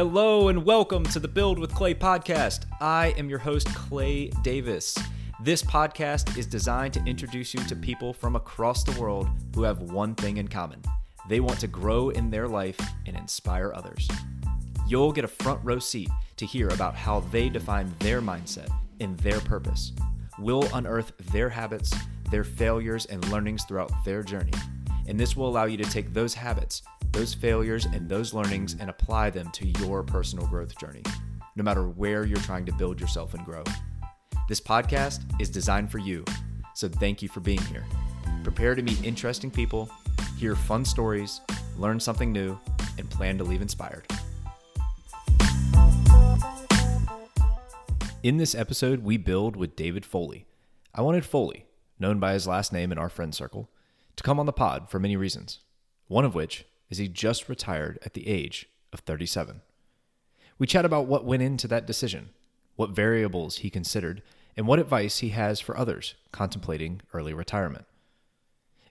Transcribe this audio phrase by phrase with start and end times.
[0.00, 2.64] Hello and welcome to the Build with Clay podcast.
[2.80, 4.96] I am your host, Clay Davis.
[5.42, 9.92] This podcast is designed to introduce you to people from across the world who have
[9.92, 10.80] one thing in common
[11.28, 14.08] they want to grow in their life and inspire others.
[14.88, 16.08] You'll get a front row seat
[16.38, 19.92] to hear about how they define their mindset and their purpose.
[20.38, 21.92] We'll unearth their habits,
[22.30, 24.54] their failures, and learnings throughout their journey.
[25.06, 26.82] And this will allow you to take those habits,
[27.12, 31.02] those failures, and those learnings and apply them to your personal growth journey,
[31.56, 33.64] no matter where you're trying to build yourself and grow.
[34.48, 36.24] This podcast is designed for you,
[36.74, 37.84] so thank you for being here.
[38.42, 39.90] Prepare to meet interesting people,
[40.38, 41.40] hear fun stories,
[41.76, 42.58] learn something new,
[42.98, 44.06] and plan to leave inspired.
[48.22, 50.44] In this episode, we build with David Foley.
[50.94, 51.64] I wanted Foley,
[51.98, 53.70] known by his last name in our friend circle,
[54.20, 55.60] to come on the pod for many reasons.
[56.06, 59.62] One of which is he just retired at the age of 37.
[60.58, 62.28] We chat about what went into that decision,
[62.76, 64.22] what variables he considered,
[64.58, 67.86] and what advice he has for others contemplating early retirement.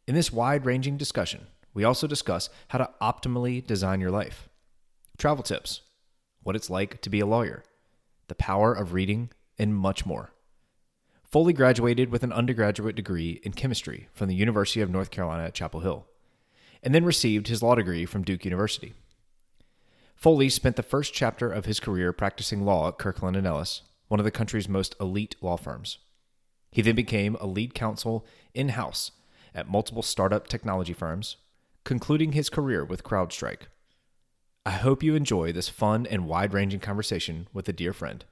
[0.07, 4.49] In this wide ranging discussion, we also discuss how to optimally design your life,
[5.19, 5.81] travel tips,
[6.41, 7.63] what it's like to be a lawyer,
[8.29, 10.31] the power of reading, and much more.
[11.29, 15.53] Foley graduated with an undergraduate degree in chemistry from the University of North Carolina at
[15.53, 16.07] Chapel Hill,
[16.81, 18.95] and then received his law degree from Duke University.
[20.15, 24.19] Foley spent the first chapter of his career practicing law at Kirkland and Ellis, one
[24.19, 25.99] of the country's most elite law firms.
[26.71, 29.11] He then became a lead counsel in house
[29.53, 31.37] at multiple startup technology firms,
[31.83, 33.67] concluding his career with CrowdStrike.
[34.65, 38.25] I hope you enjoy this fun and wide ranging conversation with a dear friend.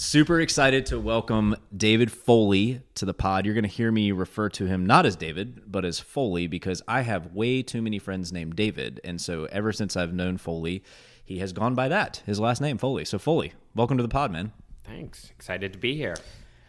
[0.00, 3.44] Super excited to welcome David Foley to the pod.
[3.44, 6.80] You're going to hear me refer to him not as David, but as Foley because
[6.86, 9.00] I have way too many friends named David.
[9.02, 10.84] And so ever since I've known Foley,
[11.24, 13.04] he has gone by that, his last name, Foley.
[13.04, 14.52] So, Foley, welcome to the pod, man.
[14.84, 15.30] Thanks.
[15.30, 16.14] Excited to be here.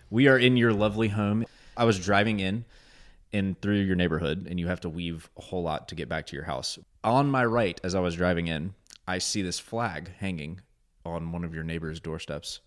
[0.09, 1.45] We are in your lovely home.
[1.77, 2.65] I was driving in
[3.31, 6.25] in through your neighborhood and you have to weave a whole lot to get back
[6.25, 6.79] to your house.
[7.03, 8.73] On my right as I was driving in,
[9.07, 10.61] I see this flag hanging
[11.05, 12.61] on one of your neighbor's doorsteps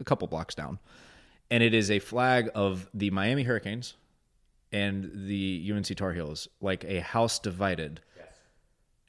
[0.00, 0.78] a couple blocks down.
[1.50, 3.94] And it is a flag of the Miami Hurricanes
[4.72, 8.00] and the UNC Tar Heels, like a house divided.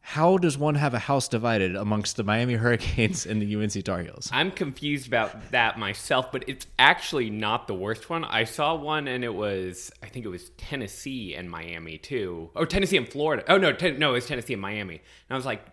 [0.08, 4.04] How does one have a house divided amongst the Miami Hurricanes and the UNC Tar
[4.04, 4.30] Heels?
[4.32, 8.24] I'm confused about that myself, but it's actually not the worst one.
[8.24, 12.52] I saw one and it was, I think it was Tennessee and Miami too.
[12.56, 13.44] Oh, Tennessee and Florida.
[13.48, 14.98] Oh, no, ten, no, it was Tennessee and Miami.
[14.98, 15.66] And I was like,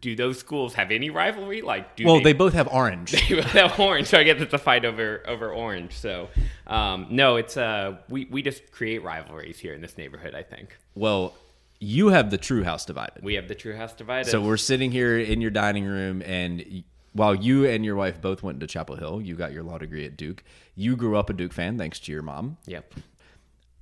[0.00, 1.62] do those schools have any rivalry?
[1.62, 3.12] Like, do Well, they, they both have orange.
[3.28, 5.92] they both have orange, so I guess it's a fight over over orange.
[5.94, 6.28] So,
[6.66, 10.34] um, no, it's uh, we we just create rivalries here in this neighborhood.
[10.34, 11.34] I think Well,
[11.80, 13.22] you have the true house divided.
[13.22, 14.30] we have the true house divided.
[14.30, 18.42] So we're sitting here in your dining room, and while you and your wife both
[18.42, 20.42] went to Chapel Hill, you got your law degree at Duke.
[20.74, 22.56] You grew up a Duke fan thanks to your mom.
[22.66, 22.94] yep,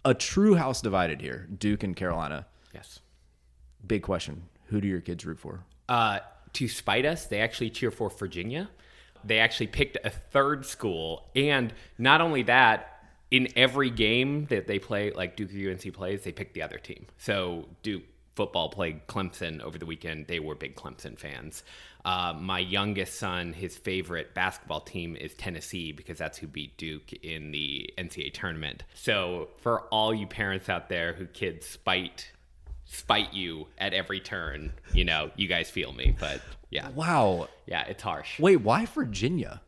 [0.05, 2.47] A true house divided here, Duke and Carolina.
[2.75, 3.01] yes.
[3.87, 5.65] Big question: Who do your kids root for?
[5.89, 6.21] Uh,
[6.55, 8.69] to spite us, they actually cheer for Virginia.
[9.25, 12.93] They actually picked a third school, and not only that,
[13.31, 16.79] in every game that they play, like Duke or UNC plays, they pick the other
[16.79, 17.07] team.
[17.19, 18.05] So Duke
[18.37, 20.27] football played Clemson over the weekend.
[20.29, 21.65] They were big Clemson fans.
[22.05, 27.13] Uh, my youngest son, his favorite basketball team is Tennessee because that's who beat Duke
[27.25, 28.85] in the NCAA tournament.
[28.95, 32.31] So for all you parents out there who kids spite
[32.87, 34.73] spite you at every turn.
[34.95, 37.49] You know, you guys feel me, but yeah, Wow.
[37.67, 38.39] yeah, it's harsh.
[38.41, 39.61] Wait, why Virginia?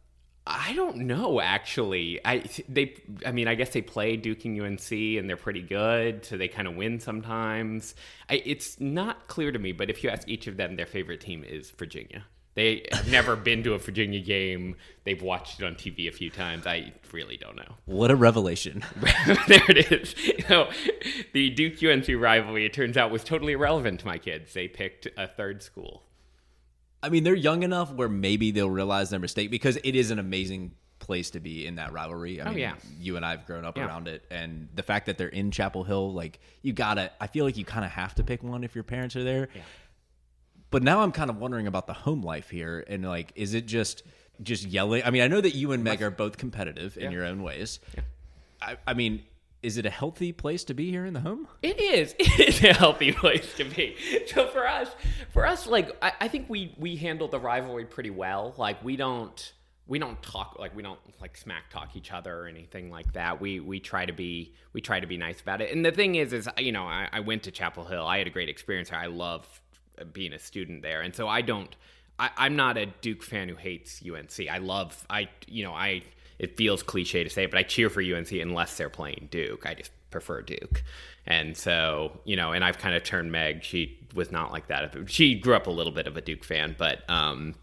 [0.50, 2.20] I don't know actually.
[2.24, 2.94] I they
[3.26, 6.48] I mean, I guess they play Duke and UNC and they're pretty good, so they
[6.48, 7.94] kind of win sometimes.
[8.30, 11.20] I, it's not clear to me, but if you ask each of them, their favorite
[11.20, 12.24] team is Virginia.
[12.58, 14.74] They have never been to a Virginia game.
[15.04, 16.66] They've watched it on TV a few times.
[16.66, 17.76] I really don't know.
[17.84, 18.84] What a revelation!
[19.46, 20.16] there it is.
[20.26, 20.68] You know,
[21.32, 24.54] the Duke UNC rivalry, it turns out, was totally irrelevant to my kids.
[24.54, 26.02] They picked a third school.
[27.00, 30.18] I mean, they're young enough where maybe they'll realize their mistake because it is an
[30.18, 32.40] amazing place to be in that rivalry.
[32.40, 32.74] I oh, mean, yeah.
[33.00, 33.86] you and I have grown up Yeah.
[33.86, 37.12] around it, and the fact that they're in Chapel Hill, like you gotta.
[37.20, 39.48] I feel like you kind of have to pick one if your parents are there.
[40.70, 43.66] But now I'm kind of wondering about the home life here, and like, is it
[43.66, 44.02] just
[44.42, 45.02] just yelling?
[45.04, 47.80] I mean, I know that you and Meg are both competitive in your own ways.
[48.60, 49.22] I, I mean,
[49.62, 51.48] is it a healthy place to be here in the home?
[51.62, 52.14] It is.
[52.18, 53.96] It is a healthy place to be.
[54.26, 54.88] So for us,
[55.30, 58.54] for us, like I, I think we we handle the rivalry pretty well.
[58.56, 59.52] Like we don't
[59.86, 63.40] we don't talk like we don't like smack talk each other or anything like that.
[63.40, 65.72] We we try to be we try to be nice about it.
[65.72, 68.06] And the thing is, is you know I, I went to Chapel Hill.
[68.06, 68.98] I had a great experience there.
[68.98, 69.60] I love
[70.04, 71.74] being a student there, and so I don't
[72.18, 74.48] I, I'm not a Duke fan who hates UNC.
[74.50, 76.02] I love I you know I
[76.38, 79.66] it feels cliche to say, it, but I cheer for UNC unless they're playing Duke.
[79.66, 80.82] I just prefer Duke,
[81.26, 83.62] and so you know, and I've kind of turned Meg.
[83.62, 84.94] She was not like that.
[85.06, 87.54] She grew up a little bit of a Duke fan, but um,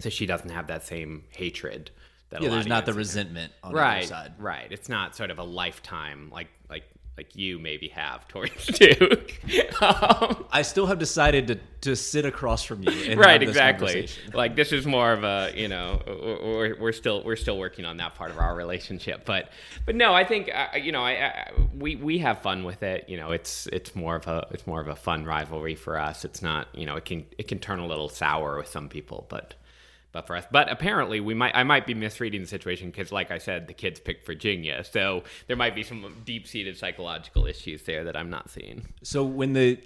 [0.00, 1.90] so she doesn't have that same hatred.
[2.30, 4.34] That Yeah, there's not the resentment on right, either side.
[4.38, 4.70] right.
[4.70, 6.84] It's not sort of a lifetime like like
[7.18, 9.40] like you maybe have towards Duke.
[9.82, 12.92] um, I still have decided to, to sit across from you.
[13.10, 17.34] And right exactly like this is more of a you know we're, we're still we're
[17.34, 19.50] still working on that part of our relationship but
[19.84, 23.08] but no i think uh, you know I, I we we have fun with it
[23.08, 26.24] you know it's it's more of a it's more of a fun rivalry for us
[26.24, 29.26] it's not you know it can it can turn a little sour with some people
[29.28, 29.54] but
[30.18, 33.30] but for us but apparently we might i might be misreading the situation because like
[33.30, 38.02] i said the kids picked virginia so there might be some deep-seated psychological issues there
[38.04, 39.78] that i'm not seeing So when the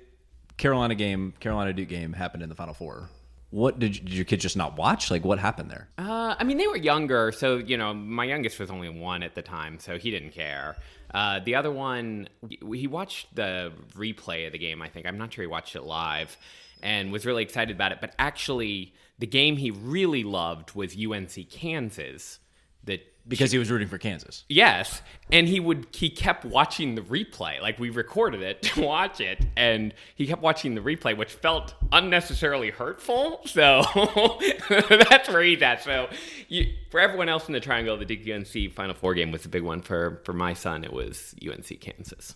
[0.56, 3.08] Carolina game, Carolina Duke game happened in the Final Four,
[3.50, 5.11] what did, you, did your kids just not watch?
[5.11, 5.88] Like what happened there?
[5.99, 9.35] Uh, I mean, they were younger, so you know, my youngest was only one at
[9.35, 10.76] the time, so he didn't care.
[11.12, 14.81] Uh, the other one, he watched the replay of the game.
[14.81, 16.37] I think I'm not sure he watched it live,
[16.82, 17.99] and was really excited about it.
[18.00, 22.41] But actually, the game he really loved was UNC Kansas.
[22.83, 24.43] That Because he was rooting for Kansas.
[24.49, 27.61] Yes, and he would he kept watching the replay.
[27.61, 31.75] Like we recorded it to watch it, and he kept watching the replay, which felt
[31.93, 33.43] unnecessarily hurtful.
[33.47, 33.85] So
[34.69, 35.85] that's where he's at.
[35.85, 36.09] So
[36.49, 39.49] you, for everyone else in the triangle, the Duke UNC Final Four game was the
[39.49, 39.83] big one.
[39.83, 42.35] For for my son, it was UNC Kansas.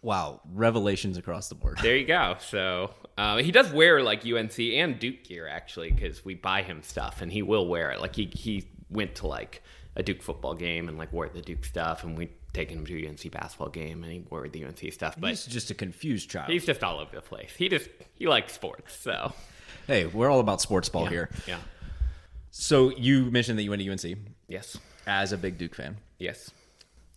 [0.00, 1.78] Wow, revelations across the board.
[1.82, 2.36] There you go.
[2.38, 6.82] So uh, he does wear like UNC and Duke gear actually, because we buy him
[6.82, 8.00] stuff, and he will wear it.
[8.00, 9.62] Like he he went to like
[9.96, 13.04] a Duke football game and like wore the Duke stuff, and we taken him to
[13.04, 15.16] a UNC basketball game, and he wore the UNC stuff.
[15.18, 16.48] But He's just a confused child.
[16.50, 17.50] he's just all over the place.
[17.56, 18.96] He just he likes sports.
[18.96, 19.32] So
[19.86, 21.28] hey, we're all about sports ball here.
[21.46, 21.58] yeah,
[22.50, 24.18] So you mentioned that you went to UNC
[24.48, 25.96] yes, as a big Duke fan.
[26.18, 26.50] yes.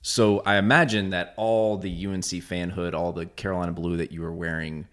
[0.04, 4.32] So I imagine that all the UNC fanhood, all the Carolina blue that you were
[4.34, 4.88] wearing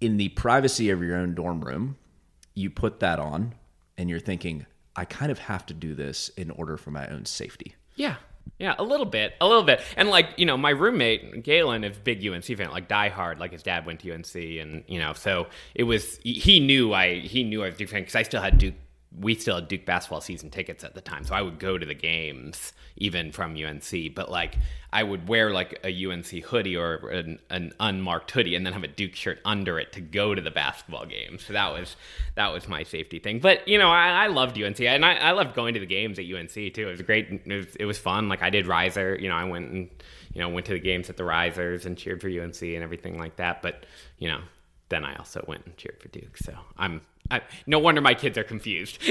[0.00, 1.96] in the privacy of your own dorm room,
[2.54, 3.54] you put that on
[3.98, 4.66] and you're thinking,
[4.96, 7.74] I kind of have to do this in order for my own safety.
[7.94, 8.16] Yeah.
[8.58, 11.96] Yeah, a little bit, a little bit, and like you know, my roommate Galen is
[11.98, 13.38] big UNC fan, like die hard.
[13.38, 16.18] Like his dad went to UNC, and you know, so it was.
[16.22, 18.74] He knew I he knew I was Duke fan because I still had Duke.
[19.18, 21.84] We still had Duke basketball season tickets at the time, so I would go to
[21.84, 24.14] the games even from UNC.
[24.14, 24.56] But like,
[24.92, 28.84] I would wear like a UNC hoodie or an, an unmarked hoodie, and then have
[28.84, 31.44] a Duke shirt under it to go to the basketball games.
[31.44, 31.96] So that was
[32.34, 33.40] that was my safety thing.
[33.40, 36.18] But you know, I, I loved UNC, and I, I loved going to the games
[36.18, 36.88] at UNC too.
[36.88, 37.28] It was great.
[37.30, 38.28] It was, it was fun.
[38.28, 39.16] Like I did riser.
[39.20, 39.90] You know, I went and
[40.32, 43.18] you know went to the games at the risers and cheered for UNC and everything
[43.18, 43.62] like that.
[43.62, 43.86] But
[44.18, 44.40] you know,
[44.88, 46.36] then I also went and cheered for Duke.
[46.36, 47.00] So I'm.
[47.30, 48.98] I, no wonder my kids are confused.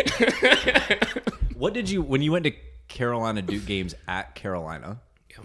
[1.56, 2.54] What did you, when you went to
[2.88, 5.02] Carolina Duke games at Carolina?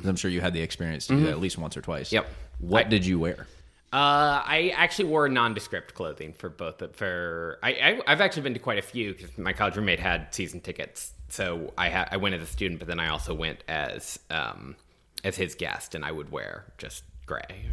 [0.07, 2.13] I'm sure you had the experience to do that at least once or twice.
[2.13, 2.29] Yep.
[2.61, 3.49] What I- did you wear?
[3.93, 6.83] Uh, I actually wore nondescript clothing for both.
[6.83, 10.01] Of, for I, I I've actually been to quite a few because my college roommate
[10.01, 13.33] had season tickets, so I ha- I went as a student, but then I also
[13.35, 14.75] went as um
[15.23, 17.67] as his guest, and I would wear just gray.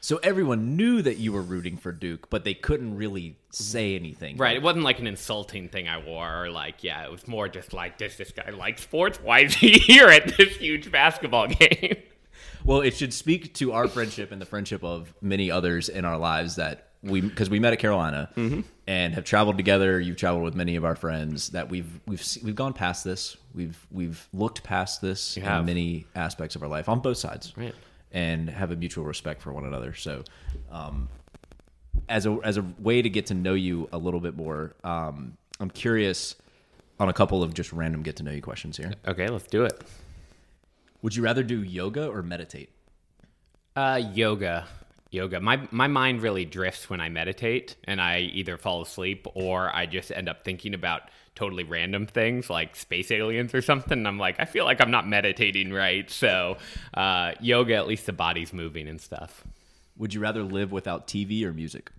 [0.00, 4.36] So everyone knew that you were rooting for Duke, but they couldn't really say anything.
[4.36, 7.48] Right, it wasn't like an insulting thing I wore, or like yeah, it was more
[7.48, 9.18] just like does this guy like sports?
[9.22, 11.96] Why is he here at this huge basketball game?
[12.64, 16.18] Well, it should speak to our friendship and the friendship of many others in our
[16.18, 18.60] lives that we because we met at Carolina Mm-hmm.
[18.86, 19.98] and have traveled together.
[20.00, 23.36] You've traveled with many of our friends that we've we've we've gone past this.
[23.54, 25.64] We've we've looked past this in have.
[25.66, 27.74] many aspects of our life on both sides, Right.
[28.12, 29.94] And have a mutual respect for one another.
[29.94, 30.24] So,
[30.70, 31.08] um,
[32.08, 35.36] as a as a way to get to know you a little bit more, um,
[35.60, 36.34] I'm curious
[36.98, 38.92] on a couple of just random get to know you questions here.
[39.06, 39.82] Okay, let's do it.
[41.02, 42.70] Would you rather do yoga or meditate?
[43.76, 44.66] Uh, yoga.
[45.10, 45.40] Yoga.
[45.40, 49.86] My my mind really drifts when I meditate, and I either fall asleep or I
[49.86, 51.02] just end up thinking about
[51.38, 53.96] totally random things like space aliens or something.
[53.96, 56.10] And I'm like, I feel like I'm not meditating right.
[56.10, 56.56] So,
[56.94, 59.44] uh, yoga, at least the body's moving and stuff.
[59.96, 61.92] Would you rather live without TV or music?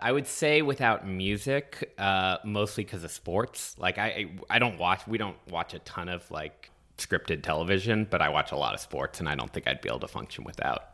[0.00, 3.74] I would say without music, uh, mostly because of sports.
[3.76, 5.06] Like I, I don't watch.
[5.08, 8.80] We don't watch a ton of like scripted television, but I watch a lot of
[8.80, 10.84] sports, and I don't think I'd be able to function without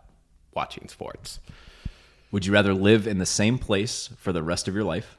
[0.54, 1.38] watching sports.
[2.30, 5.18] Would you rather live in the same place for the rest of your life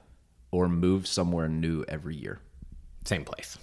[0.51, 2.39] or move somewhere new every year?
[3.05, 3.57] Same place.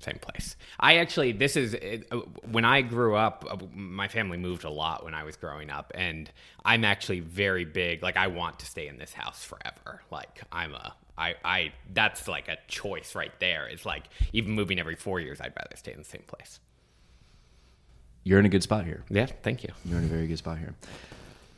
[0.00, 0.56] same place.
[0.78, 1.74] I actually, this is
[2.10, 2.16] uh,
[2.50, 3.44] when I grew up.
[3.48, 6.30] Uh, my family moved a lot when I was growing up, and
[6.64, 8.02] I'm actually very big.
[8.02, 10.02] Like, I want to stay in this house forever.
[10.10, 13.66] Like, I'm a, I, I, that's like a choice right there.
[13.66, 16.60] It's like even moving every four years, I'd rather stay in the same place.
[18.24, 19.04] You're in a good spot here.
[19.08, 19.70] Yeah, thank you.
[19.84, 20.74] You're in a very good spot here.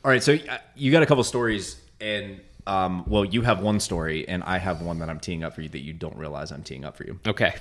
[0.03, 3.79] All right, so uh, you got a couple stories, and um, well, you have one
[3.79, 6.51] story, and I have one that I'm teeing up for you that you don't realize
[6.51, 7.19] I'm teeing up for you.
[7.27, 7.55] Okay.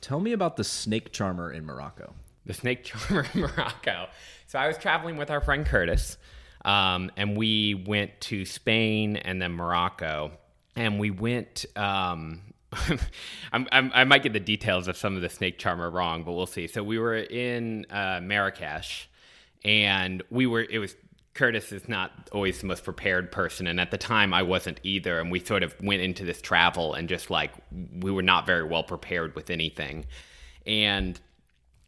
[0.00, 2.12] Tell me about the snake charmer in Morocco.
[2.46, 4.08] The snake charmer in Morocco.
[4.46, 6.18] So I was traveling with our friend Curtis,
[6.64, 10.32] um, and we went to Spain and then Morocco,
[10.76, 11.64] and we went.
[11.76, 12.40] Um,
[13.52, 16.32] I'm, I'm, i might get the details of some of the snake charmer wrong, but
[16.32, 16.66] we'll see.
[16.66, 19.08] So we were in uh, Marrakesh,
[19.64, 20.62] and we were.
[20.62, 20.96] It was
[21.34, 25.20] Curtis is not always the most prepared person, and at the time I wasn't either.
[25.20, 27.52] And we sort of went into this travel and just like
[28.00, 30.06] we were not very well prepared with anything,
[30.64, 31.20] and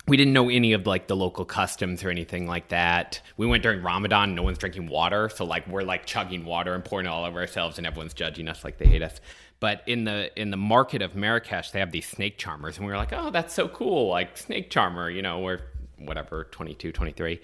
[0.09, 3.21] we didn't know any of like the local customs or anything like that.
[3.37, 6.85] We went during Ramadan, no one's drinking water, so like we're like chugging water and
[6.85, 9.21] pouring it all over ourselves, and everyone's judging us like they hate us.
[9.61, 12.93] But in the in the market of Marrakesh, they have these snake charmers, and we
[12.93, 15.61] were like, oh, that's so cool, like snake charmer, you know, we're
[15.99, 17.41] whatever 22, 23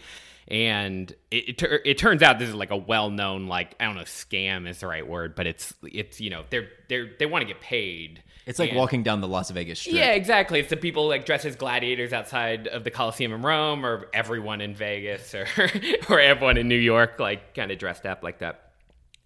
[0.48, 4.02] and it, it, it turns out this is like a well-known like I don't know
[4.02, 7.46] scam is the right word, but it's it's you know they're they're they want to
[7.46, 8.22] get paid.
[8.44, 9.94] It's like And- walking down the Las Vegas Strip.
[9.94, 10.58] Yeah, exactly.
[10.58, 14.60] It's the people like dressed as gladiators outside of the Coliseum in Rome, or everyone
[14.60, 15.46] in Vegas, or
[16.08, 18.72] or everyone in New York, like kind of dressed up like that.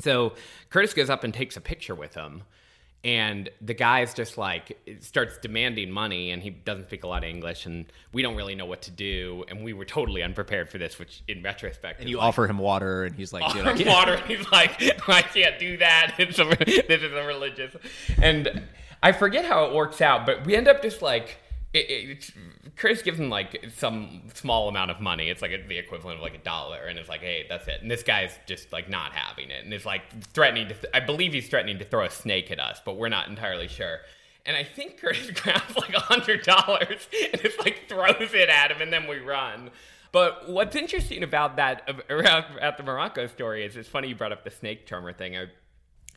[0.00, 0.35] So
[0.68, 2.42] Curtis goes up and takes a picture with him,
[3.06, 7.30] and the guy's just like starts demanding money, and he doesn't speak a lot of
[7.30, 10.78] English, and we don't really know what to do, and we were totally unprepared for
[10.78, 13.86] this, which in retrospect, And you like, offer him water, and he's like, offer can't-
[13.86, 14.16] water.
[14.26, 16.14] He's like, I can't do that.
[16.18, 16.44] It's a,
[16.88, 17.76] this is a religious.
[18.20, 18.64] And
[19.00, 21.38] I forget how it works out, but we end up just like.
[21.76, 22.30] It, it,
[22.76, 25.28] Chris gives him like some small amount of money.
[25.28, 27.83] It's like the equivalent of like a dollar, and it's like, hey, that's it.
[27.83, 30.02] And this guy's just like not having it, and it's like
[30.33, 30.75] threatening to.
[30.75, 33.68] Th- I believe he's threatening to throw a snake at us, but we're not entirely
[33.68, 33.99] sure.
[34.47, 38.71] And I think Curtis grabs like a hundred dollars and it's like throws it at
[38.71, 39.71] him, and then we run.
[40.12, 44.33] But what's interesting about that around at the Morocco story is it's funny you brought
[44.33, 45.37] up the snake charmer thing.
[45.37, 45.47] I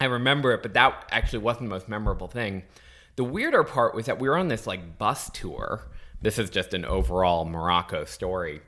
[0.01, 2.63] I remember it, but that actually wasn't the most memorable thing.
[3.19, 5.85] The weirder part was that we were on this like bus tour.
[6.21, 8.61] This is just an overall Morocco story.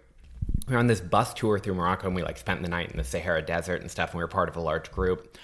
[0.68, 2.98] We were on this bus tour through Morocco and we like spent the night in
[2.98, 4.10] the Sahara Desert and stuff.
[4.10, 5.38] And we were part of a large group.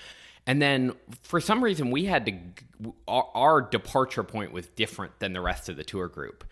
[0.45, 5.31] And then for some reason we had to our, our departure point was different than
[5.31, 6.43] the rest of the tour group.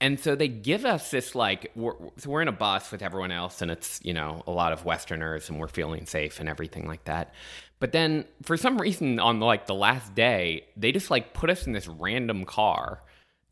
[0.00, 3.32] And so they give us this like we're, so we're in a bus with everyone
[3.32, 6.86] else and it's, you know, a lot of westerners and we're feeling safe and everything
[6.86, 7.34] like that.
[7.84, 11.66] But then for some reason on like the last day, they just like put us
[11.66, 13.02] in this random car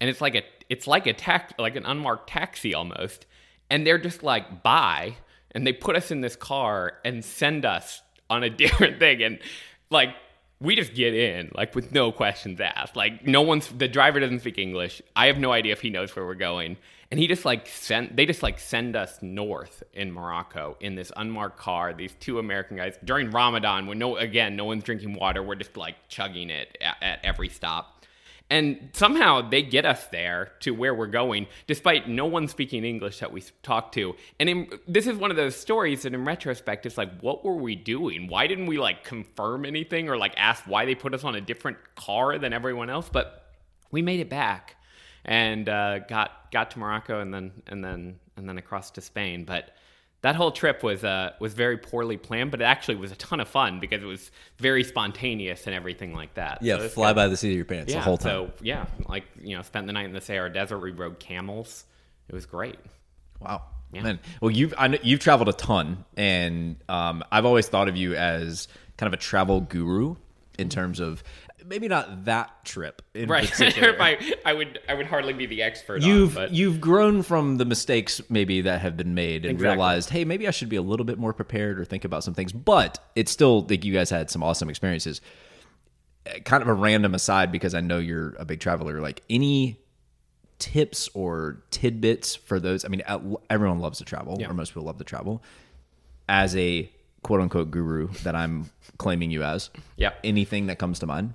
[0.00, 3.26] and it's like a it's like a tax like an unmarked taxi almost.
[3.68, 5.16] And they're just like bye
[5.50, 9.38] and they put us in this car and send us on a different thing and
[9.90, 10.14] like
[10.60, 14.40] we just get in like with no questions asked like no one's the driver doesn't
[14.40, 16.76] speak english i have no idea if he knows where we're going
[17.12, 21.12] and he just like sent they just like send us north in morocco in this
[21.16, 25.42] unmarked car these two american guys during ramadan when no again no one's drinking water
[25.42, 28.04] we're just like chugging it at, at every stop
[28.50, 33.21] and somehow they get us there to where we're going, despite no one speaking English
[33.21, 34.14] that we talked to.
[34.38, 37.54] And in, this is one of those stories that, in retrospect, it's like, what were
[37.54, 38.28] we doing?
[38.28, 41.40] Why didn't we like confirm anything or like ask why they put us on a
[41.40, 43.09] different car than everyone else?
[43.11, 43.54] But
[43.90, 44.76] we made it back
[45.24, 49.44] and uh, got got to Morocco and then and then and then across to Spain.
[49.44, 49.70] But
[50.22, 53.40] that whole trip was uh, was very poorly planned, but it actually was a ton
[53.40, 56.58] of fun because it was very spontaneous and everything like that.
[56.62, 57.16] Yeah, So fly good.
[57.16, 58.30] by the seat of your pants Yeah, the whole time.
[58.30, 60.78] So yeah, like you know, spent the night in the Sahara Desert.
[60.78, 61.84] We rode camels.
[62.28, 62.78] It was great.
[63.40, 63.62] Wow.
[63.92, 64.02] Yeah.
[64.04, 67.96] Man, well, you've I know, you've traveled a ton, and um, I've always thought of
[67.96, 70.14] you as kind of a travel guru
[70.58, 71.22] in terms of
[71.66, 73.49] maybe not that trip in Right.
[73.50, 73.97] particular.
[74.00, 76.02] I, I would I would hardly be the expert.
[76.02, 79.69] You've on, but you've grown from the mistakes maybe that have been made and Exactly.
[79.76, 82.35] realized, hey, maybe I should be a little bit more prepared or think about some
[82.35, 82.52] things.
[82.52, 85.21] But it's still like you guys had some awesome experiences.
[86.45, 89.00] Kind of a random aside because I know you're a big traveler.
[89.00, 89.78] Like any
[90.61, 92.85] tips or tidbits for those?
[92.85, 93.02] I mean,
[93.50, 94.49] everyone loves to travel, Yeah.
[94.49, 95.42] or most people love to travel.
[96.28, 96.88] As a
[97.23, 101.35] quote unquote guru that I'm claiming you as, yeah, anything that comes to mind?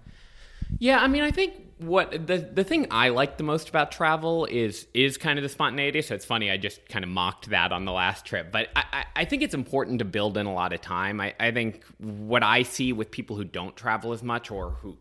[0.80, 4.46] Yeah, I mean, I think what the the thing I like the most about travel
[4.46, 6.02] is is kind of the spontaneity.
[6.02, 9.06] So it's funny, I just kind of mocked that on the last trip, but I,
[9.16, 11.22] I, think it's important to build in a lot of time.
[11.22, 14.98] I, I think what I see with people who don't travel as much or who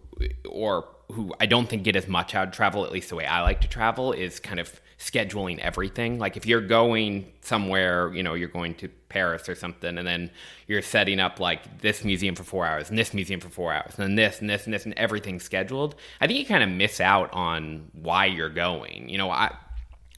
[0.49, 3.26] or who I don't think get as much out of travel, at least the way
[3.26, 6.18] I like to travel, is kind of scheduling everything.
[6.18, 10.30] Like if you're going somewhere, you know, you're going to Paris or something, and then
[10.66, 13.94] you're setting up like this museum for four hours and this museum for four hours,
[13.96, 15.94] and then this and this and this and everything scheduled.
[16.20, 19.08] I think you kind of miss out on why you're going.
[19.08, 19.54] You know, I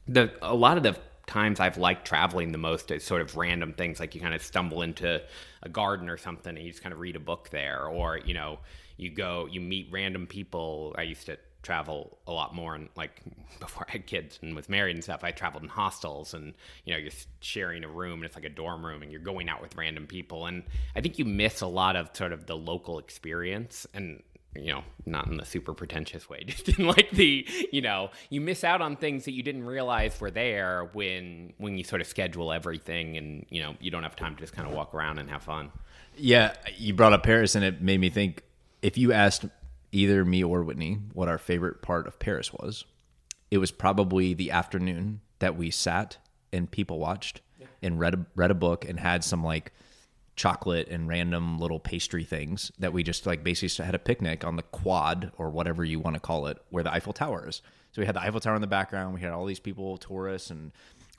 [0.06, 3.74] the a lot of the times I've liked traveling the most is sort of random
[3.74, 5.20] things like you kind of stumble into
[5.62, 8.32] a garden or something and you just kind of read a book there or you
[8.32, 8.58] know
[8.96, 13.22] you go you meet random people I used to travel a lot more and like
[13.60, 16.92] before I had kids and was married and stuff I traveled in hostels and you
[16.92, 19.60] know you're sharing a room and it's like a dorm room and you're going out
[19.60, 20.62] with random people and
[20.94, 24.22] I think you miss a lot of sort of the local experience and
[24.56, 28.40] you know, not in the super pretentious way, just in like the, you know, you
[28.40, 32.06] miss out on things that you didn't realize were there when when you sort of
[32.06, 35.18] schedule everything and, you know, you don't have time to just kind of walk around
[35.18, 35.70] and have fun.
[36.16, 38.42] Yeah, you brought up Paris and it made me think
[38.82, 39.44] if you asked
[39.92, 42.84] either me or Whitney what our favorite part of Paris was,
[43.50, 46.18] it was probably the afternoon that we sat
[46.52, 47.66] and people watched yeah.
[47.82, 49.72] and read a, read a book and had some like
[50.36, 54.56] chocolate and random little pastry things that we just like basically had a picnic on
[54.56, 57.60] the quad or whatever you want to call it where the Eiffel Tower is.
[57.92, 59.14] So we had the Eiffel Tower in the background.
[59.14, 60.70] We had all these people, tourists and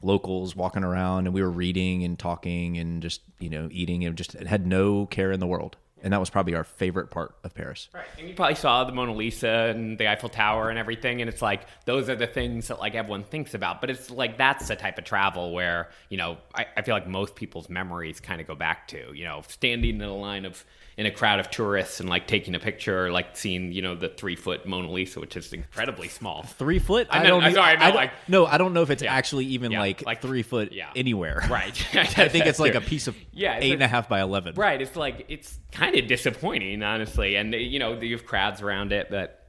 [0.01, 4.15] locals walking around and we were reading and talking and just, you know, eating and
[4.15, 7.53] just had no care in the world and that was probably our favorite part of
[7.53, 7.89] Paris.
[7.93, 11.29] Right, and you probably saw the Mona Lisa and the Eiffel Tower and everything, and
[11.29, 13.81] it's like those are the things that like everyone thinks about.
[13.81, 17.07] But it's like that's the type of travel where you know I, I feel like
[17.07, 20.63] most people's memories kind of go back to you know standing in a line of
[20.99, 23.95] in a crowd of tourists and like taking a picture, or like seeing you know
[23.95, 26.43] the three foot Mona Lisa, which is incredibly small.
[26.43, 27.07] Three foot?
[27.09, 27.41] I, I don't.
[27.41, 28.45] I'm sorry, I, I like no.
[28.45, 29.13] I don't know if it's yeah.
[29.13, 30.89] actually even yeah, like, like three foot yeah.
[30.97, 31.41] anywhere.
[31.49, 31.95] Right.
[31.95, 34.55] I think it's like a piece of yeah, eight and a half by eleven.
[34.55, 34.81] Right.
[34.81, 39.09] It's like it's kind of disappointing, honestly, and you know you have crowds around it,
[39.09, 39.47] but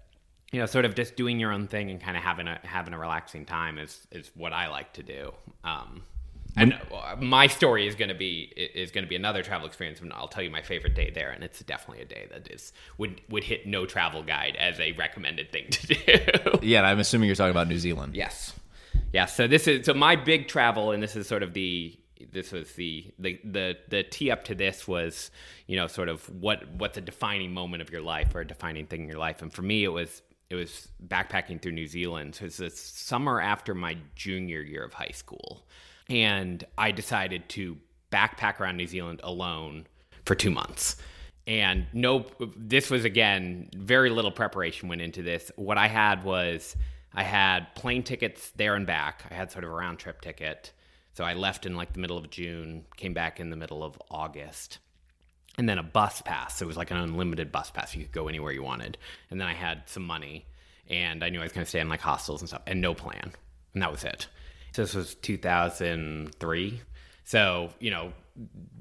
[0.52, 2.94] you know, sort of just doing your own thing and kind of having a having
[2.94, 5.32] a relaxing time is is what I like to do.
[5.64, 6.02] Um,
[6.56, 6.78] and
[7.18, 10.28] my story is going to be is going to be another travel experience and i'll
[10.28, 13.44] tell you my favorite day there and it's definitely a day that is would would
[13.44, 16.58] hit no travel guide as a recommended thing to do.
[16.62, 18.14] Yeah i'm assuming you're talking about new zealand.
[18.14, 18.54] Yes.
[19.12, 21.96] Yeah so this is so my big travel and this is sort of the
[22.32, 25.30] this was the the the, the tee up to this was
[25.66, 28.86] you know sort of what what's a defining moment of your life or a defining
[28.86, 29.42] thing in your life.
[29.42, 32.34] And for me it was it was backpacking through new zealand.
[32.34, 35.64] So it's the summer after my junior year of high school
[36.10, 37.78] and I decided to
[38.10, 39.86] backpack around New Zealand alone
[40.26, 40.96] for two months.
[41.46, 45.50] And no, this was again, very little preparation went into this.
[45.56, 46.76] What I had was
[47.14, 49.24] I had plane tickets there and back.
[49.30, 50.72] I had sort of a round trip ticket.
[51.14, 54.00] So I left in like the middle of June, came back in the middle of
[54.10, 54.78] August.
[55.58, 56.58] And then a bus pass.
[56.58, 57.94] So it was like an unlimited bus pass.
[57.94, 58.98] You could go anywhere you wanted.
[59.30, 60.46] And then I had some money
[60.88, 62.94] and I knew I was going to stay in like hostels and stuff and no
[62.94, 63.32] plan.
[63.74, 64.26] And that was it.
[64.72, 66.80] So this was 2003.
[67.24, 68.12] So, you know,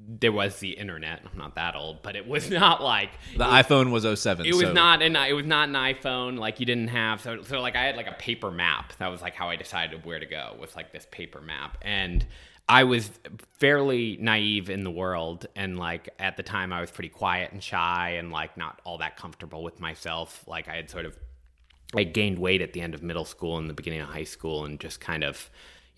[0.08, 1.22] there was the internet.
[1.32, 4.46] I'm not that old, but it was not like the iPhone was 07.
[4.46, 7.62] It was not an it was not an iPhone like you didn't have so so
[7.62, 8.94] like I had like a paper map.
[8.98, 11.78] That was like how I decided where to go was like this paper map.
[11.82, 12.26] And
[12.68, 13.10] I was
[13.58, 17.64] fairly naive in the world and like at the time I was pretty quiet and
[17.64, 20.44] shy and like not all that comfortable with myself.
[20.48, 21.18] Like I had sort of
[21.96, 24.66] I gained weight at the end of middle school and the beginning of high school
[24.66, 25.50] and just kind of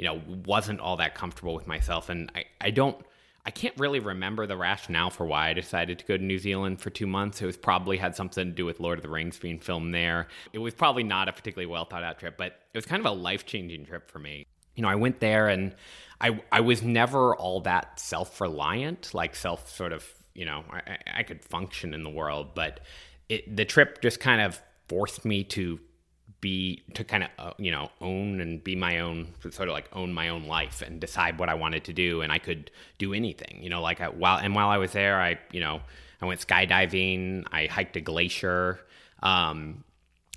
[0.02, 2.10] you know, wasn't all that comfortable with myself.
[2.10, 2.98] And I, I don't,
[3.46, 6.82] I can't really remember the rationale for why I decided to go to New Zealand
[6.82, 7.40] for two months.
[7.40, 10.28] It was probably had something to do with Lord of the Rings being filmed there.
[10.54, 13.06] It was probably not a particularly well thought out trip, but it was kind of
[13.06, 14.48] a life changing trip for me.
[14.76, 15.76] You know, I went there and
[16.20, 20.98] I, I was never all that self reliant, like self sort of, you know, I,
[21.20, 22.80] I could function in the world, but
[23.30, 25.80] it, the trip just kind of forced me to
[26.42, 29.88] be to kind of uh, you know own and be my own sort of like
[29.94, 33.14] own my own life and decide what I wanted to do and I could do
[33.14, 35.82] anything you know like I, while and while I was there I you know
[36.22, 38.80] I went skydiving I hiked a glacier
[39.24, 39.84] um,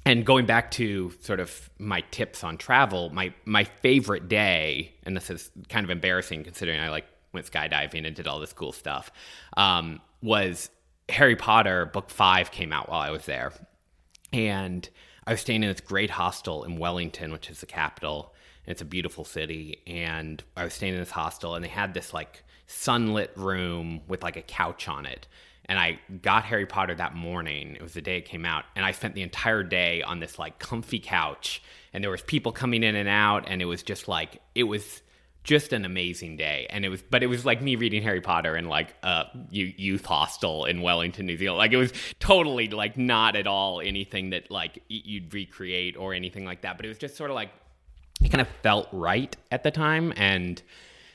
[0.06, 5.16] and going back to sort of my tips on travel my my favorite day and
[5.16, 8.72] this is kind of embarrassing considering I like went skydiving and did all this cool
[8.72, 9.10] stuff
[9.56, 10.70] um, was
[11.08, 13.52] Harry Potter book 5 came out while I was there.
[14.32, 14.88] And
[15.26, 18.34] I was staying in this great hostel in Wellington, which is the capital.
[18.66, 19.82] And it's a beautiful city.
[19.86, 24.22] And I was staying in this hostel, and they had this like sunlit room with
[24.22, 25.26] like a couch on it.
[25.66, 27.74] And I got Harry Potter that morning.
[27.74, 30.38] It was the day it came out, and I spent the entire day on this
[30.38, 31.62] like comfy couch.
[31.92, 35.00] And there was people coming in and out, and it was just like it was
[35.44, 36.66] just an amazing day.
[36.70, 39.40] And it was but it was like me reading harry potter in like uh, a
[39.50, 41.58] youth hostel in wellington new zealand.
[41.58, 46.44] Like it was totally like not at all anything that like you'd recreate or anything
[46.44, 46.76] like that.
[46.76, 47.50] But it was just sort of like
[48.22, 50.12] it kind of felt right at the time.
[50.16, 50.60] And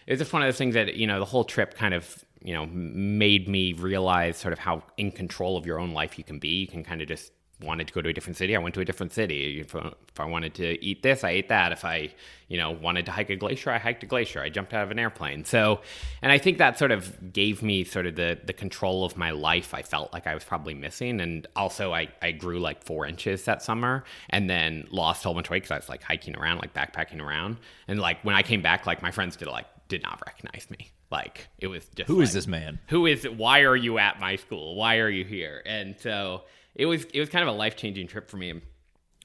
[0.06, 2.24] it was just one of those things that you know the whole trip kind of
[2.42, 6.24] you know made me realize sort of how in control of your own life you
[6.24, 6.62] can be.
[6.62, 8.82] You can kind of just wanted to go to a different city, I went to
[8.82, 9.62] a different city.
[9.62, 11.72] If, uh, if, I wanted to eat this, I ate that.
[11.72, 12.10] If I,
[12.48, 14.41] you know, wanted to hike a glacier, I hiked a glacier.
[14.41, 15.43] I jumped out of an airplane.
[15.45, 15.82] So,
[16.22, 19.32] and I think that sort of gave me sort of the the control of my
[19.32, 19.74] life.
[19.74, 23.43] I felt like I was probably missing, and also I I grew like four inches
[23.45, 26.36] that summer, and then lost a whole bunch of weight because I was like hiking
[26.36, 29.67] around, like backpacking around, and like when I came back, like my friends did like
[29.89, 30.91] did not recognize me.
[31.12, 32.80] Like it was just who like, is this man?
[32.88, 33.24] Who is?
[33.24, 34.76] Why are you at my school?
[34.76, 35.62] Why are you here?
[35.65, 36.43] And so
[36.80, 38.62] it was it was kind of a life changing trip for me.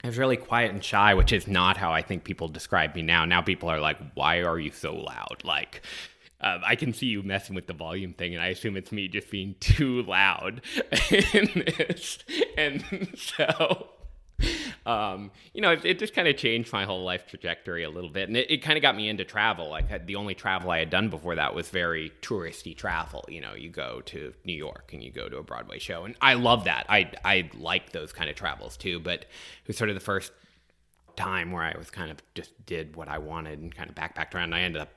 [0.03, 3.01] I was really quiet and shy, which is not how I think people describe me
[3.01, 3.25] now.
[3.25, 5.83] Now people are like, "Why are you so loud?" Like.
[6.41, 9.09] Um, I can see you messing with the volume thing, and I assume it's me
[9.09, 10.61] just being too loud
[11.33, 12.19] in this.
[12.59, 13.89] And so
[14.87, 18.11] um, you know, it, it just kind of changed my whole life trajectory a little
[18.11, 19.71] bit, and it, it kind of got me into travel.
[19.71, 23.25] Like the only travel I had done before that was very touristy travel.
[23.29, 26.15] You know, you go to New York and you go to a Broadway show, and
[26.21, 26.87] I love that.
[26.89, 29.01] I I like those kind of travels too.
[29.01, 30.33] But it was sort of the first
[31.17, 34.35] time where I was kind of just did what I wanted and kind of backpacked
[34.35, 34.45] around.
[34.45, 34.91] And I ended up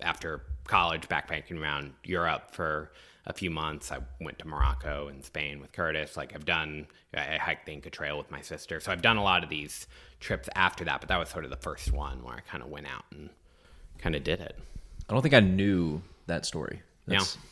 [0.00, 2.90] after college backpacking around Europe for
[3.26, 3.92] a few months.
[3.92, 6.16] I went to Morocco and Spain with Curtis.
[6.16, 8.80] Like I've done, I hiked the Inca Trail with my sister.
[8.80, 9.86] So I've done a lot of these
[10.20, 12.70] trips after that, but that was sort of the first one where I kind of
[12.70, 13.30] went out and
[13.98, 14.58] kind of did it.
[15.08, 16.82] I don't think I knew that story.
[17.06, 17.42] That's, yeah.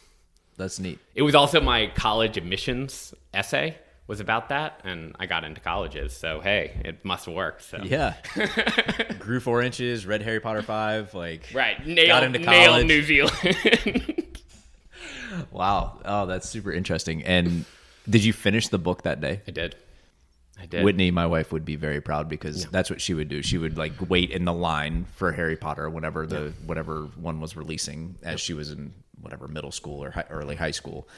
[0.57, 0.99] That's neat.
[1.15, 3.77] It was also my college admissions essay
[4.07, 6.17] was about that, and I got into colleges.
[6.17, 7.61] So hey, it must work.
[7.61, 8.15] So yeah,
[9.19, 12.59] grew four inches, read Harry Potter five, like right, nailed, got into college.
[12.59, 14.23] nailed New Zealand.
[15.57, 15.99] wow.
[16.05, 17.23] Oh, that's super interesting.
[17.25, 17.65] And
[18.09, 19.41] did you finish the book that day?
[19.47, 19.77] I did.
[20.59, 20.85] I did.
[20.85, 22.69] Whitney, my wife, would be very proud because yeah.
[22.71, 23.43] that's what she would do.
[23.43, 26.51] She would like wait in the line for Harry Potter whenever the yeah.
[26.65, 28.39] whatever one was releasing, as yep.
[28.39, 31.09] she was in whatever middle school or high, early high school,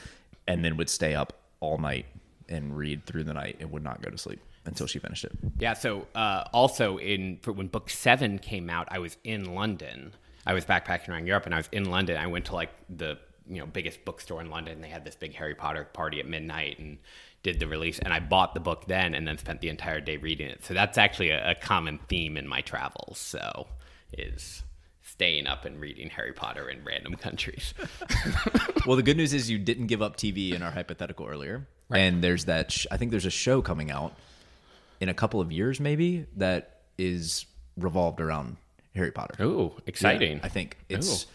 [0.47, 2.05] and then would stay up all night
[2.49, 5.31] and read through the night and would not go to sleep until she finished it.
[5.57, 5.73] Yeah.
[5.73, 10.13] So uh, also in for when book seven came out, I was in London.
[10.45, 12.17] I was backpacking around Europe, and I was in London.
[12.17, 14.81] I went to like the you know biggest bookstore in London.
[14.81, 16.99] They had this big Harry Potter party at midnight and
[17.43, 17.99] did the release.
[17.99, 20.63] And I bought the book then and then spent the entire day reading it.
[20.63, 23.17] So that's actually a, a common theme in my travels.
[23.17, 23.67] So
[24.13, 24.63] is
[25.01, 27.73] staying up and reading Harry Potter in random countries.
[28.85, 31.67] well, the good news is you didn't give up TV in our hypothetical earlier.
[31.89, 31.99] Right.
[31.99, 34.13] And there's that, sh- I think there's a show coming out
[34.99, 37.45] in a couple of years, maybe, that is
[37.77, 38.57] revolved around
[38.93, 39.35] Harry Potter.
[39.43, 40.37] Oh, exciting.
[40.37, 41.23] Yeah, I think it's.
[41.23, 41.27] Ooh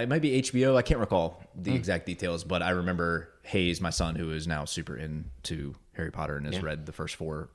[0.00, 0.76] it might be HBO.
[0.76, 1.76] I can't recall the mm.
[1.76, 6.36] exact details, but I remember Hayes, my son, who is now super into Harry Potter
[6.36, 6.62] and has yeah.
[6.62, 7.48] read the first four.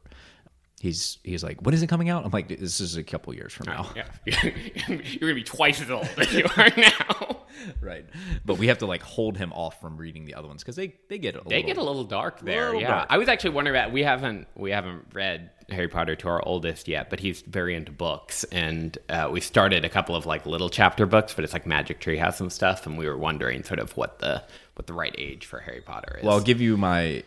[0.83, 2.25] He's he's like, when is it coming out?
[2.25, 3.89] I'm like, this is a couple years from now.
[3.95, 7.45] yeah, you're gonna be twice as old as you are now.
[7.81, 8.05] right,
[8.43, 10.95] but we have to like hold him off from reading the other ones because they
[11.07, 12.65] they get a they little, get a little dark there.
[12.65, 13.07] Little yeah, dark.
[13.09, 13.93] I was actually wondering about.
[13.93, 17.93] We haven't we haven't read Harry Potter to our oldest yet, but he's very into
[17.93, 21.65] books, and uh, we started a couple of like little chapter books, but it's like
[21.65, 24.43] Magic Tree House and stuff, and we were wondering sort of what the
[24.75, 26.25] what the right age for Harry Potter is.
[26.25, 27.23] Well, I'll give you my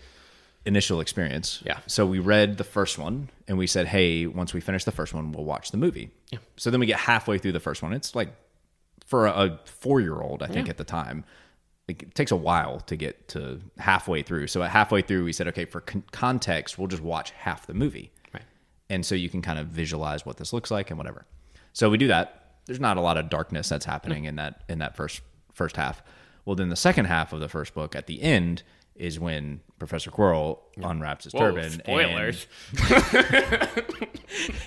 [0.67, 1.63] initial experience.
[1.65, 1.79] Yeah.
[1.87, 5.15] So we read the first one, and we said, "Hey, once we finish the first
[5.15, 6.41] one, we'll watch the movie." Yeah.
[6.57, 7.93] So then we get halfway through the first one.
[7.93, 8.29] It's like
[9.07, 10.73] for a, four year old, I think yeah.
[10.73, 11.25] at the time.
[11.89, 14.49] It takes a while to get to halfway through.
[14.49, 17.75] So at halfway through, we said, okay, for con- context, we'll just watch half the
[17.75, 18.43] movie Right.
[18.91, 21.27] and so you can kind of visualize what this looks like and whatever.
[21.73, 22.57] So we do that.
[22.67, 25.21] There's not a lot of darkness that's happening in that in that first
[25.53, 26.03] first half.
[26.45, 28.65] Well, then the second half of the first book at the end
[28.99, 31.71] is when Professor Quirrell unwraps his Whoa, turban.
[31.71, 32.47] Spoilers.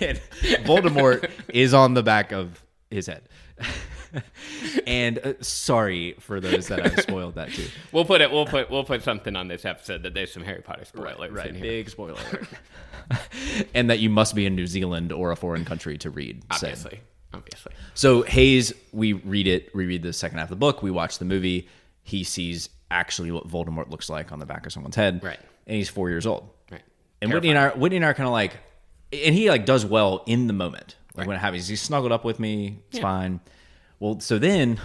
[0.00, 0.20] and
[0.64, 3.22] Voldemort is on the back of his head.
[4.86, 7.66] and uh, sorry for those that I've spoiled that too.
[7.92, 8.30] We'll put it.
[8.30, 8.70] We'll put.
[8.70, 11.32] We'll put something on this episode that there's some Harry Potter spoilers.
[11.32, 11.52] Right.
[11.52, 12.18] right big spoiler.
[13.74, 16.42] and that you must be in New Zealand or a foreign country to read.
[16.50, 16.90] Obviously.
[16.90, 17.00] Say.
[17.34, 17.72] Obviously.
[17.94, 19.74] So Hayes, we read it.
[19.74, 20.82] We read the second half of the book.
[20.82, 21.68] We watch the movie.
[22.02, 25.22] He sees actually what Voldemort looks like on the back of someone's head.
[25.22, 25.38] Right.
[25.66, 26.48] And he's four years old.
[26.70, 26.82] Right.
[27.22, 28.56] And Whitney and I, Whitney and I are kind of like,
[29.12, 30.96] and he like does well in the moment.
[31.14, 31.28] Like right.
[31.28, 32.78] when it happens, he's snuggled up with me.
[32.88, 33.02] It's yeah.
[33.02, 33.40] fine.
[33.98, 34.80] Well, so then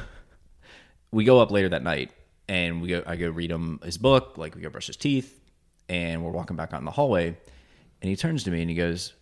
[1.12, 2.12] we go up later that night
[2.48, 3.04] and we go.
[3.06, 4.38] I go read him his book.
[4.38, 5.39] Like we go brush his teeth,
[5.88, 8.76] and we're walking back out in the hallway, and he turns to me and he
[8.76, 9.13] goes,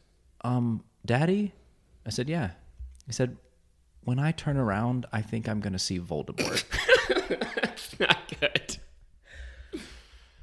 [0.42, 1.54] "Um, Daddy,"
[2.06, 2.52] I said, "Yeah."
[3.06, 3.38] He said,
[4.06, 6.64] when I turn around, I think I'm going to see Voldemort.
[7.10, 8.78] It's not good.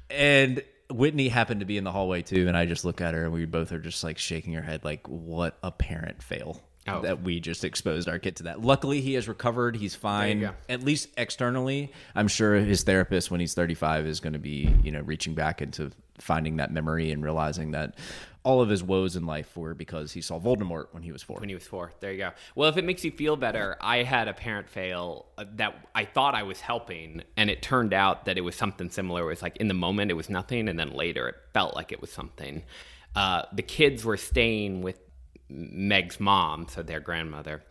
[0.09, 3.23] and Whitney happened to be in the hallway too, and I just look at her,
[3.23, 6.61] and we both are just like shaking our head, like, what a parent fail.
[6.87, 7.01] Oh.
[7.01, 8.59] That we just exposed our kid to that.
[8.59, 9.75] Luckily, he has recovered.
[9.75, 11.91] He's fine, at least externally.
[12.15, 15.61] I'm sure his therapist, when he's 35, is going to be, you know, reaching back
[15.61, 17.93] into finding that memory and realizing that
[18.43, 21.39] all of his woes in life were because he saw Voldemort when he was four.
[21.39, 21.91] when he was four.
[21.99, 22.31] There you go.
[22.55, 26.05] Well, if it makes you feel better, I had a parent fail uh, that I
[26.05, 29.23] thought I was helping, and it turned out that it was something similar.
[29.23, 31.91] It was like in the moment it was nothing, and then later it felt like
[31.91, 32.63] it was something.
[33.15, 34.99] Uh, the kids were staying with
[35.49, 37.61] Meg's mom, so their grandmother.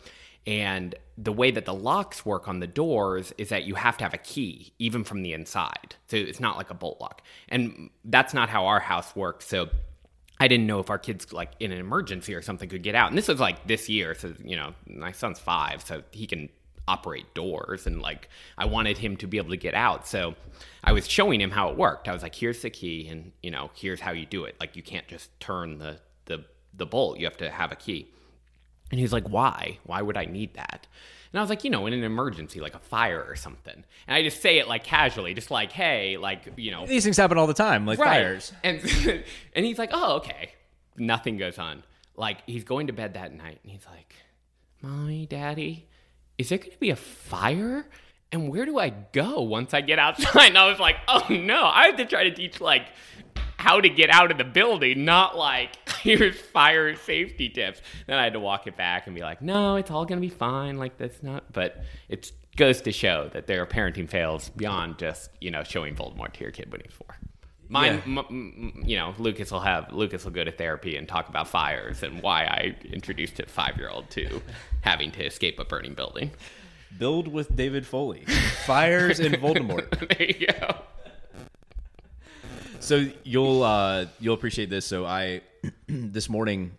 [0.46, 4.04] And the way that the locks work on the doors is that you have to
[4.04, 5.96] have a key, even from the inside.
[6.08, 7.22] So it's not like a bolt lock.
[7.48, 9.46] And that's not how our house works.
[9.46, 9.68] So
[10.40, 13.10] I didn't know if our kids, like in an emergency or something, could get out.
[13.10, 14.14] And this was like this year.
[14.14, 16.48] So, you know, my son's five, so he can
[16.88, 17.86] operate doors.
[17.86, 20.08] And like, I wanted him to be able to get out.
[20.08, 20.34] So
[20.82, 22.08] I was showing him how it worked.
[22.08, 24.56] I was like, here's the key, and, you know, here's how you do it.
[24.58, 28.10] Like, you can't just turn the, the, the bolt, you have to have a key.
[28.90, 29.78] And he's like, why?
[29.84, 30.86] Why would I need that?
[31.32, 33.84] And I was like, you know, in an emergency, like a fire or something.
[34.08, 37.16] And I just say it like casually, just like, hey, like, you know, These things
[37.16, 38.52] happen all the time, like fires.
[38.64, 38.80] and
[39.54, 40.52] and he's like, "Oh, okay."
[40.96, 41.84] Nothing goes on.
[42.16, 44.14] Like he's going to bed that night, and he's like,
[44.82, 45.86] "Mommy, Daddy,
[46.36, 47.86] is there going to be a fire?
[48.32, 51.64] And where do I go once I get outside?" And I was like, "Oh no!"
[51.64, 52.86] I have to try to teach like
[53.60, 57.80] how to get out of the building, not like here's fire safety tips.
[58.06, 60.26] Then I had to walk it back and be like, "No, it's all going to
[60.26, 64.48] be fine." Like that's not, but it goes to show that there are parenting fails
[64.50, 67.16] beyond just you know showing Voldemort to your kid when he's four.
[67.68, 68.18] Mine, Yeah.
[68.18, 71.46] m- m- you know, Lucas will have Lucas will go to therapy and talk about
[71.46, 74.42] fires and why I introduced a five year old to
[74.80, 76.32] having to escape a burning building.
[76.98, 78.24] Build with David Foley.
[78.66, 80.18] Fires in Voldemort.
[80.18, 80.74] there you go.
[82.80, 84.86] So you'll uh, you'll appreciate this.
[84.86, 85.42] So I
[85.88, 86.72] this morning,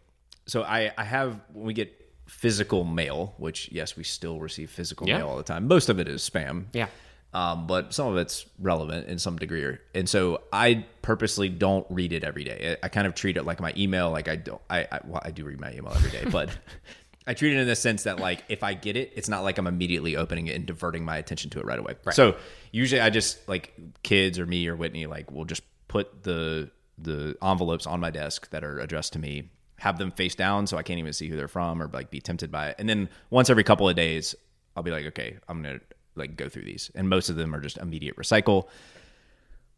[0.45, 5.07] so I I have when we get physical mail, which yes, we still receive physical
[5.07, 5.19] Yeah.
[5.19, 5.67] mail all the time.
[5.67, 6.65] Most of it is spam.
[6.73, 6.87] Yeah.
[7.33, 12.11] Um, but some of it's relevant in some degree, and so I purposely don't read
[12.11, 12.75] it every day.
[12.81, 14.11] I, I kind of treat it like my email.
[14.11, 16.49] Like I don't, I, I well, I do read my email every day, but
[17.27, 19.57] I treat it in the sense that like if I get it, it's not like
[19.57, 21.95] I'm immediately opening it and diverting my attention to it right away.
[22.11, 22.35] So
[22.73, 27.35] usually I just like kids or me or Whitney like will just put the the
[27.41, 30.83] envelopes on my desk that are addressed to me, have them face down so I
[30.83, 33.49] can't even see who they're from or like be tempted by it, and then once
[33.49, 34.35] every couple of days
[34.75, 35.81] I'll be like, okay, I'm gonna
[36.15, 38.67] like go through these, and most of them are just immediate recycle.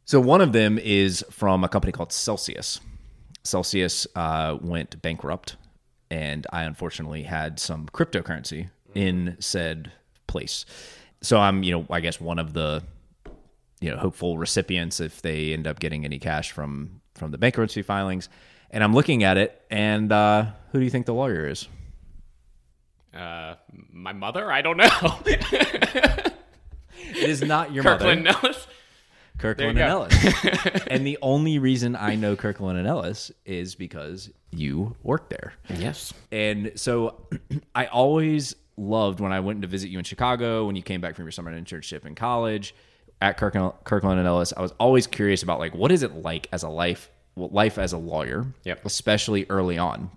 [0.05, 2.79] So one of them is from a company called Celsius.
[3.43, 5.55] Celsius uh, went bankrupt,
[6.11, 9.91] and I unfortunately had some cryptocurrency in said
[10.27, 10.65] place.
[11.21, 12.83] So I'm, you know, I guess one of the,
[13.83, 17.81] you know, hopeful recipients if they end up getting any cash from from the bankruptcy
[17.81, 18.29] filings.
[18.71, 21.67] And I'm looking at it, and uh, who do you think the lawyer is?
[23.13, 23.55] Uh,
[23.91, 24.51] my mother?
[24.51, 25.19] I don't know.
[27.15, 28.39] It is not your Kirkland mother.
[28.47, 28.67] knows.
[29.37, 30.13] Kirkland and Ellis.
[30.87, 35.53] and the only reason I know Kirkland and Ellis is because you work there.
[35.69, 36.13] Yes.
[36.31, 37.27] And so
[37.75, 41.15] I always loved when I went to visit you in Chicago, when you came back
[41.15, 42.73] from your summer internship in college
[43.23, 44.53] at Kirkland, Kirkland and Ellis.
[44.55, 47.77] I was always curious about like what is it like as a life well, life
[47.79, 48.85] as a lawyer, Yep.
[48.85, 50.11] especially early on.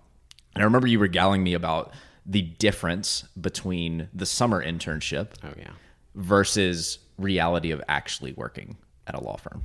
[0.53, 1.91] And I remember you regaling me about
[2.25, 5.71] the difference between the summer internship Oh yeah.
[6.15, 9.63] versus reality of actually working at a law firm.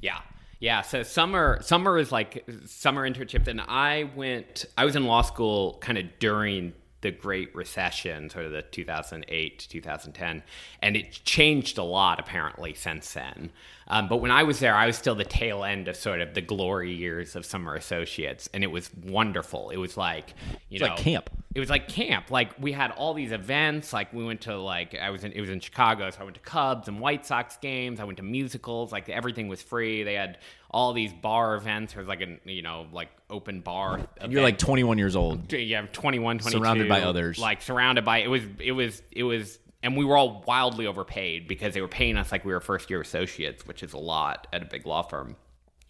[0.00, 0.20] Yeah.
[0.60, 5.22] Yeah, so summer summer is like summer internships and I went I was in law
[5.22, 10.42] school kind of during the Great Recession, sort of the 2008 to 2010,
[10.82, 13.50] and it changed a lot apparently since then.
[13.90, 16.34] Um, but when I was there, I was still the tail end of sort of
[16.34, 19.70] the glory years of summer associates, and it was wonderful.
[19.70, 20.34] It was like
[20.68, 21.30] you It's know like camp.
[21.54, 22.30] it was like camp.
[22.30, 23.92] Like we had all these events.
[23.94, 26.34] Like we went to like I was in it was in Chicago, so I went
[26.36, 27.98] to Cubs and White Sox games.
[27.98, 28.92] I went to musicals.
[28.92, 30.02] Like everything was free.
[30.02, 30.36] They had
[30.70, 31.94] all these bar events.
[31.94, 34.00] There was like a you know like open bar.
[34.28, 35.50] You're like 21 years old.
[35.52, 36.58] yeah, 21, 22.
[36.58, 37.38] Surrounded by others.
[37.38, 41.46] Like surrounded by it was it was it was and we were all wildly overpaid
[41.46, 44.46] because they were paying us like we were first year associates, which is a lot
[44.52, 45.36] at a big law firm.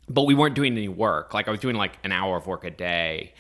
[0.08, 1.34] But we weren't doing any work.
[1.34, 3.32] Like I was doing like an hour of work a day.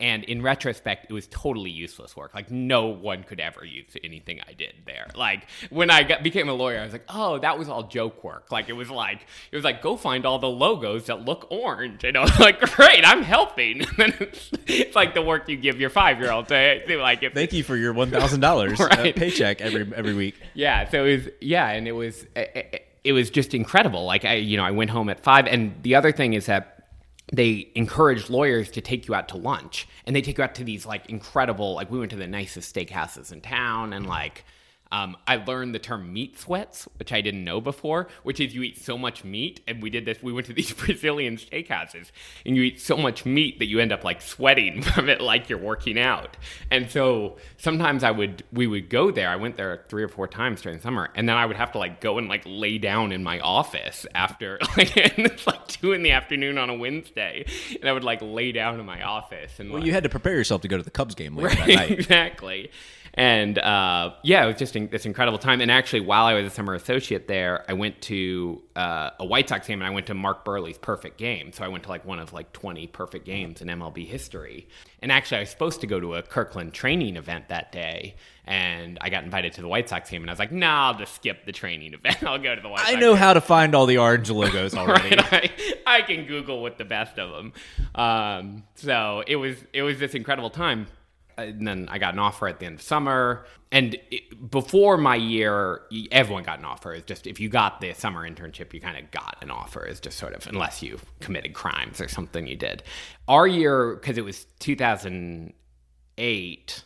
[0.00, 2.34] And in retrospect, it was totally useless work.
[2.34, 5.06] Like no one could ever use anything I did there.
[5.14, 8.24] Like when I got, became a lawyer, I was like, oh, that was all joke
[8.24, 8.50] work.
[8.50, 12.02] Like it was like it was like go find all the logos that look orange.
[12.02, 13.84] And I was like, great, I'm helping.
[13.98, 17.22] And it's, it's like the work you give your five year old to, to like.
[17.22, 19.14] If, Thank you for your one thousand dollars uh, Right.
[19.14, 20.34] paycheck every every week.
[20.54, 24.04] yeah, so it was yeah, and it was it, it was just incredible.
[24.06, 26.83] Like I, you know, I went home at five, and the other thing is that
[27.32, 30.64] they encourage lawyers to take you out to lunch, and they take you out to
[30.64, 31.74] these like incredible.
[31.74, 34.44] Like we went to the nicest steakhouses in town, and like.
[34.92, 38.62] Um, I learned the term meat sweats, which I didn't know before, which is you
[38.62, 39.60] eat so much meat.
[39.66, 42.12] And we did this, we went to these Brazilian steakhouses,
[42.46, 45.48] and you eat so much meat that you end up like sweating from it like
[45.48, 46.36] you're working out.
[46.70, 49.28] And so sometimes I would, we would go there.
[49.28, 51.72] I went there three or four times during the summer, and then I would have
[51.72, 55.66] to like go and like lay down in my office after, like, and it's like
[55.66, 57.46] two in the afternoon on a Wednesday.
[57.80, 59.58] And I would like lay down in my office.
[59.58, 61.56] And Well, like, you had to prepare yourself to go to the Cubs game later
[61.56, 61.90] that night.
[61.90, 62.70] exactly.
[63.16, 65.60] And uh, yeah, it was just in, this incredible time.
[65.60, 69.48] And actually, while I was a summer associate there, I went to uh, a White
[69.48, 71.52] Sox game and I went to Mark Buehrle's perfect game.
[71.52, 74.68] So I went to like one of like 20 perfect games in MLB history.
[75.00, 78.16] And actually, I was supposed to go to a Kirkland training event that day.
[78.46, 80.22] And I got invited to the White Sox game.
[80.22, 82.22] And I was like, nah, I'll just skip the training event.
[82.24, 84.28] I'll go to the White I Sox know game." how to find all the orange
[84.28, 85.16] logos already.
[85.16, 85.52] Right?
[85.86, 87.52] I, I can Google with the best of them.
[87.94, 90.88] Um, so it was it was this incredible time.
[91.36, 93.44] And then I got an offer at the end of summer.
[93.72, 96.92] And it, before my year, everyone got an offer.
[96.92, 99.84] It's just if you got the summer internship, you kind of got an offer.
[99.84, 102.82] It's just sort of unless you committed crimes or something you did.
[103.28, 106.84] Our year, because it was 2008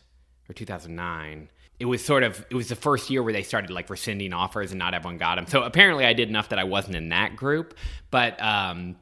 [0.49, 1.49] or 2009
[1.81, 4.73] it was sort of it was the first year where they started like rescinding offers
[4.73, 7.37] and not everyone got them so apparently i did enough that i wasn't in that
[7.37, 7.75] group
[8.11, 8.97] but um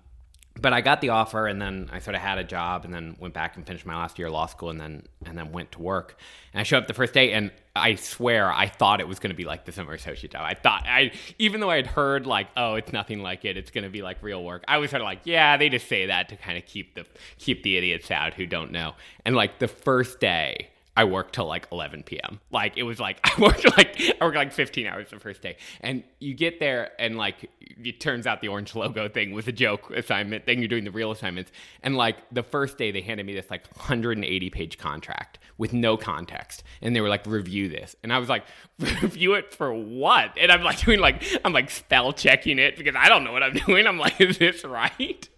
[0.61, 3.17] but i got the offer and then i sort of had a job and then
[3.19, 5.71] went back and finished my last year of law school and then and then went
[5.73, 6.17] to work.
[6.53, 9.31] And i showed up the first day and i swear i thought it was going
[9.31, 10.43] to be like the summer associate job.
[10.45, 13.71] I thought i even though i had heard like oh it's nothing like it it's
[13.71, 16.07] going to be like real work i was sort of like yeah they just say
[16.07, 17.05] that to kind of keep the
[17.39, 18.95] keep the idiots out who don't know.
[19.25, 22.41] And like the first day I worked till like 11 p.m.
[22.51, 25.57] Like it was like I worked like I worked like 15 hours the first day,
[25.81, 29.53] and you get there and like it turns out the orange logo thing was a
[29.53, 30.47] joke assignment.
[30.47, 33.51] Then you're doing the real assignments, and like the first day they handed me this
[33.51, 38.19] like 180 page contract with no context, and they were like review this, and I
[38.19, 38.45] was like
[38.79, 40.33] review it for what?
[40.39, 43.43] And I'm like doing like I'm like spell checking it because I don't know what
[43.43, 43.87] I'm doing.
[43.87, 45.29] I'm like is this right?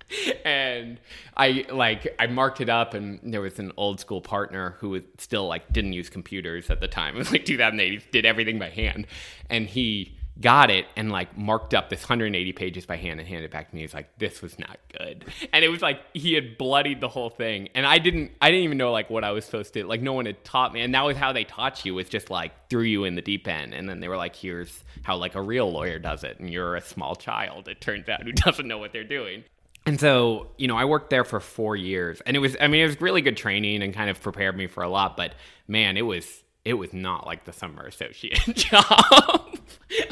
[0.45, 1.01] And
[1.37, 5.03] I like I marked it up, and there was an old school partner who was
[5.19, 7.15] still like didn't use computers at the time.
[7.19, 8.03] It was like 2008.
[8.03, 9.07] He did everything by hand,
[9.51, 13.47] and he got it and like marked up this 180 pages by hand and handed
[13.47, 13.81] it back to me.
[13.81, 17.31] He's like, "This was not good," and it was like he had bloodied the whole
[17.31, 18.33] thing, and I didn't.
[18.41, 19.85] I didn't even know like what I was supposed to.
[19.85, 21.95] Like no one had taught me, and that was how they taught you.
[21.95, 24.85] Was just like threw you in the deep end, and then they were like, "Here's
[25.03, 27.69] how like a real lawyer does it," and you're a small child.
[27.69, 29.45] It turns out who doesn't know what they're doing.
[29.87, 32.83] And so, you know, I worked there for four years, and it was, I mean,
[32.83, 35.17] it was really good training and kind of prepared me for a lot.
[35.17, 35.35] But
[35.67, 39.59] man, it was, it was not like the summer associate job.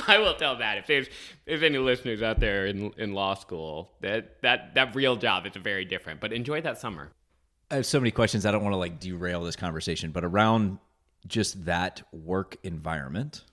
[0.09, 1.09] I will tell that if there's,
[1.45, 5.55] if any listeners out there in in law school, that that that real job is
[5.57, 6.21] very different.
[6.21, 7.13] But enjoy that summer.
[7.71, 8.47] I have so many questions.
[8.47, 10.79] I don't want to like derail this conversation, but around
[11.27, 13.45] just that work environment,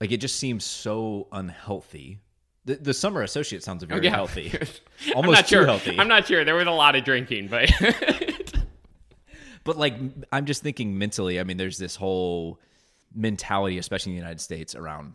[0.00, 2.18] like it just seems so unhealthy.
[2.64, 4.10] The, the summer associate sounds very Yeah.
[4.14, 4.52] healthy,
[5.08, 5.66] I'm almost not too sure.
[5.66, 5.98] healthy.
[5.98, 6.44] I'm not sure.
[6.44, 7.70] There was a lot of drinking, but
[9.64, 9.94] But like,
[10.32, 11.38] I'm just thinking mentally.
[11.38, 12.58] I mean, there's this whole
[13.14, 15.14] mentality, especially in the United States, around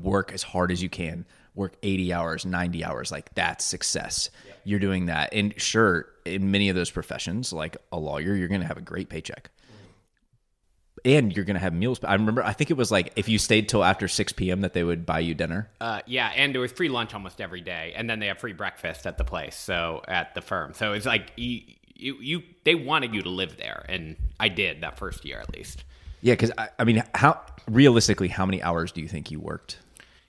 [0.00, 3.12] work as hard as you can, work 80 hours, 90 hours.
[3.12, 4.30] Like that's success.
[4.64, 8.60] You're doing that, and sure, in many of those professions, like a lawyer, you're going
[8.60, 9.50] to have a great paycheck.
[11.04, 11.98] And you're gonna have meals.
[12.04, 14.60] I remember, I think it was like if you stayed till after six p.m.
[14.60, 15.70] that they would buy you dinner.
[15.80, 18.52] Uh, yeah, and there was free lunch almost every day, and then they have free
[18.52, 20.74] breakfast at the place, so at the firm.
[20.74, 21.62] So it's like you,
[21.94, 25.54] you, you they wanted you to live there, and I did that first year at
[25.54, 25.84] least.
[26.22, 29.78] Yeah, because I, I mean, how realistically, how many hours do you think you worked?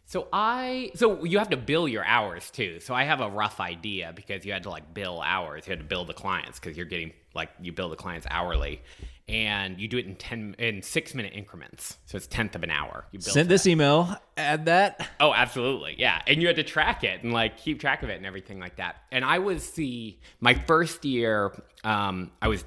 [0.06, 2.82] So I, so you have to bill your hours too.
[2.82, 5.66] So I have a rough idea because you had to like bill hours.
[5.66, 8.82] You had to bill the clients because you're getting like you bill the clients hourly,
[9.32, 11.98] and you do it in ten in six minute increments.
[12.06, 13.06] So it's tenth of an hour.
[13.12, 14.14] You Send this email.
[14.36, 15.08] Add that.
[15.20, 15.96] Oh, absolutely.
[15.98, 16.22] Yeah.
[16.28, 18.76] And you had to track it and like keep track of it and everything like
[18.76, 18.98] that.
[19.12, 22.66] And I was the my first year, um, I was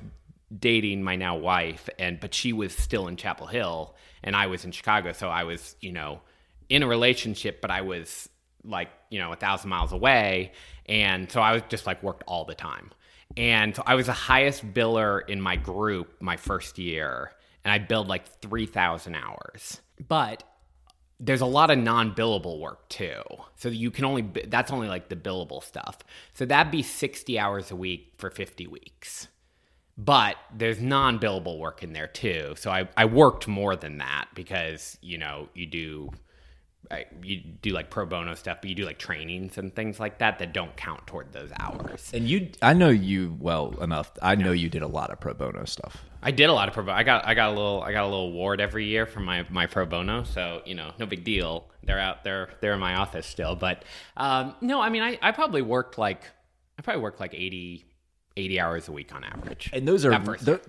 [0.59, 4.65] dating my now wife and but she was still in Chapel Hill and I was
[4.65, 5.13] in Chicago.
[5.13, 6.23] So I was, you know,
[6.71, 8.29] in a relationship, but I was
[8.65, 10.53] like, you know, a thousand miles away.
[10.87, 12.91] And so I was just like worked all the time.
[13.37, 17.33] And so I was the highest biller in my group my first year,
[17.65, 19.81] and I billed like 3,000 hours.
[20.07, 20.45] But
[21.21, 23.23] there's a lot of non-billable work too.
[23.57, 25.99] So you can only that's only like the billable stuff.
[26.35, 29.29] So that'd be 60 hours a week for 50 weeks.
[29.97, 32.55] But there's non-billable work in there too.
[32.57, 36.11] So I, I worked more than that because, you know, you do
[37.23, 40.39] you do like pro bono stuff, but you do like trainings and things like that
[40.39, 42.11] that don't count toward those hours.
[42.13, 44.13] And you, I know you well enough.
[44.23, 46.05] I know you did a lot of pro bono stuff.
[46.23, 46.97] I did a lot of pro bono.
[46.97, 49.47] I got I got a little I got a little award every year for my
[49.51, 50.25] my pro bono.
[50.25, 51.69] So you know, no big deal.
[51.83, 52.51] They're out there.
[52.61, 53.57] They're in my office still.
[53.57, 53.85] But
[54.17, 56.23] um, no, I mean, I I probably worked like
[56.79, 57.87] I probably worked like 80
[58.37, 59.71] 80 hours a week on average.
[59.73, 60.11] And those are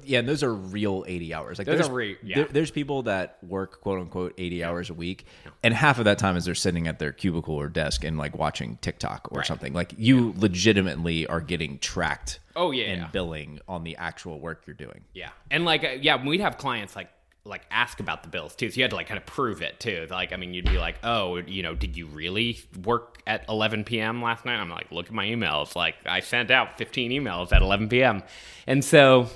[0.03, 1.57] yeah, and those are real 80 hours.
[1.57, 2.35] Like those there's, are re- yeah.
[2.35, 5.25] there, there's people that work quote unquote 80 hours a week
[5.63, 8.37] and half of that time is they're sitting at their cubicle or desk and like
[8.37, 9.47] watching TikTok or Right.
[9.47, 9.73] something.
[9.73, 13.07] Like you legitimately are getting tracked Oh, yeah, and yeah.
[13.07, 15.01] billing on the actual work you're doing.
[15.13, 17.09] Yeah, and like uh, yeah, we'd have clients like
[17.45, 18.69] like ask about the bills too.
[18.69, 20.07] So you had to like kind of prove it too.
[20.09, 23.83] Like I mean, you'd be like, oh, you know, did you really work at 11
[23.83, 24.21] p.m.
[24.21, 24.59] last night?
[24.59, 25.75] I'm like, look at my emails.
[25.75, 28.23] Like I sent out 15 emails at 11 p.m.
[28.67, 29.29] And so.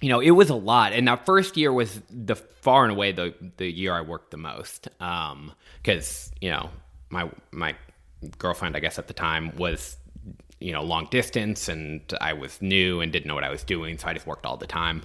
[0.00, 3.12] You know, it was a lot, and that first year was the far and away
[3.12, 4.88] the the year I worked the most.
[5.00, 6.68] Um, because you know,
[7.08, 7.74] my my
[8.36, 9.96] girlfriend, I guess at the time, was
[10.60, 13.98] you know long distance and i was new and didn't know what i was doing
[13.98, 15.02] so i just worked all the time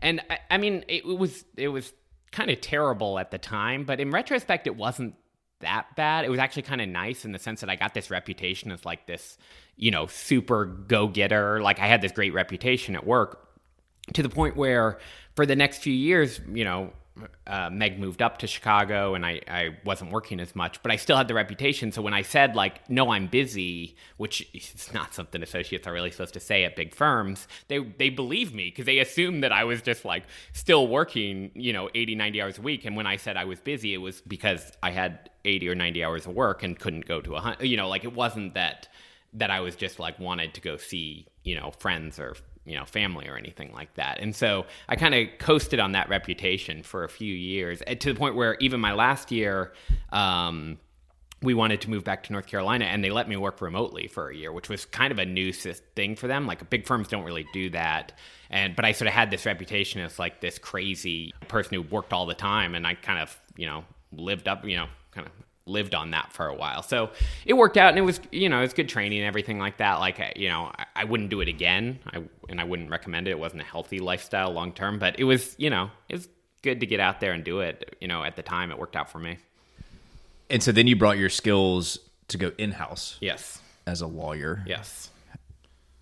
[0.00, 1.92] and i, I mean it, was it was
[2.32, 5.14] kind of terrible at the time but in retrospect it wasn't
[5.60, 6.26] that bad.
[6.26, 8.84] It was actually kind of nice in the sense that i got this reputation as
[8.84, 9.38] like this
[9.76, 11.62] you know super go-getter.
[11.62, 13.48] Like i had this great reputation at work
[14.14, 14.98] to the point where
[15.34, 16.92] for the next few years, you know,
[17.46, 20.96] uh, Meg moved up to Chicago and I, I wasn't working as much, but I
[20.96, 21.92] still had the reputation.
[21.92, 26.10] So when I said, like, no, I'm busy, which is not something associates are really
[26.10, 29.64] supposed to say at big firms, they, they believed me because they assumed that I
[29.64, 32.84] was just like still working, you know, 80, 90 hours a week.
[32.84, 36.04] And when I said I was busy, it was because I had 80 or 90
[36.04, 38.88] hours of work and couldn't go to a you know, like it wasn't that
[39.32, 42.36] that I was just like wanted to go see, you know, friends or
[42.66, 44.18] you know family or anything like that.
[44.20, 48.12] And so i kind of coasted on that reputation for a few years eh, to
[48.12, 49.72] the point where even my last year
[50.12, 50.78] um,
[51.42, 54.30] we wanted to move back to north carolina and they let me work remotely for
[54.30, 56.46] a year which was kind of a new thing for them.
[56.46, 58.12] Like big firms don't really do that.
[58.50, 62.12] And but i sort of had this reputation as like this crazy person who worked
[62.12, 65.32] all the time and i kind of you know lived up you know kind of
[65.66, 66.82] lived on that for a while.
[66.82, 67.10] So
[67.44, 69.78] it worked out and it was, you know, it was good training and everything like
[69.78, 69.96] that.
[69.98, 71.98] Like, you know, I, I wouldn't do it again.
[72.12, 73.32] I, and I wouldn't recommend it.
[73.32, 76.28] It wasn't a healthy lifestyle long term, but it was, you know, it was
[76.62, 77.96] good to get out there and do it.
[78.00, 79.38] You know, at the time it worked out for me.
[80.48, 81.98] And so then you brought your skills
[82.28, 83.60] to go in-house Yes.
[83.86, 84.62] as a lawyer.
[84.66, 85.10] Yes.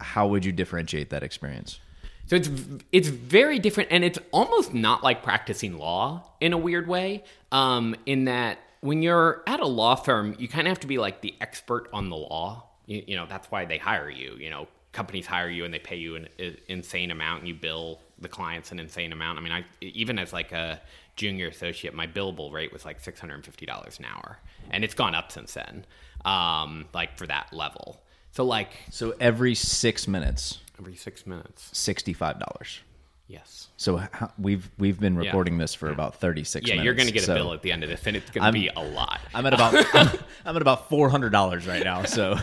[0.01, 1.81] How would you differentiate that experience?
[2.27, 2.49] So it's
[2.91, 7.23] it's very different, and it's almost not like practicing law in a weird way.
[7.53, 10.99] Um, in that when you're at a law firm, you kind of have to be
[10.99, 12.65] like the expert on the law.
[12.85, 14.37] You, you know that's why they hire you.
[14.39, 17.55] You know, companies hire you and they pay you an, an insane amount, and you
[17.55, 19.39] bill the clients an insane amount.
[19.39, 20.83] I mean, I even as like a
[21.17, 24.39] junior associate, my billable rate was like six hundred and fifty dollars an hour,
[24.71, 25.87] and it's gone up since then.
[26.27, 28.03] Um, like for that level.
[28.33, 31.71] So like So every six minutes, every six minutes.
[31.73, 32.81] sixty-five dollars.
[33.27, 33.69] Yes.
[33.79, 36.67] So how, we've we've been recording this for about thirty-six.
[36.67, 36.85] Yeah, minutes.
[36.85, 38.53] you're going to get a bill at the end of this, and it's going to
[38.53, 39.21] be a lot.
[39.35, 42.05] I'm at about I'm, I'm at about four hundred dollars right now.
[42.05, 42.37] So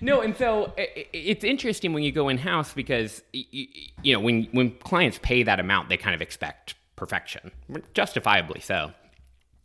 [0.00, 4.70] No, and so it's interesting when you go in house because you know when when
[4.78, 7.50] clients pay that amount, they kind of expect perfection,
[7.94, 8.92] justifiably so.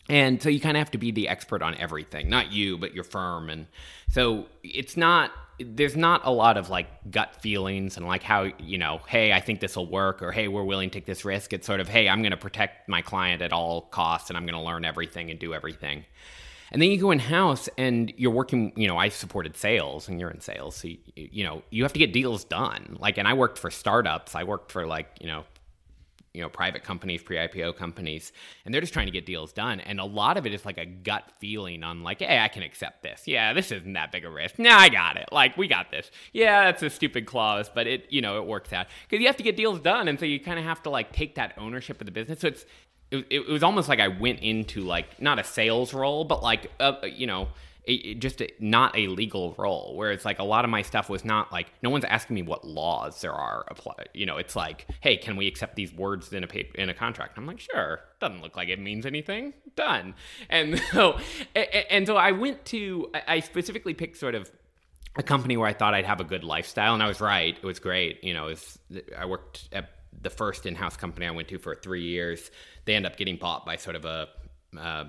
[0.10, 2.94] And so you kind of have to be the expert on everything, not you, but
[2.94, 3.50] your firm.
[3.50, 3.68] And
[4.10, 8.78] so it's not, there's not a lot of like gut feelings and like how, you
[8.78, 11.54] know, hey, I think this will work or hey, we're willing to take this risk.
[11.54, 14.46] It's sort of, hey, I'm going to protect my client at all costs and I'm
[14.46, 16.06] going to learn everything and do everything.
[16.72, 20.20] And then you go in house and you're working, you know, I supported sales and
[20.20, 20.76] you're in sales.
[20.76, 22.98] So, you, you know, you have to get deals done.
[23.00, 24.34] Like, and I worked for startups.
[24.34, 25.44] I worked for like, you know,
[26.34, 28.32] you know private companies pre-ipo companies
[28.66, 29.80] and they're just trying to get deals done.
[29.80, 32.64] And a lot of it is like a gut feeling on like hey i can
[32.64, 33.28] accept this.
[33.28, 34.60] Yeah this isn't that big a risk.
[34.60, 35.30] Nah i got it.
[35.32, 36.12] Like we got this.
[36.32, 38.88] Yeah that's a stupid clause but it you know it works out.
[39.08, 41.12] Because you have to get deals done and so you kind of have to like
[41.12, 42.40] take that ownership of the business.
[42.40, 42.66] So it's
[43.12, 46.72] it, it was almost like i went into like not a sales role but like
[46.80, 47.48] uh, you know
[47.86, 51.10] a, just a, not a legal role where it's like a lot of my stuff
[51.10, 54.56] was not like no one's asking me what laws there are apply you know it's
[54.56, 57.60] like hey can we accept these words in a paper in a contract i'm like
[57.60, 60.14] sure doesn't look like it means anything done
[60.50, 61.18] and so
[61.56, 64.50] and so i went to I- specifically picked sort of
[65.16, 67.56] a company where I thought I'd have a good lifestyle, and I was right.
[67.56, 68.24] It was great.
[68.24, 68.80] You know, was,
[69.16, 69.90] I worked at
[70.22, 72.50] the first in-house company I went to for three years.
[72.86, 74.28] They end up getting bought by sort of a
[74.80, 75.06] uh,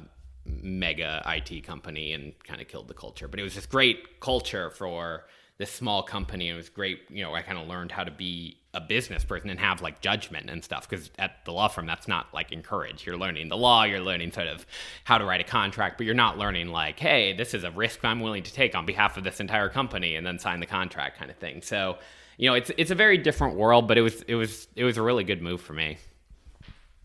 [0.47, 3.29] mega IT company and kind of killed the culture.
[3.29, 5.25] But it was this great culture for
[5.59, 6.49] this small company.
[6.49, 7.01] And it was great.
[7.09, 10.01] You know, I kind of learned how to be a business person and have like
[10.01, 13.57] judgment and stuff because at the law firm that's not like encouraged you're learning the
[13.57, 14.67] law you're learning sort of
[15.05, 18.05] how to write a contract but you're not learning like hey this is a risk
[18.05, 21.17] i'm willing to take on behalf of this entire company and then sign the contract
[21.19, 21.97] kind of thing so
[22.37, 24.97] you know it's it's a very different world but it was it was it was
[24.97, 25.97] a really good move for me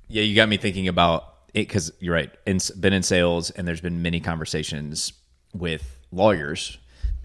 [0.07, 3.81] yeah you got me thinking about because you're right in, been in sales and there's
[3.81, 5.13] been many conversations
[5.53, 6.77] with lawyers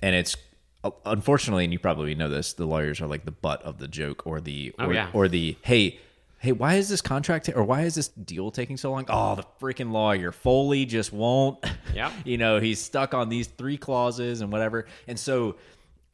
[0.02, 0.36] and it's
[0.84, 3.88] uh, unfortunately, and you probably know this, the lawyers are like the butt of the
[3.88, 5.08] joke or the oh, or, yeah.
[5.14, 5.98] or the hey
[6.38, 9.06] hey why is this contract or why is this deal taking so long?
[9.08, 11.64] Oh the freaking lawyer foley just won't.
[11.94, 14.84] Yeah you know he's stuck on these three clauses and whatever.
[15.08, 15.56] And so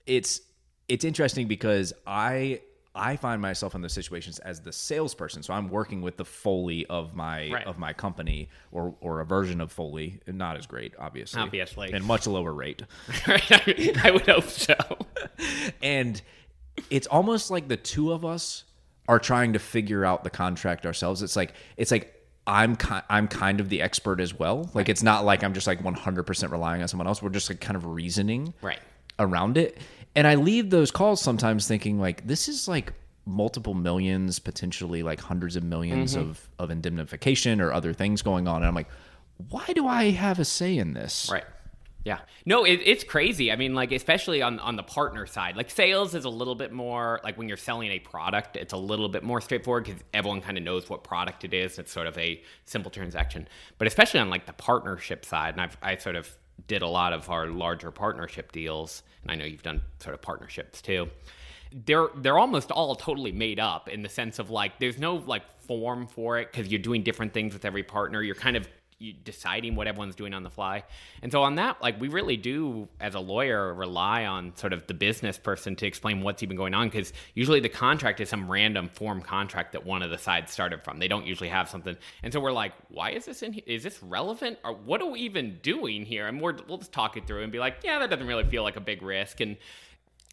[0.06, 0.40] it's
[0.88, 2.60] it's interesting because i
[3.00, 5.42] I find myself in those situations as the salesperson.
[5.42, 7.66] So I'm working with the Foley of my right.
[7.66, 11.40] of my company or or a version of Foley, not as great, obviously.
[11.40, 11.92] Obviously.
[11.92, 12.82] And much lower rate.
[13.26, 14.76] I would hope so.
[15.82, 16.20] and
[16.90, 18.64] it's almost like the two of us
[19.08, 21.22] are trying to figure out the contract ourselves.
[21.22, 22.14] It's like it's like
[22.46, 24.70] I'm ki- I'm kind of the expert as well.
[24.74, 27.22] Like it's not like I'm just like 100% relying on someone else.
[27.22, 28.80] We're just like kind of reasoning right
[29.18, 29.78] around it.
[30.16, 32.92] And I leave those calls sometimes thinking like this is like
[33.26, 36.20] multiple millions, potentially like hundreds of 1000000s Mm-hmm.
[36.20, 38.56] of of indemnification or other things going on.
[38.56, 38.88] And I'm like,
[39.50, 41.28] why do I have a say in this?
[41.32, 41.44] Right.
[42.02, 42.20] Yeah.
[42.46, 43.52] No, it, it's crazy.
[43.52, 46.72] I mean, like especially on on the partner side, like sales is a little bit
[46.72, 50.40] more like when you're selling a product, it's a little bit more straightforward because everyone
[50.40, 51.78] kind of knows what product it is.
[51.78, 53.46] It's sort of a simple transaction.
[53.76, 56.28] But especially on like the partnership side, and I've I sort of
[56.66, 60.22] did a lot of our larger partnership deals, and I know you've done sort of
[60.22, 61.08] partnerships too.
[61.72, 65.42] They're they're almost all totally made up in the sense of like there's no like
[65.60, 68.22] form for it because you're doing different things with every partner.
[68.22, 68.68] You're kind of
[69.24, 70.84] deciding what everyone's doing on the fly.
[71.22, 74.86] And so on that, like we really do as a lawyer rely on sort of
[74.86, 78.50] the business person to explain what's even going on because usually the contract is some
[78.50, 80.98] random form contract that one of the sides started from.
[80.98, 81.96] They don't usually have something.
[82.22, 83.64] And so we're like, why is this in here?
[83.66, 84.58] Is this relevant?
[84.64, 86.26] Or what are we even doing here?
[86.26, 88.62] And we're, we'll just talk it through and be like, yeah, that doesn't really feel
[88.62, 89.40] like a big risk.
[89.40, 89.56] And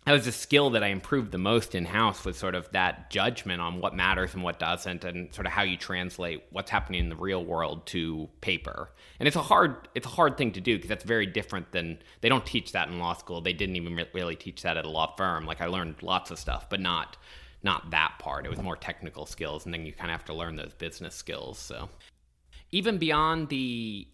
[0.07, 3.09] that was the skill that I improved the most in house was sort of that
[3.09, 7.01] judgment on what matters and what doesn't, and sort of how you translate what's happening
[7.01, 8.89] in the real world to paper.
[9.19, 11.99] And it's a hard it's a hard thing to do because that's very different than
[12.21, 13.41] they don't teach that in law school.
[13.41, 15.45] They didn't even really teach that at a law firm.
[15.45, 17.17] Like I learned lots of stuff, but not
[17.61, 18.45] not that part.
[18.45, 21.15] It was more technical skills, and then you kind of have to learn those business
[21.15, 21.59] skills.
[21.59, 21.89] So
[22.71, 24.07] even beyond the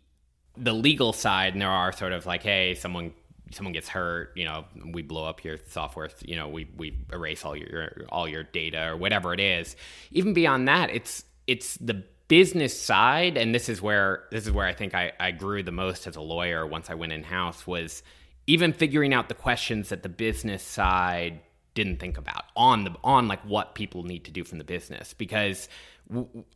[0.58, 3.14] the legal side, and there are sort of like, hey, someone
[3.54, 7.46] someone gets hurt, you know, we blow up your software, you know, we, we erase
[7.46, 9.76] all your all your data or whatever it is.
[10.12, 14.66] Even beyond that, it's it's the business side, and this is where this is where
[14.66, 17.68] I think I, I grew the most as a lawyer once I went in house
[17.68, 18.04] was
[18.48, 21.42] even figuring out the questions that the business side
[21.76, 25.14] didn't think about on the on like what people need to do from the business
[25.14, 25.68] because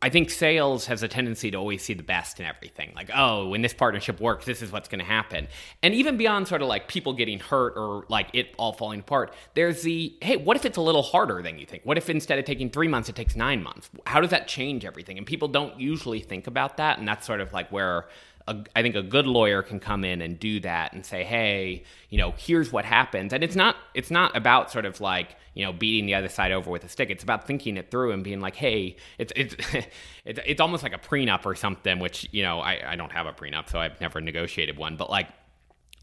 [0.02, 2.92] I think sales has a tendency to always see the best in everything.
[2.94, 5.48] Like, oh, when this partnership works, this is what's going to happen.
[5.82, 9.34] And even beyond sort of like people getting hurt or like it all falling apart,
[9.54, 11.84] there's the hey, what if it's a little harder than you think?
[11.84, 13.90] What if instead of taking three months, it takes nine months?
[14.06, 15.18] How does that change everything?
[15.18, 16.98] And people don't usually think about that.
[16.98, 18.06] And that's sort of like where
[18.48, 21.84] a, I think a good lawyer can come in and do that and say, hey,
[22.08, 23.32] you know, here's what happens.
[23.32, 26.50] And it's not it's not about sort of like you know beating the other side
[26.50, 27.10] over with a stick.
[27.10, 29.54] It's about thinking it through and being like, hey, it's it's
[30.24, 31.98] it's, it's almost like a prenup or something.
[31.98, 34.96] Which you know I, I don't have a prenup, so I've never negotiated one.
[34.96, 35.28] But like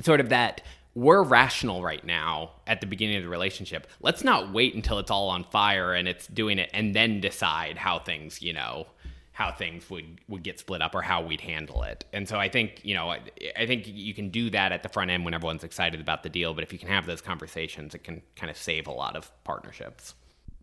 [0.02, 0.62] sort of that
[0.96, 3.86] we're rational right now at the beginning of the relationship.
[4.00, 7.78] Let's not wait until it's all on fire and it's doing it and then decide
[7.78, 8.88] how things, you know,
[9.36, 12.06] how things would would get split up or how we'd handle it.
[12.14, 13.20] And so I think you know I,
[13.60, 16.30] I, think you can do that at the front end when everyone's excited about the
[16.30, 16.54] deal.
[16.54, 19.30] But if you can have those conversations, it can kind of save a lot of
[19.44, 20.16] partnerships.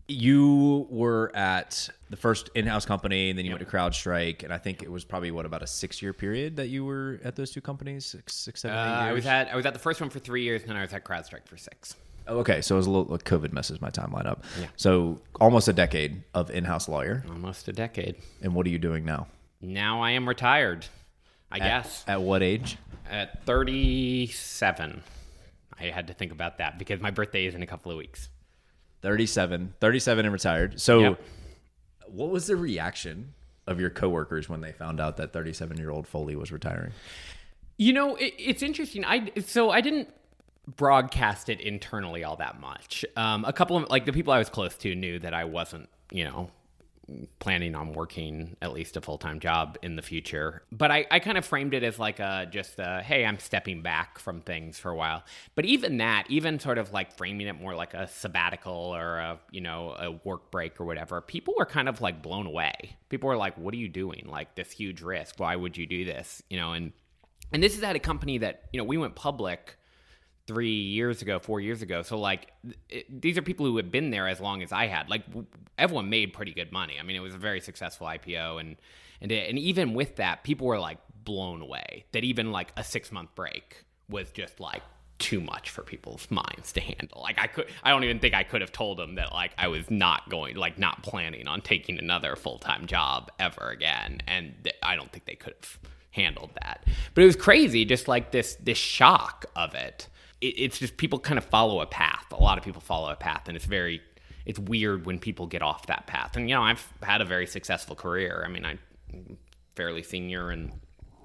[0.07, 3.59] You were at the first in-house company, and then you yep.
[3.59, 6.67] went to CrowdStrike, and I think it was probably what about a six-year period that
[6.67, 9.01] you were at those two companies, six, six, seven, eight years.
[9.01, 10.77] Uh, I was at I was at the first one for three years, and then
[10.77, 11.95] I was at CrowdStrike for six.
[12.27, 14.43] Oh, okay, so it was a little like COVID messes my timeline up.
[14.59, 14.67] Yeah.
[14.75, 17.23] So almost a decade of in-house lawyer.
[17.29, 18.15] Almost a decade.
[18.41, 19.27] And what are you doing now?
[19.61, 20.85] Now I am retired.
[21.51, 22.03] I at, guess.
[22.07, 22.77] At what age?
[23.09, 25.03] At 37.
[25.79, 28.29] I had to think about that because my birthday is in a couple of weeks.
[29.01, 29.73] 37.
[29.79, 30.79] 37 and retired.
[30.79, 31.21] So yep.
[32.07, 33.33] what was the reaction
[33.67, 36.91] of your coworkers when they found out that 37-year-old Foley was retiring?
[37.77, 39.03] You know, it, it's interesting.
[39.03, 40.09] I so I didn't
[40.67, 43.05] broadcast it internally all that much.
[43.15, 45.89] Um, a couple of like the people I was close to knew that I wasn't,
[46.11, 46.49] you know,
[47.39, 50.63] planning on working at least a full time job in the future.
[50.71, 53.81] But I, I kind of framed it as like a just a, hey, I'm stepping
[53.81, 55.23] back from things for a while.
[55.55, 59.39] But even that, even sort of like framing it more like a sabbatical or a
[59.51, 62.95] you know a work break or whatever, people were kind of like blown away.
[63.09, 64.25] People were like, "What are you doing?
[64.27, 65.39] Like this huge risk?
[65.39, 66.93] Why would you do this?" You know, and
[67.51, 69.77] and this is at a company that you know we went public
[70.47, 72.01] three years ago, four years ago.
[72.01, 72.51] So like,
[72.89, 75.09] it, these are people who have been there as long as I had.
[75.09, 75.23] Like,
[75.77, 76.97] everyone made pretty good money.
[76.99, 78.75] I mean, it was a very successful IPO, and
[79.21, 83.11] and and even with that, people were like blown away that even like a six
[83.11, 84.81] month break was just like
[85.19, 87.21] too much for people's minds to handle.
[87.21, 89.69] Like I could I don't even think I could have told them that like I
[89.69, 94.75] was not going like not planning on taking another full-time job ever again and th-
[94.83, 95.79] I don't think they could have
[96.11, 96.85] handled that.
[97.13, 100.09] But it was crazy just like this this shock of it it,
[100.43, 102.25] it's just people kind of follow a path.
[102.31, 104.01] A lot of people follow a path, and it's very
[104.45, 106.35] it's weird when people get off that path.
[106.35, 108.43] And you know, I've had a very successful career.
[108.45, 108.79] I mean, I'm
[109.75, 110.71] fairly senior and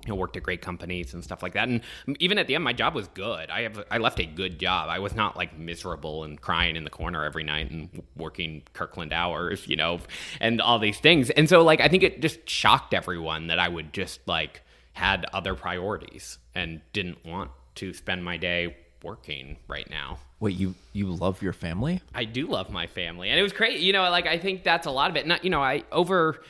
[0.04, 1.68] you know, worked at great companies and stuff like that.
[1.68, 1.82] And
[2.18, 3.50] even at the end, my job was good.
[3.50, 4.88] I have I left a good job.
[4.88, 9.12] I was not like miserable and crying in the corner every night and working Kirkland
[9.12, 10.00] hours, you know,
[10.40, 11.30] and all these things.
[11.30, 14.62] And so like I think it just shocked everyone that I would just like
[14.92, 20.18] had other priorities and didn't want to spend my day working right now.
[20.40, 22.00] Wait, you you love your family?
[22.14, 23.80] I do love my family, and it was great.
[23.80, 25.26] You know, like I think that's a lot of it.
[25.26, 26.42] Not you know, I over.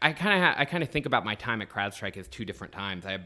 [0.00, 2.72] I kind of I kind of think about my time at CrowdStrike as two different
[2.72, 3.04] times.
[3.04, 3.18] I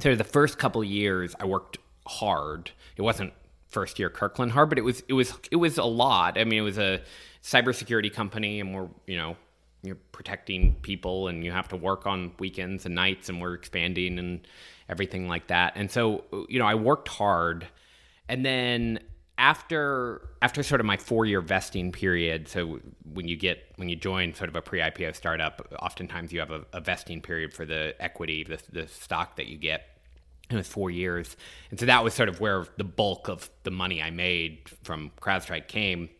[0.00, 2.70] so the first couple years I worked hard.
[2.96, 3.32] It wasn't
[3.68, 6.38] first year Kirkland hard, but it was it was it was a lot.
[6.38, 7.02] I mean, it was a
[7.42, 9.36] cybersecurity company, and we're you know
[9.82, 14.18] you're protecting people, and you have to work on weekends and nights, and we're expanding
[14.18, 14.46] and
[14.90, 15.72] everything like that.
[15.76, 17.66] And so, you know, I worked hard.
[18.28, 18.98] And then
[19.38, 22.80] after after sort of my four year vesting period, so
[23.10, 26.50] when you get when you join sort of a pre IPO startup, oftentimes you have
[26.50, 29.86] a, a, vesting period for the equity, the, the stock that you get.
[30.50, 31.36] It was four years,
[31.70, 35.12] and so that was sort of where the bulk of the money I made from
[35.20, 36.10] CrowdStrike came.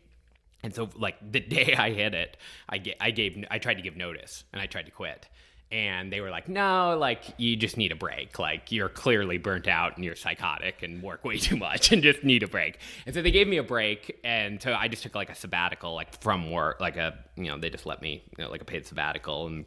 [0.63, 2.37] And so, like the day I hit it,
[2.69, 5.27] I, I gave I tried to give notice and I tried to quit
[5.71, 8.37] and they were like, no, like you just need a break.
[8.37, 12.23] Like you're clearly burnt out and you're psychotic and work way too much and just
[12.23, 12.79] need a break.
[13.05, 15.93] And so they gave me a break, and so I just took like a sabbatical,
[15.93, 18.65] like from work, like a you know they just let me you know, like a
[18.65, 19.65] paid sabbatical, and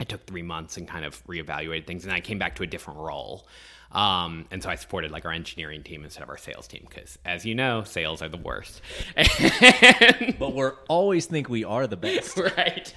[0.00, 2.66] I took three months and kind of reevaluated things, and I came back to a
[2.66, 3.46] different role.
[3.94, 7.18] Um, and so I supported like our engineering team instead of our sales team because,
[7.24, 8.82] as you know, sales are the worst.
[10.38, 12.94] but we're always think we are the best, right?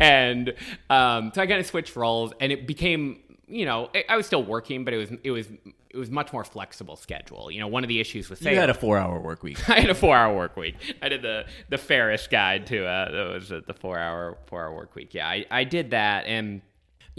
[0.00, 0.54] And
[0.88, 4.42] um, so I kind of switched roles, and it became you know, I was still
[4.44, 5.48] working, but it was it was
[5.90, 7.50] it was much more flexible schedule.
[7.50, 8.54] You know, one of the issues with sales.
[8.54, 9.68] You had a four hour work week.
[9.68, 10.76] I had a four hour work week.
[11.02, 14.74] I did the the Ferriss guide to uh, that was the four hour four hour
[14.74, 15.14] work week.
[15.14, 16.60] Yeah, I, I did that, and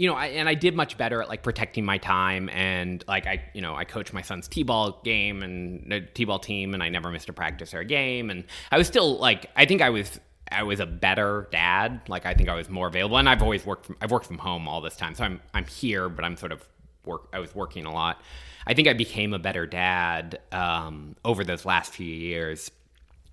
[0.00, 3.26] you know, I, and I did much better at like protecting my time and like
[3.26, 6.88] I, you know, I coached my son's t-ball game and the t-ball team, and I
[6.88, 9.90] never missed a practice or a game, and I was still like, I think I
[9.90, 10.18] was
[10.50, 12.00] I was a better dad.
[12.08, 13.84] Like I think I was more available, and I've always worked.
[13.84, 16.52] From, I've worked from home all this time, so I'm I'm here, but I'm sort
[16.52, 16.66] of
[17.04, 17.28] work.
[17.34, 18.22] I was working a lot.
[18.66, 22.70] I think I became a better dad um, over those last few years,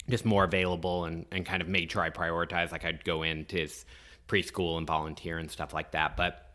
[0.09, 2.73] just more available and and kind of made sure I prioritized.
[2.73, 3.69] Like I'd go into
[4.27, 6.17] preschool and volunteer and stuff like that.
[6.17, 6.46] But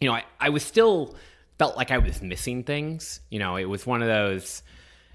[0.00, 1.14] you know, I I was still
[1.58, 3.20] felt like I was missing things.
[3.30, 4.62] You know, it was one of those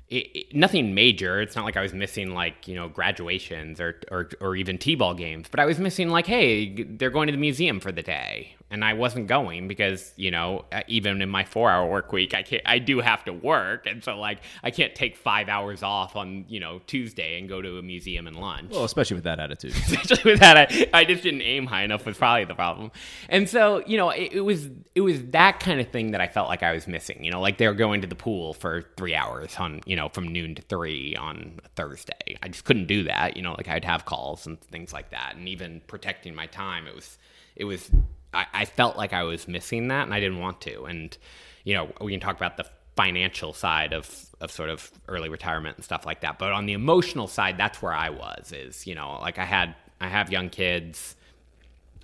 [0.09, 1.41] it, it, nothing major.
[1.41, 5.13] It's not like I was missing like you know graduations or or, or even t-ball
[5.13, 8.55] games, but I was missing like, hey, they're going to the museum for the day,
[8.71, 12.43] and I wasn't going because you know uh, even in my four-hour work week, I
[12.43, 12.63] can't.
[12.65, 16.45] I do have to work, and so like I can't take five hours off on
[16.47, 18.71] you know Tuesday and go to a museum and lunch.
[18.71, 19.71] Well, especially with that attitude.
[19.75, 22.91] especially with that, I, I just didn't aim high enough was probably the problem,
[23.29, 26.27] and so you know it, it was it was that kind of thing that I
[26.27, 27.23] felt like I was missing.
[27.23, 30.09] You know, like they were going to the pool for three hours on you know
[30.09, 32.37] from noon to three on a Thursday.
[32.41, 33.35] I just couldn't do that.
[33.35, 35.35] You know, like I'd have calls and things like that.
[35.35, 37.17] And even protecting my time, it was,
[37.55, 37.89] it was,
[38.33, 40.83] I, I felt like I was missing that and I didn't want to.
[40.83, 41.17] And,
[41.63, 42.65] you know, we can talk about the
[42.95, 46.39] financial side of, of sort of early retirement and stuff like that.
[46.39, 49.75] But on the emotional side, that's where I was is, you know, like I had,
[49.99, 51.15] I have young kids.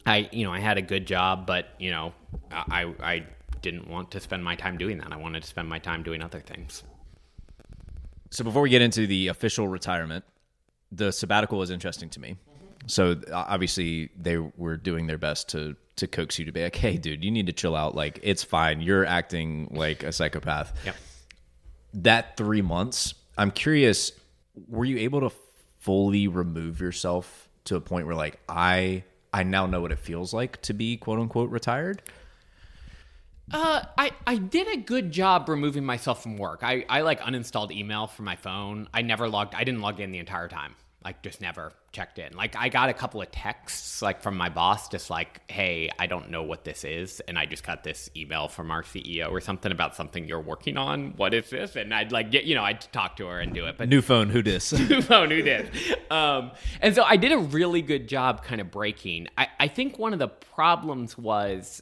[0.06, 2.14] I, you know, I had a good job, but, you know,
[2.52, 3.26] I, I
[3.62, 5.12] didn't want to spend my time doing that.
[5.12, 6.84] I wanted to spend my time doing other things.
[8.30, 10.24] So before we get into the official retirement,
[10.92, 12.38] the sabbatical was interesting to me.
[12.86, 16.98] So obviously they were doing their best to to coax you to be like, "Hey,
[16.98, 17.96] dude, you need to chill out.
[17.96, 18.82] Like, it's fine.
[18.82, 20.94] You're acting like a psychopath." Yeah.
[21.94, 24.12] That three months, I'm curious,
[24.68, 25.32] were you able to
[25.80, 30.34] fully remove yourself to a point where like I I now know what it feels
[30.34, 32.02] like to be quote unquote retired?
[33.52, 36.64] Uh, I, I did a good job removing myself from work.
[36.64, 38.90] I, I like uninstalled email from my phone.
[38.94, 39.56] I never logged.
[39.56, 40.76] I didn't log in the entire time.
[41.04, 42.34] Like just never checked in.
[42.34, 46.08] Like I got a couple of texts like from my boss, just like, "Hey, I
[46.08, 49.40] don't know what this is," and I just got this email from our CEO or
[49.40, 51.14] something about something you're working on.
[51.16, 51.76] What is this?
[51.76, 54.02] And I'd like get you know I'd talk to her and do it, but New
[54.02, 54.74] phone, who dis?
[54.90, 55.70] New phone who did.
[56.12, 59.28] Um, and so I did a really good job kind of breaking.
[59.38, 61.82] I, I think one of the problems was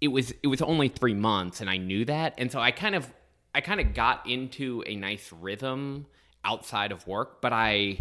[0.00, 2.34] it was it was only three months and I knew that.
[2.38, 3.12] And so I kind of
[3.54, 6.06] I kind of got into a nice rhythm
[6.44, 7.98] outside of work, but I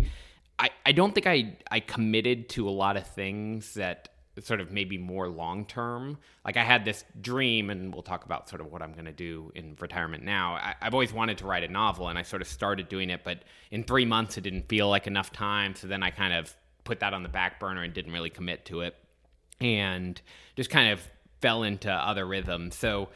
[0.60, 4.10] I, I don't think I I committed to a lot of things that
[4.41, 6.18] sort of maybe more long term.
[6.45, 9.12] Like I had this dream, and we'll talk about sort of what I'm going to
[9.12, 10.55] do in retirement now.
[10.55, 13.22] I, I've always wanted to write a novel, and I sort of started doing it,
[13.24, 15.76] but in three months it didn't feel like enough time.
[15.76, 16.53] So then I kind of
[16.84, 18.95] put that on the back burner and didn't really commit to it,
[19.62, 20.22] and
[20.55, 21.01] just kind of
[21.41, 22.76] fell into other rhythms.
[22.76, 23.10] So.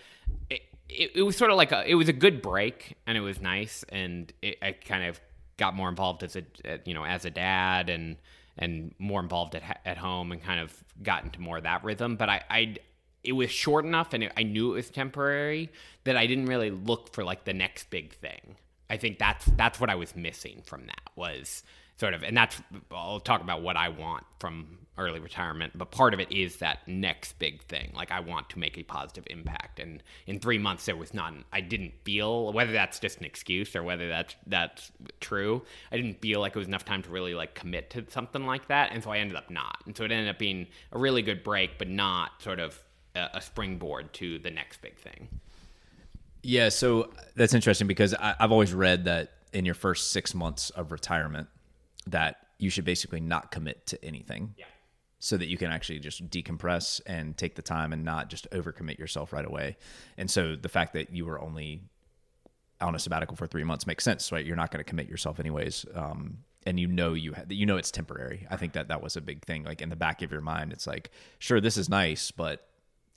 [0.50, 3.22] It, it, it was sort of like a, it was a good break and it
[3.22, 5.20] was nice and it, I kind of
[5.64, 6.44] got more involved as a
[6.84, 8.18] you know as a dad and
[8.58, 12.18] and more involved at at home and kind of got into more of that rhythm.
[12.18, 12.76] But I I
[13.24, 15.72] it was short enough and it, I knew it was temporary
[16.04, 18.58] that I didn't really look for like the next big thing.
[18.90, 21.64] I think that's that's what I was missing from that was
[21.98, 26.14] sort of and that's I'll talk about what I want from early retirement but part
[26.14, 27.92] of it is that next big thing.
[27.96, 29.80] Like I want to make a positive impact.
[29.80, 31.44] And in 3 months there was none.
[31.52, 36.22] I didn't feel whether that's just an excuse or whether that's that's true I didn't
[36.22, 38.92] feel like it was enough time to really like commit to something like that.
[38.92, 39.78] And so I ended up not.
[39.86, 42.80] And so it ended up being a really good break but not sort of
[43.16, 45.28] a, a springboard to the next big thing.
[46.44, 50.70] Yeah, so that's interesting because I, I've always read that in your first six months
[50.72, 51.48] of retirement,
[52.08, 54.56] that you should basically not commit to anything.
[54.58, 54.66] Yeah.
[55.20, 59.00] So that you can actually just decompress and take the time and not just overcommit
[59.00, 59.78] yourself right away.
[60.18, 61.84] And so the fact that you were only
[62.82, 64.46] on a sabbatical for three months makes sense, right?
[64.46, 65.86] You're not going to commit yourself anyways.
[65.96, 68.48] Um, and you know you ha- you know it's temporary.
[68.50, 69.64] I think that that was a big thing.
[69.64, 72.68] Like in the back of your mind, it's like, sure, this is nice, but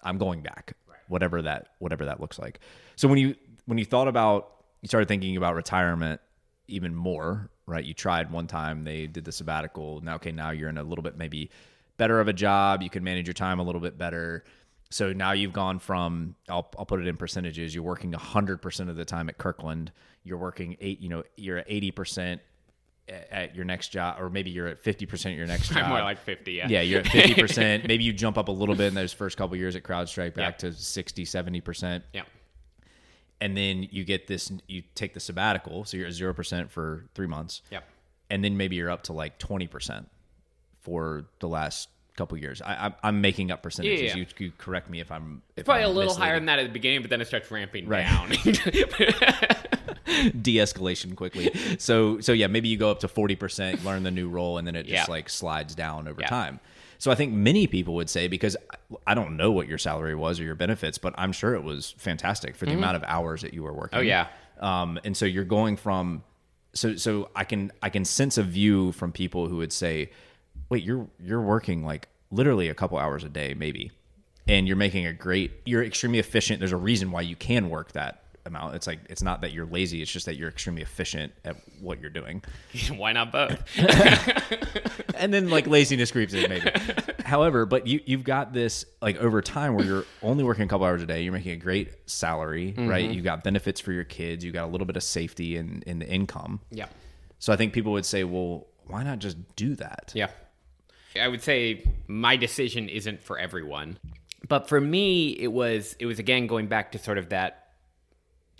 [0.02, 0.74] I'm going back,
[1.08, 2.60] whatever that whatever that looks like.
[2.96, 3.34] So when you
[3.66, 6.20] when you thought about you started thinking about retirement
[6.68, 7.84] even more, right?
[7.84, 10.00] You tried one time, they did the sabbatical.
[10.00, 11.50] Now, okay, now you're in a little bit maybe
[11.96, 12.82] better of a job.
[12.82, 14.44] You can manage your time a little bit better.
[14.90, 17.74] So now you've gone from I'll, I'll put it in percentages.
[17.74, 19.90] You're working 100% of the time at Kirkland.
[20.22, 22.38] You're working eight, you know, you're at 80%
[23.08, 25.88] at- at your next job, or maybe you're at 50% at your next job.
[25.88, 27.86] More like 50 yeah Yeah, you're at 50%.
[27.88, 30.58] maybe you jump up a little bit in those first couple years at CrowdStrike back
[30.58, 32.02] to 60, 70%.
[32.12, 32.22] yeah
[33.40, 35.84] And then you get this, you take the sabbatical.
[35.84, 37.62] So you're at 0% for three months.
[37.70, 37.84] Yep.
[38.30, 40.06] And then maybe you're up to like 20%
[40.80, 42.62] for the last couple years.
[42.62, 44.00] I, I'm, I'm making up percentages.
[44.00, 44.16] Yeah, yeah.
[44.16, 46.26] You, you correct me if I'm if probably I'm a little misleading.
[46.28, 48.06] higher than that at the beginning, but then it starts ramping Right.
[48.06, 48.30] down.
[50.40, 51.50] de-escalation quickly.
[51.78, 54.76] So so yeah, maybe you go up to 40%, learn the new role and then
[54.76, 55.12] it just Yeah.
[55.12, 56.28] like slides down over Yeah.
[56.28, 56.60] time.
[56.98, 58.56] So I think many people would say because
[59.06, 61.94] I- don't know what your salary was or your benefits, but I'm sure it was
[61.98, 63.98] fantastic for the amount of hours that you were working.
[63.98, 64.06] Mm-hmm.
[64.06, 64.28] Oh, yeah.
[64.60, 66.22] Um and so you're going from
[66.72, 70.10] so so I can I can sense a view from people who would say,
[70.70, 73.90] "Wait, you're you're working like literally a couple hours a day maybe."
[74.48, 76.60] And you're making a great you're extremely efficient.
[76.60, 78.74] There's a reason why you can work that amount.
[78.74, 82.00] It's like it's not that you're lazy, it's just that you're extremely efficient at what
[82.00, 82.42] you're doing.
[82.96, 83.62] Why not both?
[85.18, 86.70] And then like laziness creeps in maybe.
[87.24, 90.86] However, but you you've got this like over time where you're only working a couple
[90.86, 93.04] hours a day, you're making a great salary, right?
[93.04, 93.14] Mm-hmm.
[93.14, 95.98] You've got benefits for your kids, you got a little bit of safety in in
[95.98, 96.60] the income.
[96.70, 96.88] yeah.
[97.38, 100.12] So I think people would say, well, why not just do that?
[100.14, 100.28] Yeah.
[101.20, 103.98] I would say my decision isn't for everyone.
[104.48, 107.65] But for me, it was it was again going back to sort of that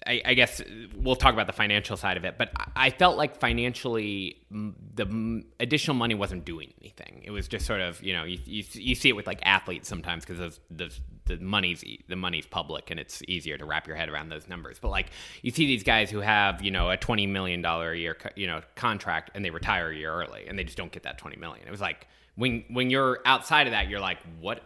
[0.07, 0.63] I, I guess
[0.97, 5.97] we'll talk about the financial side of it, but I- felt like financially the additional
[5.97, 7.23] money wasn't doing anything.
[7.25, 9.89] It was just sort of you know you, you, you see it with like athletes
[9.89, 10.91] sometimes because the
[11.27, 14.79] the money's the money's public and it's easier to wrap your head around those numbers.
[14.79, 15.09] But like
[15.43, 18.47] you see these guys who have you know a twenty million dollar a year you
[18.47, 21.37] know contract and they retire a year early and they just don't get that twenty
[21.37, 21.67] million.
[21.67, 24.63] It was like when when you're outside of that, you're like what.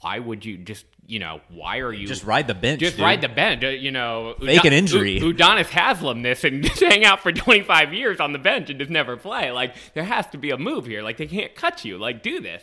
[0.00, 2.80] Why would you just, you know, why are you Just ride the bench.
[2.80, 3.02] just dude.
[3.04, 4.34] ride the bench, uh, you know.
[4.40, 5.18] Fake an injury.
[5.18, 8.78] U- Udonis Haslem this and just hang out for 25 years on the bench and
[8.78, 9.50] just never play.
[9.52, 11.02] Like there has to be a move here.
[11.02, 11.98] Like they can't cut you.
[11.98, 12.62] Like do this.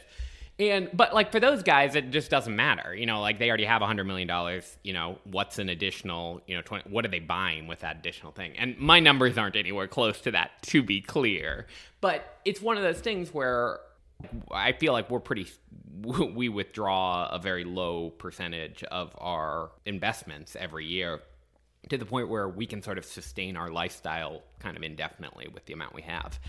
[0.59, 2.95] And but like for those guys, it just doesn't matter.
[2.95, 4.75] You know, like they already have a hundred million dollars.
[4.83, 6.41] You know, what's an additional?
[6.47, 8.53] You know, 20, what are they buying with that additional thing?
[8.57, 11.67] And my numbers aren't anywhere close to that, to be clear.
[12.01, 13.81] But it's one of those things where
[14.51, 15.47] I feel like we're pretty.
[15.99, 21.21] We withdraw a very low percentage of our investments every year
[21.89, 25.65] to the point where we can sort of sustain our lifestyle kind of indefinitely with
[25.65, 26.39] the amount we have.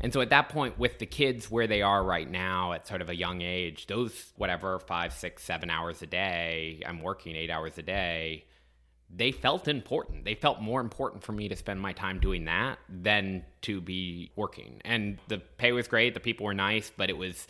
[0.00, 3.02] And so at that point, with the kids where they are right now at sort
[3.02, 7.50] of a young age, those whatever five, six, seven hours a day, I'm working eight
[7.50, 8.44] hours a day,
[9.14, 10.24] they felt important.
[10.24, 14.30] They felt more important for me to spend my time doing that than to be
[14.36, 14.80] working.
[14.84, 17.46] And the pay was great, the people were nice, but it was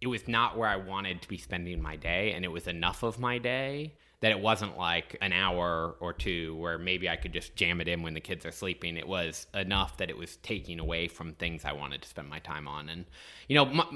[0.00, 3.02] it was not where I wanted to be spending my day and it was enough
[3.02, 7.32] of my day that it wasn't like an hour or two where maybe I could
[7.32, 8.96] just jam it in when the kids are sleeping.
[8.96, 12.40] It was enough that it was taking away from things I wanted to spend my
[12.40, 12.90] time on.
[12.90, 13.06] And
[13.48, 13.86] you know, my,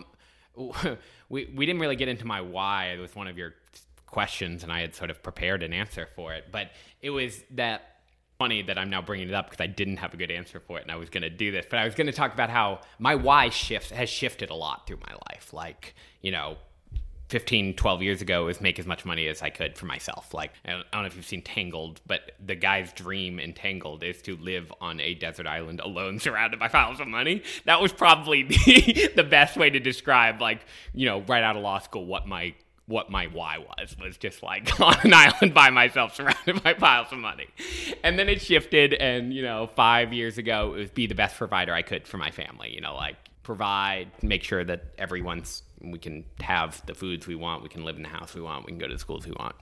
[1.29, 2.87] we we didn't really get into my why.
[2.87, 3.55] It was one of your
[4.11, 6.47] questions and I had sort of prepared an answer for it.
[6.51, 6.71] But
[7.03, 7.83] it was that
[8.39, 10.79] funny that I'm now bringing it up because I didn't have a good answer for
[10.79, 11.67] it and I was going to do this.
[11.69, 14.87] But I was going to talk about how my why shifts has shifted a lot
[14.87, 15.53] through my life.
[15.53, 16.57] Like, you know,
[17.31, 20.35] 15, 12 years ago was make as much money as I could for myself.
[20.35, 24.21] Like, I don't, know if you've seen Tangled, but the guy's dream in Tangled is
[24.23, 27.45] to live on a desert island alone, surrounded by piles of money.
[27.67, 31.63] That was probably the, the best way to describe, like, you know, right out of
[31.63, 32.55] law school, what my
[32.91, 37.07] what my why was was just like on an island by myself surrounded by piles
[37.13, 37.47] of money.
[38.03, 41.37] And then it shifted and you know five years ago it was be the best
[41.37, 45.99] provider i could for my family you know like provide make sure that everyone's we
[45.99, 48.73] can have the foods we want we can live in the house we want we
[48.73, 49.55] can go to the schools we want.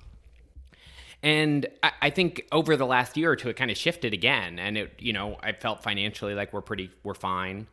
[1.20, 4.58] And I, I think over the last year or two it kind of shifted again
[4.58, 7.66] and it you know i felt financially like we're pretty we're fine.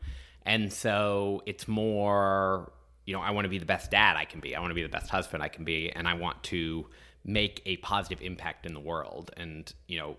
[0.47, 2.71] And so it's more
[3.05, 4.55] you know, I want to be the best dad I can be.
[4.55, 6.87] I want to be the best husband I can be, and I want to
[7.23, 9.31] make a positive impact in the world.
[9.37, 10.17] And you know,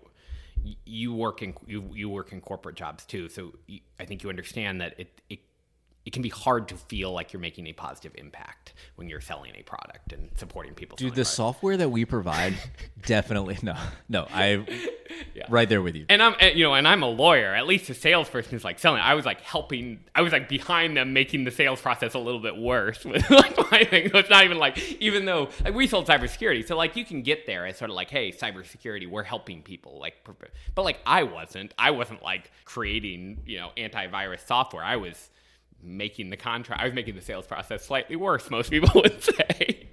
[0.85, 3.53] you work in you you work in corporate jobs too, so
[3.99, 5.39] I think you understand that it it
[6.07, 9.51] it can be hard to feel like you're making a positive impact when you're selling
[9.57, 10.95] a product and supporting people.
[10.95, 11.31] Dude, the products.
[11.31, 12.53] software that we provide,
[13.05, 13.75] definitely no,
[14.07, 14.25] no.
[14.31, 14.65] I
[15.35, 15.47] yeah.
[15.49, 16.05] right there with you.
[16.07, 17.53] And I'm, eh, you know, and I'm a lawyer.
[17.53, 19.01] At least a salesperson is like selling.
[19.01, 19.99] I was like helping.
[20.15, 23.57] I was like behind them, making the sales process a little bit worse with like
[23.69, 24.09] my thing.
[24.09, 27.21] So it's not even like, even though like we sold cybersecurity, so like you can
[27.21, 29.99] get there as sort of like, hey, cybersecurity, we're helping people.
[29.99, 30.25] Like,
[30.73, 31.73] but like I wasn't.
[31.77, 34.85] I wasn't like creating, you know, antivirus software.
[34.85, 35.31] I was
[35.81, 36.81] making the contract.
[36.81, 38.49] I was making the sales process slightly worse.
[38.51, 39.87] Most people would say.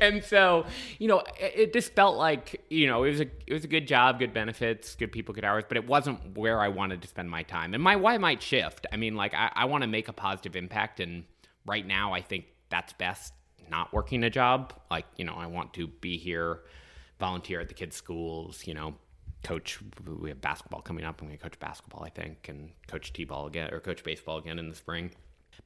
[0.00, 0.66] and so,
[0.98, 3.68] you know, it, it, just felt like you know it was a it was a
[3.68, 7.08] good job, good benefits, good people, good hours, but it wasn't where I wanted to
[7.08, 7.74] spend my time.
[7.74, 8.86] And my why might shift.
[8.92, 11.24] I mean, like I, I want to make a positive impact, and
[11.66, 13.32] right now I think that's best
[13.70, 14.72] not working a job.
[14.90, 16.60] Like you know, I want to be here,
[17.18, 18.66] volunteer at the kids' schools.
[18.66, 18.94] You know,
[19.44, 19.78] coach.
[20.04, 21.20] We have basketball coming up.
[21.20, 24.58] I'm going to coach basketball, I think, and coach t-ball again or coach baseball again
[24.58, 25.12] in the spring.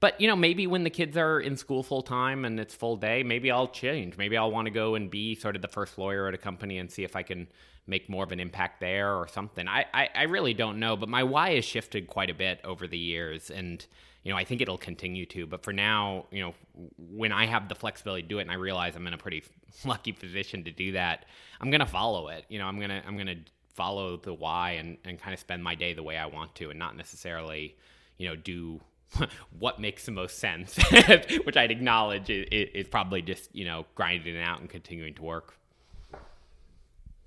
[0.01, 2.97] But you know, maybe when the kids are in school full time and it's full
[2.97, 4.16] day, maybe I'll change.
[4.16, 6.78] Maybe I'll want to go and be sort of the first lawyer at a company
[6.78, 7.47] and see if I can
[7.86, 9.68] make more of an impact there or something.
[9.68, 12.86] I, I, I really don't know, but my why has shifted quite a bit over
[12.86, 13.84] the years and
[14.24, 15.47] you know, I think it'll continue to.
[15.47, 16.55] But for now, you know,
[16.99, 19.45] when I have the flexibility to do it and I realize I'm in a pretty
[19.84, 21.26] lucky position to do that,
[21.61, 22.47] I'm gonna follow it.
[22.49, 23.36] You know, I'm gonna I'm gonna
[23.68, 26.70] follow the why and, and kind of spend my day the way I want to
[26.70, 27.76] and not necessarily,
[28.16, 28.80] you know, do
[29.59, 30.77] what makes the most sense,
[31.45, 35.23] which I'd acknowledge is, is, probably just you know grinding it out and continuing to
[35.23, 35.55] work.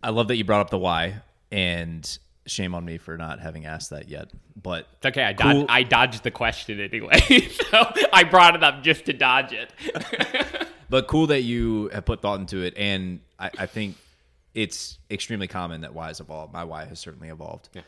[0.01, 1.21] I love that you brought up the why,
[1.51, 4.29] and shame on me for not having asked that yet.
[4.61, 5.25] But it's okay.
[5.25, 5.53] I, cool.
[5.53, 7.19] dodged, I dodged the question anyway,
[7.71, 9.71] so I brought it up just to dodge it.
[10.89, 13.95] but cool that you have put thought into it, and I, I think
[14.53, 16.53] it's extremely common that why has evolved.
[16.53, 17.69] My why has certainly evolved.
[17.73, 17.81] Yeah.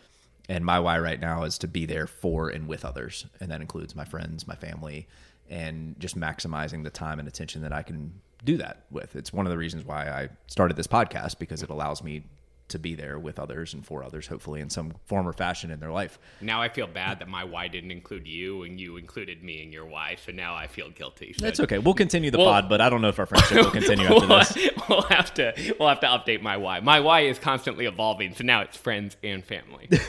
[0.49, 3.27] And my why right now is to be there for and with others.
[3.39, 5.07] And that includes my friends, my family,
[5.47, 8.11] and just maximizing the time and attention that I can
[8.43, 9.15] do that with.
[9.15, 12.23] It's one of the reasons why I started this podcast because it allows me
[12.69, 15.79] to be there with others and for others, hopefully in some form or fashion in
[15.79, 16.19] their life.
[16.41, 19.73] Now I feel bad that my why didn't include you and you included me and
[19.73, 21.33] your why, so now I feel guilty.
[21.33, 21.79] So That's okay.
[21.79, 24.19] We'll continue the we'll, pod, but I don't know if our friendship will continue after
[24.27, 24.69] we'll, this.
[24.89, 26.79] We'll have to we'll have to update my why.
[26.79, 29.89] My why is constantly evolving, so now it's friends and family.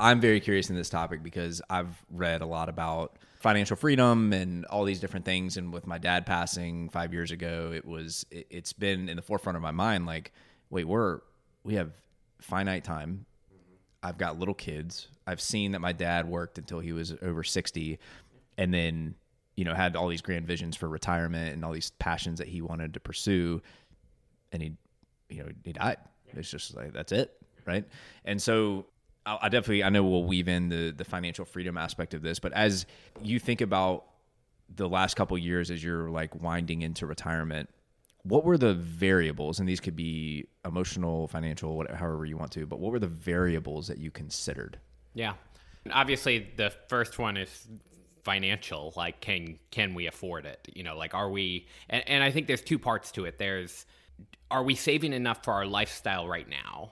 [0.00, 4.64] I'm very curious in this topic because I've read a lot about financial freedom and
[4.66, 8.46] all these different things and with my dad passing 5 years ago it was it,
[8.50, 10.32] it's been in the forefront of my mind like
[10.70, 11.20] wait, we're
[11.64, 11.92] we have
[12.40, 13.26] finite time.
[14.02, 15.08] I've got little kids.
[15.26, 17.98] I've seen that my dad worked until he was over 60
[18.56, 19.16] and then
[19.56, 22.60] you know, had all these grand visions for retirement and all these passions that he
[22.60, 23.62] wanted to pursue,
[24.52, 24.72] and he,
[25.30, 25.96] you know, he died.
[26.34, 27.84] It's just like that's it, right?
[28.26, 28.86] And so
[29.24, 32.38] I, I definitely I know we'll weave in the the financial freedom aspect of this,
[32.38, 32.84] but as
[33.22, 34.04] you think about
[34.74, 37.70] the last couple years as you're like winding into retirement,
[38.28, 39.60] what were the variables?
[39.60, 42.66] And these could be emotional, financial, whatever, however you want to.
[42.66, 44.78] But what were the variables that you considered?
[45.14, 45.34] Yeah,
[45.92, 47.68] obviously the first one is
[48.24, 52.30] financial like can can we afford it you know like are we and, and i
[52.30, 53.86] think there's two parts to it there's
[54.50, 56.90] are we saving enough for our lifestyle right now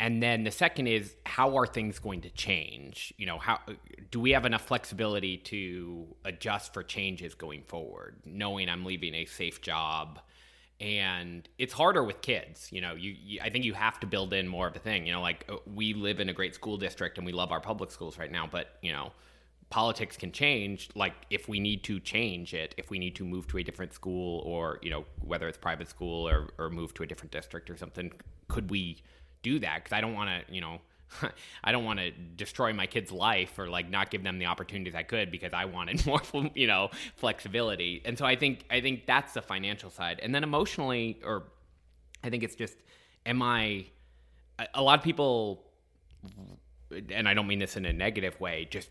[0.00, 3.60] and then the second is how are things going to change you know how
[4.10, 9.24] do we have enough flexibility to adjust for changes going forward knowing i'm leaving a
[9.26, 10.18] safe job
[10.80, 14.32] and it's harder with kids you know you, you, i think you have to build
[14.32, 16.76] in more of a thing you know like uh, we live in a great school
[16.76, 19.10] district and we love our public schools right now but you know
[19.70, 23.46] politics can change like if we need to change it if we need to move
[23.48, 27.02] to a different school or you know whether it's private school or, or move to
[27.02, 28.10] a different district or something
[28.46, 29.02] could we
[29.42, 29.84] do that?
[29.84, 30.80] Because i don't want to you know
[31.64, 34.94] i don't want to destroy my kid's life or like not give them the opportunities
[34.94, 36.20] i could because i wanted more
[36.54, 40.42] you know flexibility and so i think i think that's the financial side and then
[40.42, 41.44] emotionally or
[42.22, 42.76] i think it's just
[43.26, 43.84] am i
[44.74, 45.64] a lot of people
[47.10, 48.90] and I don't mean this in a negative way, just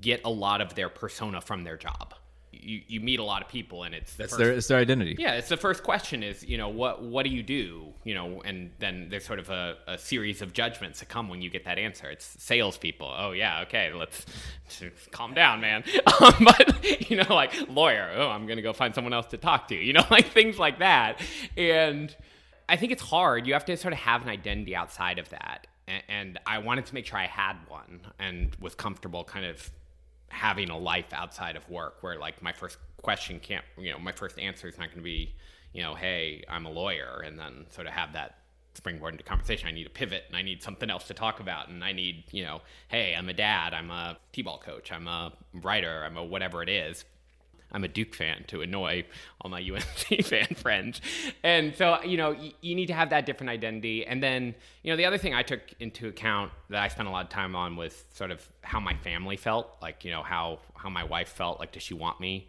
[0.00, 2.14] get a lot of their persona from their job.
[2.60, 5.16] You, you meet a lot of people and it's that's first, their it's their identity.
[5.18, 8.42] Yeah, it's the first question is you know what what do you do you know
[8.44, 11.64] and then there's sort of a, a series of judgments that come when you get
[11.64, 12.10] that answer.
[12.10, 13.12] It's salespeople.
[13.16, 14.26] Oh yeah, okay, let's
[15.10, 15.84] calm down, man.
[16.20, 18.10] Um, but you know like lawyer.
[18.16, 19.76] Oh, I'm gonna go find someone else to talk to.
[19.76, 21.20] You know like things like that.
[21.56, 22.14] And
[22.68, 23.46] I think it's hard.
[23.46, 25.66] You have to sort of have an identity outside of that
[26.08, 29.70] and I wanted to make sure I had one and was comfortable kind of
[30.30, 34.12] having a life outside of work where like my first question can't you know my
[34.12, 35.34] first answer is not going to be
[35.72, 38.38] you know hey I'm a lawyer and then sort of have that
[38.74, 39.66] springboard into conversation.
[39.66, 42.24] I need a pivot and I need something else to talk about and I need
[42.30, 46.24] you know hey I'm a dad I'm a t-ball coach I'm a writer I'm a
[46.24, 47.04] whatever it is
[47.72, 49.04] I'm a Duke fan to annoy
[49.40, 51.00] all my UNC fan friends.
[51.42, 54.06] And so, you know, y- you need to have that different identity.
[54.06, 57.10] And then, you know, the other thing I took into account that I spent a
[57.10, 60.60] lot of time on was sort of how my family felt, like, you know, how
[60.74, 62.48] how my wife felt, like does she want me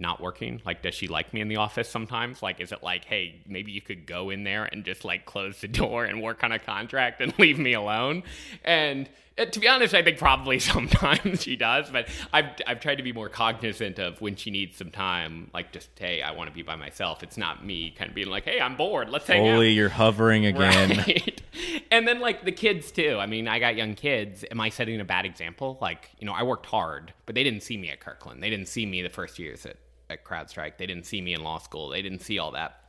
[0.00, 0.62] not working?
[0.64, 2.40] Like, does she like me in the office sometimes?
[2.42, 5.60] Like, is it like, hey, maybe you could go in there and just like close
[5.60, 8.22] the door and work on a contract and leave me alone?
[8.64, 9.08] And
[9.38, 13.02] Uh, to be honest, I think probably sometimes she does, but I've, I've tried to
[13.02, 16.54] be more cognizant of when she needs some time, like just, hey, I want to
[16.54, 17.22] be by myself.
[17.22, 19.08] It's not me kind of being like, hey, I'm bored.
[19.10, 19.74] Let's hang Foley, out.
[19.74, 20.98] you're hovering again.
[20.98, 21.42] Right.
[21.90, 23.18] and then like the kids too.
[23.20, 24.44] I mean, I got young kids.
[24.50, 25.78] Am I setting a bad example?
[25.80, 28.42] Like, you know, I worked hard, but they didn't see me at Kirkland.
[28.42, 29.76] They didn't see me the first years at
[30.10, 30.78] at CrowdStrike.
[30.78, 31.88] They didn't see me in law school.
[31.88, 32.80] They didn't see all that.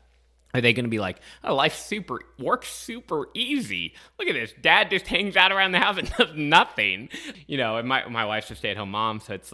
[0.54, 3.93] Are they going to be like, oh, life super works super easy?
[4.18, 4.54] Look at this.
[4.60, 7.10] Dad just hangs out around the house and does nothing.
[7.47, 9.54] You know, and my my wife's a stay at home mom, so it's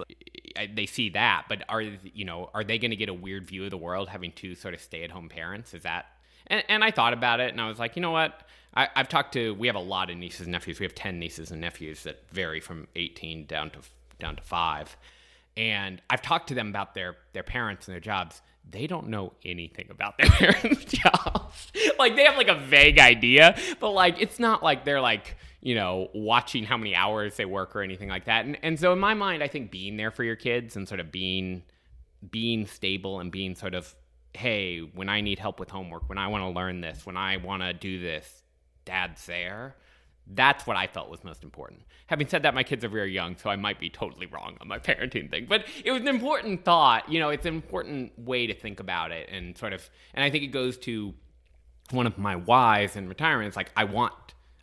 [0.74, 1.46] they see that.
[1.50, 4.08] But are you know are they going to get a weird view of the world
[4.08, 5.74] having two sort of stay at home parents?
[5.74, 6.06] Is that?
[6.48, 8.48] And and I thought about it, and I was like, you know what?
[8.74, 9.54] I, I've talked to.
[9.56, 10.80] We have a lot of nieces and nephews.
[10.80, 13.80] We have ten nieces and nephews that vary from eighteen down to
[14.18, 14.96] down to five
[15.58, 18.42] and I've talked to them about their their parents and their jobs.
[18.70, 21.72] They don't know anything about their parents' jobs.
[22.00, 25.76] like they have like a vague idea, but like it's not like they're like you
[25.76, 28.46] know watching how many hours they work or anything like that.
[28.46, 31.00] And and so in my mind, I think being there for your kids and sort
[31.00, 31.64] of being
[32.30, 33.96] being stable and being sort of
[34.34, 37.38] hey, when I need help with homework, when I want to learn this, when I
[37.38, 38.44] want to do this,
[38.84, 39.76] dad's there
[40.34, 41.82] that's what I felt was most important.
[42.08, 44.68] Having said that, my kids are very young, so I might be totally wrong on
[44.68, 45.46] my parenting thing.
[45.48, 47.10] But it was an important thought.
[47.10, 49.88] You know, it's an important way to think about it, and sort of.
[50.14, 51.14] And I think it goes to
[51.92, 53.48] one of my whys in retirement.
[53.48, 54.14] It's like I want,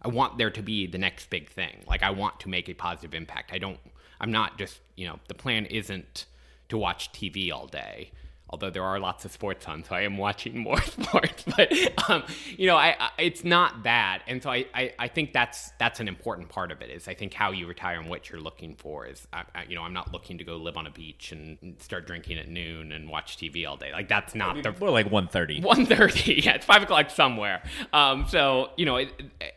[0.02, 1.84] I want there to be the next big thing.
[1.86, 3.52] Like I want to make a positive impact.
[3.52, 3.78] I don't.
[4.20, 4.80] I'm not just.
[4.96, 6.26] You know, the plan isn't
[6.68, 8.10] to watch TV all day
[8.52, 11.44] although there are lots of sports on, so I am watching more sports.
[11.56, 11.72] But
[12.10, 15.70] um, you know, I, I, it's not that, and so I, I, I, think that's
[15.78, 16.90] that's an important part of it.
[16.90, 19.82] Is I think how you retire and what you're looking for is, I, you know,
[19.82, 23.08] I'm not looking to go live on a beach and start drinking at noon and
[23.08, 23.90] watch TV all day.
[23.92, 25.62] Like that's not the more like 1.30.
[25.62, 27.62] 1.30, yeah, it's five o'clock somewhere.
[27.92, 29.12] Um, so you know, it,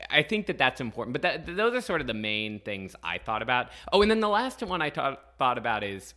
[0.10, 1.14] I think that that's important.
[1.14, 3.70] But that, those are sort of the main things I thought about.
[3.92, 6.14] Oh, and then the last one I thought thought about is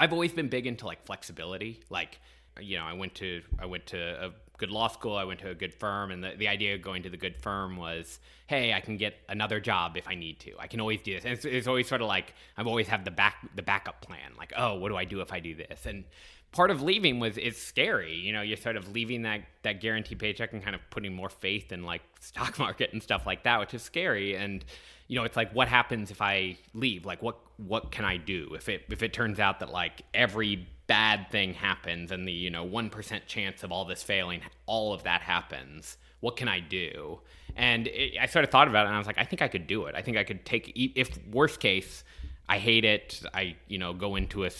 [0.00, 1.80] I've always been big into like flexibility.
[1.90, 2.18] Like,
[2.58, 5.14] you know, I went to I went to a good law school.
[5.14, 7.36] I went to a good firm, and the, the idea of going to the good
[7.36, 10.52] firm was, hey, I can get another job if I need to.
[10.58, 11.24] I can always do this.
[11.24, 14.32] And it's, it's always sort of like I've always have the back the backup plan.
[14.38, 15.84] Like, oh, what do I do if I do this?
[15.84, 16.04] And
[16.52, 18.14] part of leaving was it's scary.
[18.14, 21.28] You know, you're sort of leaving that that guaranteed paycheck and kind of putting more
[21.28, 24.34] faith in like stock market and stuff like that, which is scary.
[24.34, 24.64] And
[25.10, 27.04] you know, it's like what happens if I leave?
[27.04, 28.52] Like what what can I do?
[28.54, 32.48] If it if it turns out that like every bad thing happens and the you
[32.48, 37.20] know 1% chance of all this failing all of that happens what can i do?
[37.56, 39.48] And it, i sort of thought about it and i was like i think i
[39.48, 39.96] could do it.
[39.96, 42.04] I think i could take if worst case
[42.48, 44.50] i hate it i you know go into a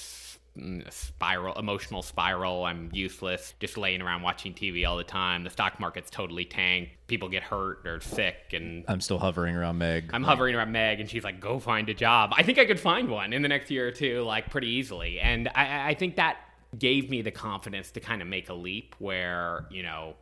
[0.58, 2.64] Mm, spiral, emotional spiral.
[2.64, 5.44] I'm useless, just laying around watching TV all the time.
[5.44, 6.90] The stock market's totally tanked.
[7.06, 10.10] People get hurt or sick, and I'm still hovering around Meg.
[10.12, 12.80] I'm hovering around Meg, and she's like, "Go find a job." I think I could
[12.80, 15.20] find one in the next year or two, like pretty easily.
[15.20, 16.38] And I, I think that
[16.78, 20.14] gave me the confidence to kind of make a leap where you know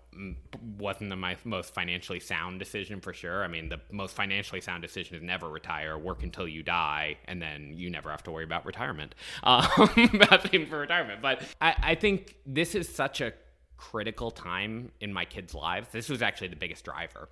[0.78, 3.44] wasn't the my most financially sound decision for sure.
[3.44, 7.40] I mean, the most financially sound decision is never retire, work until you die, and
[7.40, 9.78] then you never have to worry about retirement, um,
[10.14, 11.22] about saving for retirement.
[11.22, 13.32] But I, I think this is such a
[13.76, 15.88] critical time in my kids' lives.
[15.92, 17.28] This was actually the biggest driver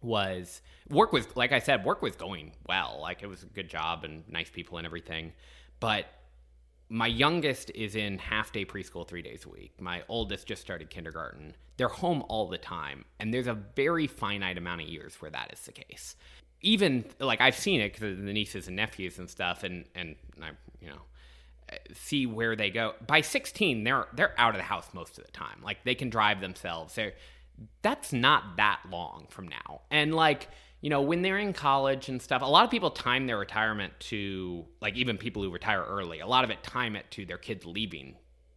[0.00, 2.98] was work was like I said, work was going well.
[3.00, 5.32] Like it was a good job and nice people and everything.
[5.80, 6.06] But
[6.92, 9.72] my youngest is in half day preschool three days a week.
[9.80, 11.54] My oldest just started kindergarten.
[11.78, 15.50] They're home all the time, and there's a very finite amount of years where that
[15.54, 16.16] is the case.
[16.60, 20.50] Even like I've seen it because the nieces and nephews and stuff, and and I
[20.82, 21.00] you know
[21.94, 22.92] see where they go.
[23.06, 25.62] By 16, they're they're out of the house most of the time.
[25.62, 26.94] Like they can drive themselves.
[26.94, 27.14] They're,
[27.80, 30.48] that's not that long from now, and like
[30.82, 33.92] you know, when they're in college and stuff, a lot of people time their retirement
[34.00, 37.38] to, like, even people who retire early, a lot of it time it to their
[37.38, 38.16] kids leaving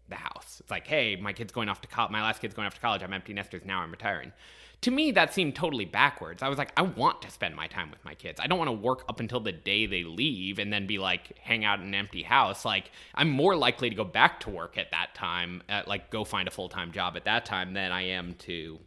[0.10, 0.58] the house.
[0.60, 2.82] It's like, hey, my kid's going off to college, my last kid's going off to
[2.82, 4.34] college, I'm empty nesters, now I'm retiring.
[4.82, 6.44] To me, that seemed totally backwards.
[6.44, 8.40] I was like, I want to spend my time with my kids.
[8.40, 11.38] I don't want to work up until the day they leave and then be like,
[11.40, 12.66] hang out in an empty house.
[12.66, 16.24] Like, I'm more likely to go back to work at that time, at, like, go
[16.24, 18.80] find a full time job at that time than I am to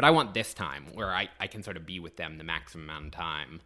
[0.00, 2.44] but I want this time where I, I can sort of be with them the
[2.44, 3.60] maximum amount of time.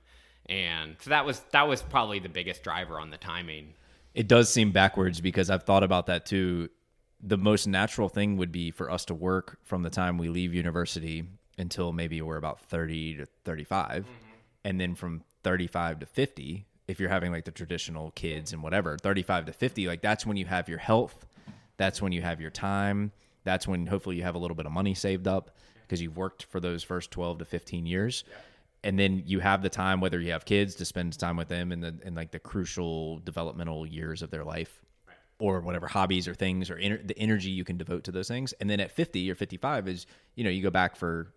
[0.47, 3.75] And so that was that was probably the biggest driver on the timing.
[4.15, 6.71] It does seem backwards because I've thought about that too.
[7.23, 10.53] The most natural thing would be for us to work from the time we leave
[10.53, 11.23] university
[11.57, 14.03] until maybe we're about 30 to 35.
[14.03, 14.11] Mm-hmm.
[14.65, 18.99] And then from 35 to 50, if you're having like the traditional kids and whatever,
[19.01, 21.27] 35 to 50, like that's when you have your health.
[21.77, 23.13] That's when you have your time.
[23.45, 25.53] That's when hopefully you have a little bit of money saved up
[25.95, 28.25] because you've worked for those first 12 to 15 years.
[28.29, 28.37] Yeah.
[28.83, 31.71] And then you have the time, whether you have kids, to spend time with them
[31.71, 35.17] in the in like the crucial developmental years of their life, right.
[35.39, 38.53] or whatever hobbies or things or the energy you can devote to those things.
[38.55, 41.33] And then at 50 or 55 is you know you go back for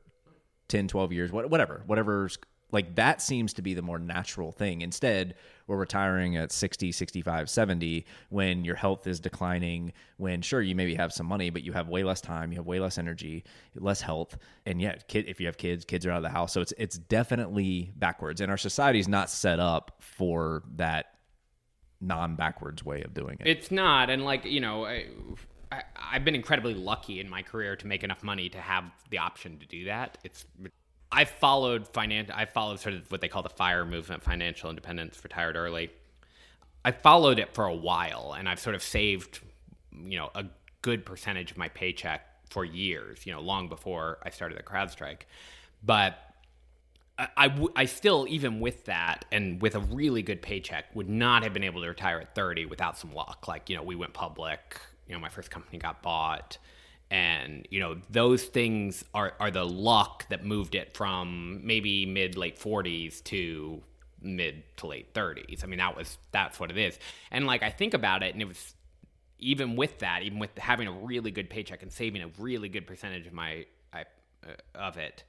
[0.70, 2.40] 10, 12 years, whatever, whatever's
[2.72, 4.82] like that seems to be the more natural thing.
[4.82, 5.36] Instead,
[5.68, 10.96] we're retiring at 60, 65, 70 when your health is declining, when sure you maybe
[10.96, 13.44] have some money, but you have way less time, you have way less energy,
[13.76, 14.38] less health.
[14.66, 16.54] And yet, kid, if you have kids, kids are out of the house.
[16.54, 18.42] So it's it's definitely backwards.
[18.42, 21.14] And our society is not set up for that
[22.00, 23.48] non-backwards way of doing it.
[23.48, 24.10] It's not.
[24.10, 25.06] And like, you know, I,
[25.72, 29.18] I, have been incredibly lucky in my career to make enough money to have the
[29.18, 30.18] option to do that.
[30.24, 30.46] It's
[31.12, 32.30] I followed finance.
[32.34, 35.90] I followed sort of what they call the FIRE movement, financial independence, retired early.
[36.84, 39.40] I followed it for a while, and I've sort of saved,
[39.92, 40.46] you know, a
[40.82, 43.26] good percentage of my paycheck for years.
[43.26, 45.22] You know, long before I started the CrowdStrike,
[45.84, 46.20] but.
[47.20, 51.10] I, I, w- I still, even with that and with a really good paycheck, would
[51.10, 53.48] not have been able to retire at 30 without some luck.
[53.48, 56.60] Like, you know, we went public, you know, my first company got bought
[57.10, 62.36] and you know those things are are the luck that moved it from maybe mid
[62.36, 63.82] late 40s to
[64.22, 67.00] mid to late 30s i mean that was that's what it is.
[67.32, 68.74] And like i think about it and it was
[69.40, 72.88] even with that even with having a really good paycheck and saving a really good
[72.88, 74.02] percentage of my I,
[74.46, 75.24] uh, of it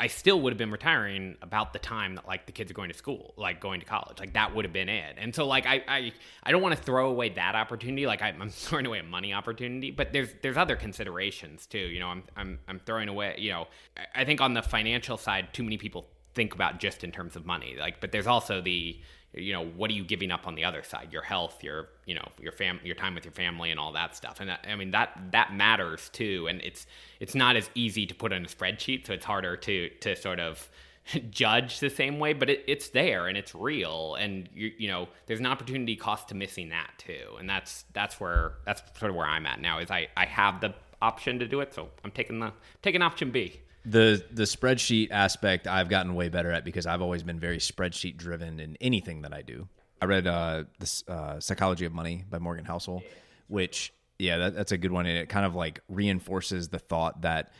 [0.00, 2.90] I still would have been retiring about the time that like the kids are going
[2.90, 4.20] to school, like going to college.
[4.20, 5.16] Like that would have been it.
[5.18, 6.12] And so like I I,
[6.44, 8.06] I don't want to throw away that opportunity.
[8.06, 11.78] Like I, am throwing away a money opportunity, but there's there's other considerations too.
[11.78, 13.34] You know, I'm I'm I'm throwing away.
[13.38, 13.68] You know,
[14.14, 17.44] I think on the financial side, too many people think about just in terms of
[17.44, 17.74] money.
[17.78, 19.00] Like, but there's also the
[19.34, 22.14] you know what are you giving up on the other side your health your you
[22.14, 24.74] know your fam your time with your family and all that stuff and that, i
[24.74, 26.86] mean that that matters too and it's
[27.20, 30.40] it's not as easy to put in a spreadsheet so it's harder to to sort
[30.40, 30.68] of
[31.30, 35.08] judge the same way but it, it's there and it's real and you you know
[35.26, 39.16] there's an opportunity cost to missing that too and that's that's where that's sort of
[39.16, 41.74] where i'm at now is i i have the option to do it.
[41.74, 42.52] So I'm taking the
[42.82, 43.60] taking option B.
[43.90, 48.16] The the spreadsheet aspect I've gotten way better at because I've always been very spreadsheet
[48.16, 49.68] driven in anything that I do.
[50.00, 53.02] I read uh, this uh, Psychology of Money by Morgan Housel,
[53.48, 57.22] which yeah, that, that's a good one, and it kind of like reinforces the thought
[57.22, 57.52] that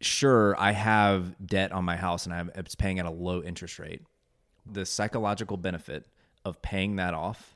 [0.00, 3.78] sure I have debt on my house and I'm it's paying at a low interest
[3.78, 4.02] rate.
[4.70, 6.06] The psychological benefit
[6.44, 7.54] of paying that off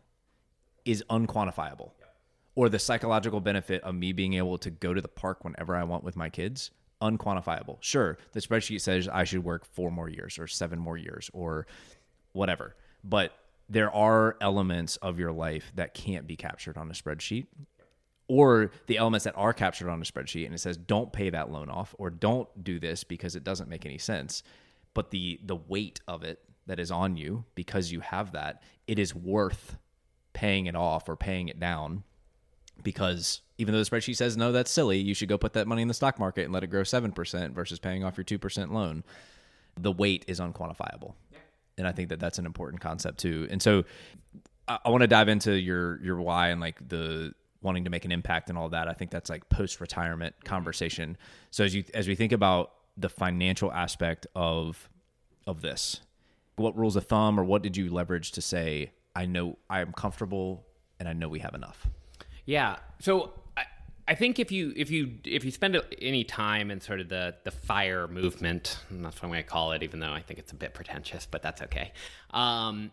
[0.85, 1.91] is unquantifiable.
[2.55, 5.85] Or the psychological benefit of me being able to go to the park whenever I
[5.85, 7.79] want with my kids, unquantifiable.
[7.81, 11.67] Sure, the spreadsheet says I should work four more years or seven more years or
[12.33, 12.75] whatever.
[13.05, 13.33] But
[13.69, 17.47] there are elements of your life that can't be captured on a spreadsheet
[18.29, 21.51] or the elements that are captured on a spreadsheet and it says don't pay that
[21.51, 24.43] loan off or don't do this because it doesn't make any sense
[24.95, 28.99] but the the weight of it that is on you because you have that it
[28.99, 29.77] is worth
[30.33, 32.05] paying it off or paying it down
[32.83, 35.83] because even though the spreadsheet says no that's silly you should go put that money
[35.83, 39.05] in the stock market and let it grow 7% versus paying off your 2% loan
[39.81, 41.15] the weight is unquantifiable.
[41.77, 43.47] And i think that that's an important concept too.
[43.51, 43.85] And so
[44.67, 48.05] i, I want to dive into your your why and like the wanting to make
[48.05, 48.89] an impact and all that.
[48.89, 51.17] I think that's like post retirement conversation.
[51.51, 54.89] So as you as we think about the financial aspect of
[55.47, 56.01] of this
[56.57, 59.93] what rules of thumb or what did you leverage to say i know i am
[59.93, 60.67] comfortable
[60.99, 61.89] and i know we have enough
[62.45, 62.77] Yeah.
[63.01, 63.33] So
[64.09, 67.09] I, I think if you if you if you spend any time in sort of
[67.09, 70.57] the the fire movement, that's what to call it, even though I think it's a
[70.57, 71.93] bit pretentious, but that's okay.
[72.31, 72.91] Um,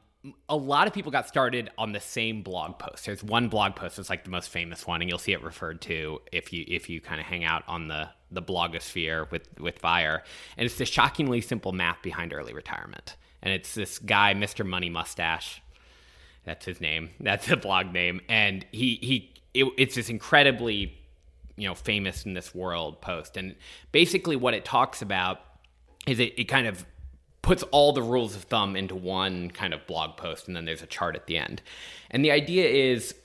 [0.49, 3.05] a lot of people got started on the same blog post.
[3.05, 5.81] There's one blog post that's like the most famous one, and you'll see it referred
[5.81, 9.79] to if you if you kind of hang out on the the blogosphere with with
[9.79, 10.23] Fire.
[10.57, 13.15] And it's the shockingly simple math behind early retirement.
[13.41, 14.65] And it's this guy, Mr.
[14.65, 15.61] Money Mustache,
[16.45, 17.11] that's his name.
[17.19, 20.97] That's the blog name, and he he it, it's this incredibly
[21.57, 23.55] you know famous in this world post, and
[23.91, 25.39] basically what it talks about
[26.07, 26.85] is it, it kind of
[27.41, 30.81] puts all the rules of thumb into one kind of blog post, and then there's
[30.81, 31.61] a chart at the end,
[32.11, 33.15] and the idea is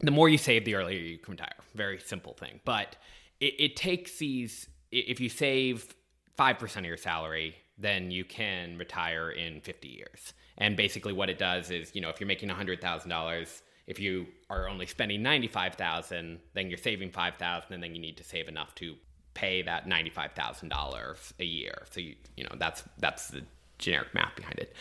[0.00, 1.54] the more you save, the earlier you can retire.
[1.74, 2.96] Very simple thing, but
[3.40, 4.68] it, it takes these.
[4.92, 5.94] If you save
[6.36, 10.32] five percent of your salary, then you can retire in 50 years.
[10.58, 14.68] And basically, what it does is, you know, if you're making $100,000, if you are
[14.68, 18.94] only spending 95,000, then you're saving 5,000, and then you need to save enough to
[19.34, 21.82] pay that $95,000 a year.
[21.90, 23.42] So you, you know, that's that's the
[23.78, 24.74] generic math behind it.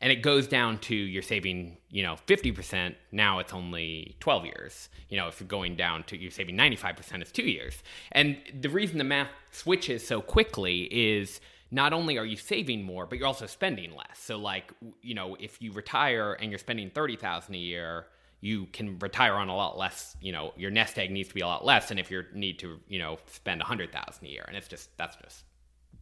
[0.00, 4.88] And it goes down to you're saving, you know, 50%, now it's only 12 years.
[5.08, 7.82] You know, if you're going down to you're saving 95%, it's 2 years.
[8.10, 11.40] And the reason the math switches so quickly is
[11.70, 14.18] not only are you saving more, but you're also spending less.
[14.18, 18.06] So like, you know, if you retire and you're spending 30,000 a year,
[18.44, 21.40] you can retire on a lot less, you know, your nest egg needs to be
[21.42, 24.44] a lot less than if you need to, you know, spend 100,000 a year.
[24.48, 25.44] And it's just that's just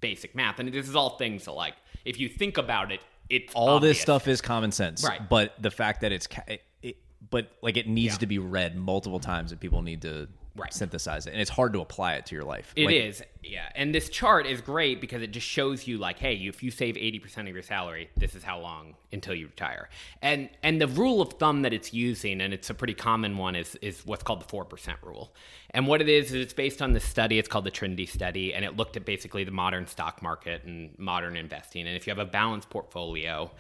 [0.01, 0.59] basic math.
[0.59, 1.75] And this is all things that like
[2.07, 3.99] if you think about it, it's all obvious.
[3.99, 5.21] this stuff is common sense Right.
[5.29, 6.97] but the fact that it's ca- it, it,
[7.31, 8.19] but like it needs Yeah.
[8.21, 10.73] to be read multiple times and people need to Right.
[10.73, 13.69] synthesize it and it's hard to apply it to your life It Like, is, yeah.
[13.75, 16.97] And this chart is great because it just shows you like, hey, if you save
[16.97, 19.89] eighty percent of your salary, this is how long until you retire.
[20.23, 23.57] And and the rule of thumb that it's using, and it's a pretty common one,
[23.57, 25.35] is is what's called the four percent rule.
[25.71, 27.39] And what it is is it's based on this study.
[27.39, 30.99] It's called the Trinity study, and it looked at basically the modern stock market and
[30.99, 31.87] modern investing.
[31.87, 33.51] And if you have a balanced portfolio,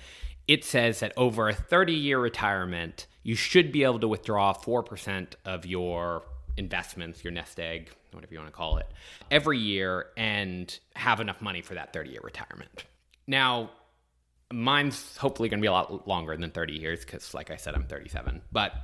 [0.46, 5.34] it says that over a 30 year retirement, you should be able to withdraw 4%
[5.44, 6.24] of your
[6.56, 8.86] investments, your nest egg, whatever you want to call it,
[9.31, 12.85] every year and have enough money for that 30 year retirement.
[13.27, 13.70] Now,
[14.52, 17.74] mine's hopefully going to be a lot longer than 30 years because, like I said,
[17.74, 18.43] I'm 37.
[18.51, 18.74] But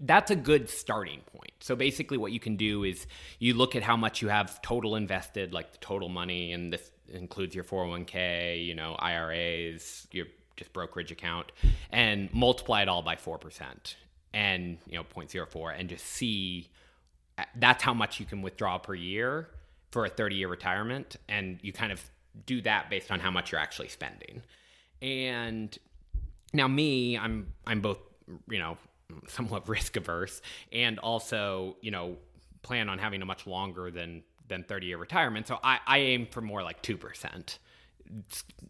[0.00, 1.52] that's a good starting point.
[1.60, 3.06] So basically, what you can do is
[3.38, 6.90] you look at how much you have total invested, like the total money, and this
[7.12, 11.52] includes your 401k, you know, IRAs, your just brokerage account,
[11.90, 13.62] and multiply it all by 4%
[14.32, 16.68] and, you know, 0.04 and just see
[17.56, 19.48] that's how much you can withdraw per year
[19.90, 21.16] for a 30 year retirement.
[21.28, 22.02] And you kind of
[22.44, 24.42] do that based on how much you're actually spending.
[25.02, 25.76] And
[26.52, 27.98] now me, I'm I'm both,
[28.48, 28.76] you know,
[29.28, 30.40] somewhat risk averse
[30.72, 32.16] and also, you know,
[32.62, 35.46] plan on having a much longer than than 30 year retirement.
[35.46, 36.94] So I, I aim for more like 2%.
[36.94, 37.58] It's, and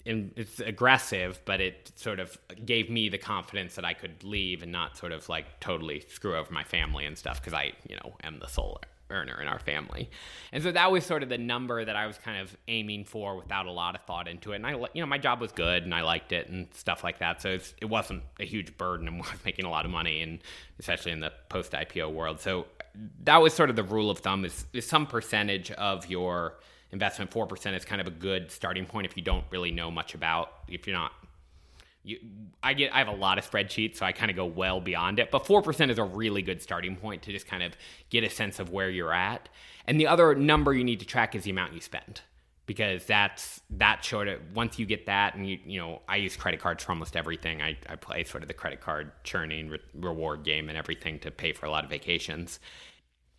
[0.04, 4.72] it's aggressive, but it sort of gave me the confidence that I could leave and
[4.72, 8.14] not sort of like totally screw over my family and stuff because I, you know,
[8.22, 8.80] am the sole
[9.10, 10.10] earner in our family.
[10.52, 13.36] And so that was sort of the number that I was kind of aiming for
[13.36, 14.56] without a lot of thought into it.
[14.56, 17.18] And I, you know, my job was good and I liked it and stuff like
[17.18, 17.42] that.
[17.42, 20.40] So it wasn't a huge burden and was making a lot of money and
[20.78, 22.40] especially in the post IPO world.
[22.40, 22.66] So
[23.24, 26.54] that was sort of the rule of thumb is, is some percentage of your
[26.92, 30.14] investment 4% is kind of a good starting point if you don't really know much
[30.14, 31.12] about if you're not
[32.06, 32.20] you,
[32.62, 35.18] I get I have a lot of spreadsheets, so I kind of go well beyond
[35.18, 35.30] it.
[35.32, 37.76] But four percent is a really good starting point to just kind of
[38.10, 39.48] get a sense of where you're at.
[39.86, 42.20] And the other number you need to track is the amount you spend,
[42.64, 46.36] because that's that sort of once you get that, and you you know I use
[46.36, 47.60] credit cards for almost everything.
[47.60, 51.32] I, I play sort of the credit card churning re- reward game and everything to
[51.32, 52.60] pay for a lot of vacations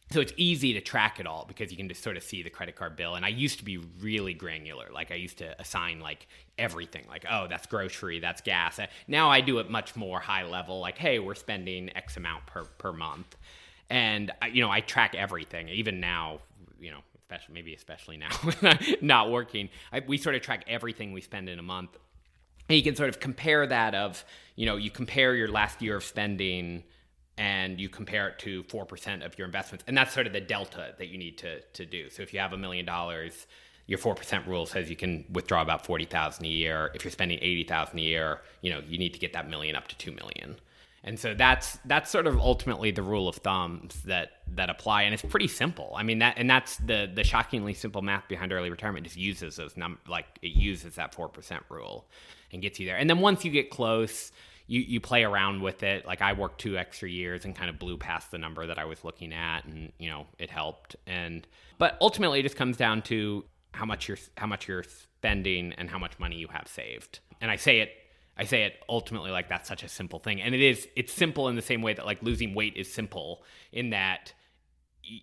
[0.10, 2.50] so it's easy to track it all because you can just sort of see the
[2.50, 3.16] credit card bill.
[3.16, 4.88] And i used to be really granular.
[4.94, 6.28] Like i used to assign like
[6.58, 7.04] everything.
[7.10, 8.80] Like oh that's grocery that's gas.
[8.80, 10.80] Uh, now i do it much more high level.
[10.80, 13.36] Like hey we're spending x amount per per month.
[13.90, 15.70] And you know i track everything.
[15.70, 16.40] Even now
[16.80, 18.30] you know especially maybe especially now
[19.02, 21.98] not working I, we sort of track everything we spend in a month.
[22.70, 24.24] And you can sort of compare that of
[24.56, 26.84] you know you compare your last year of spending
[27.38, 29.84] and you compare it to 4% of your investments.
[29.88, 32.10] And that's sort of the delta that you need to, to do.
[32.10, 33.48] So if you have a million dollars,
[33.86, 36.92] your 4% rule says you can withdraw about 40,000 a year.
[36.94, 39.88] If you're spending 80,000 a year, you know, you need to get that million up
[39.88, 40.58] to 2 million.
[41.04, 45.14] And so that's that's sort of ultimately the rule of thumbs that that apply, and
[45.14, 45.94] it's pretty simple.
[45.96, 49.06] I mean that, and that's the the shockingly simple math behind early retirement.
[49.06, 52.08] Just uses those num like it uses that four percent rule,
[52.52, 52.98] and gets you there.
[52.98, 54.34] And then once you get close,
[54.68, 56.06] you you play around with it.
[56.06, 58.86] Like I worked two extra years and kind of blew past the number that I
[58.86, 60.96] was looking at, and you know it helped.
[61.08, 65.74] And but ultimately, it just comes down to how much you're how much you're spending
[65.74, 67.20] and how much money you have saved.
[67.42, 67.92] And I say it
[68.38, 70.88] I say it ultimately like that's such a simple thing, and it is.
[70.96, 74.34] It's simple in the same way that like losing weight is simple in that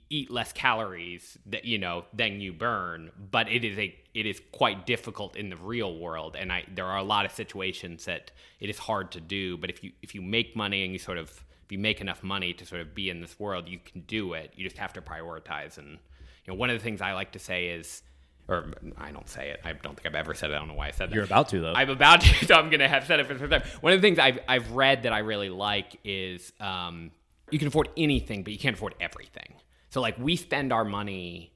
[0.09, 4.41] eat less calories that you know than you burn but it is a it is
[4.53, 8.31] quite difficult in the real world and i there are a lot of situations that
[8.61, 11.19] it is hard to do but if you if you make money and you sort
[11.19, 11.29] of
[11.65, 14.33] if you make enough money to sort of be in this world you can do
[14.35, 17.33] it you just have to prioritize and you know one of the things i like
[17.33, 18.03] to say is
[18.49, 18.67] or
[18.99, 19.61] I don't say it.
[19.65, 20.55] I don't think I've ever said it.
[20.55, 21.15] I don't know why I said that.
[21.15, 21.73] You're about to though.
[21.73, 23.63] I'm about to, so I'm gonna have said it for the first time.
[23.81, 27.11] One of the things I've I've read that I really like is um,
[27.51, 29.55] you can afford anything, but you can't afford everything.
[29.95, 31.53] So like we spend our money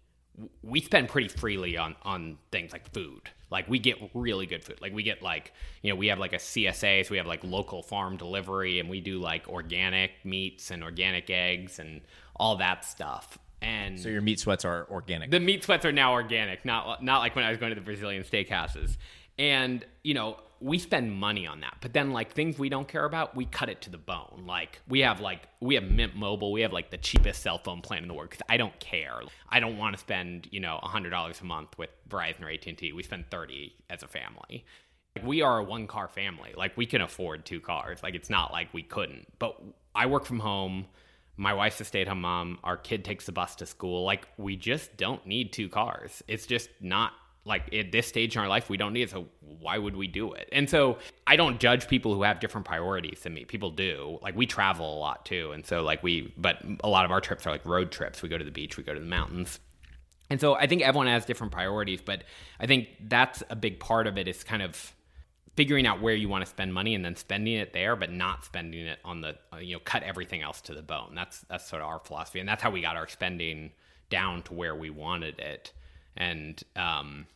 [0.63, 3.23] we spend pretty freely on on things like food.
[3.51, 4.81] Like we get really good food.
[4.81, 5.53] Like we get like,
[5.83, 8.89] you know, we have like a CSA, so we have like local farm delivery and
[8.89, 12.01] we do like organic meats and organic eggs and
[12.37, 13.39] all that stuff.
[13.61, 15.33] And so your meat sweats are organic.
[15.33, 17.85] The meat sweats are now organic, not not like when I was going to the
[17.85, 18.99] Brazilian steakhouses.
[19.37, 21.77] And, you know, we spend money on that.
[21.81, 24.45] But then like things we don't care about, we cut it to the bone.
[24.47, 27.81] Like we have like we have Mint Mobile, we have like the cheapest cell phone
[27.81, 29.21] plan in the world because I don't care.
[29.49, 32.67] I don't want to spend you know hundred dollars a month with Verizon or AT
[32.67, 32.93] and T.
[32.93, 34.65] We spend thirty as a family.
[35.17, 36.55] Like we are a one car family.
[36.57, 38.03] Like we can afford two cars.
[38.03, 39.27] Like it's not like we couldn't.
[39.39, 39.61] But
[39.95, 40.87] I work from home.
[41.37, 42.59] My wife's a stay at home mom.
[42.65, 44.05] Our kid takes the bus to school.
[44.05, 46.23] Like we just don't need two cars.
[46.27, 47.13] It's just not
[47.49, 49.27] like at this stage in our life we don't need it so
[49.61, 50.49] why would we do it?
[50.53, 53.45] And so i don't judge people who have different priorities than me.
[53.45, 54.19] People do.
[54.23, 55.53] Like we travel a lot too.
[55.53, 58.23] And so like we but a lot of our trips are like road trips.
[58.23, 59.59] We go to the beach we go to the mountains.
[60.31, 62.25] And so i think everyone has different priorities but
[62.61, 64.93] i think that's a big part of it is kind of
[65.59, 68.45] figuring out where you want to spend money and then spending it there but not
[68.45, 71.15] spending it on the uh, you know cut everything else to the bone.
[71.17, 73.73] That's that's sort of our philosophy and that's how we got our spending
[74.09, 75.73] down to where we wanted it.
[76.17, 77.27] And um,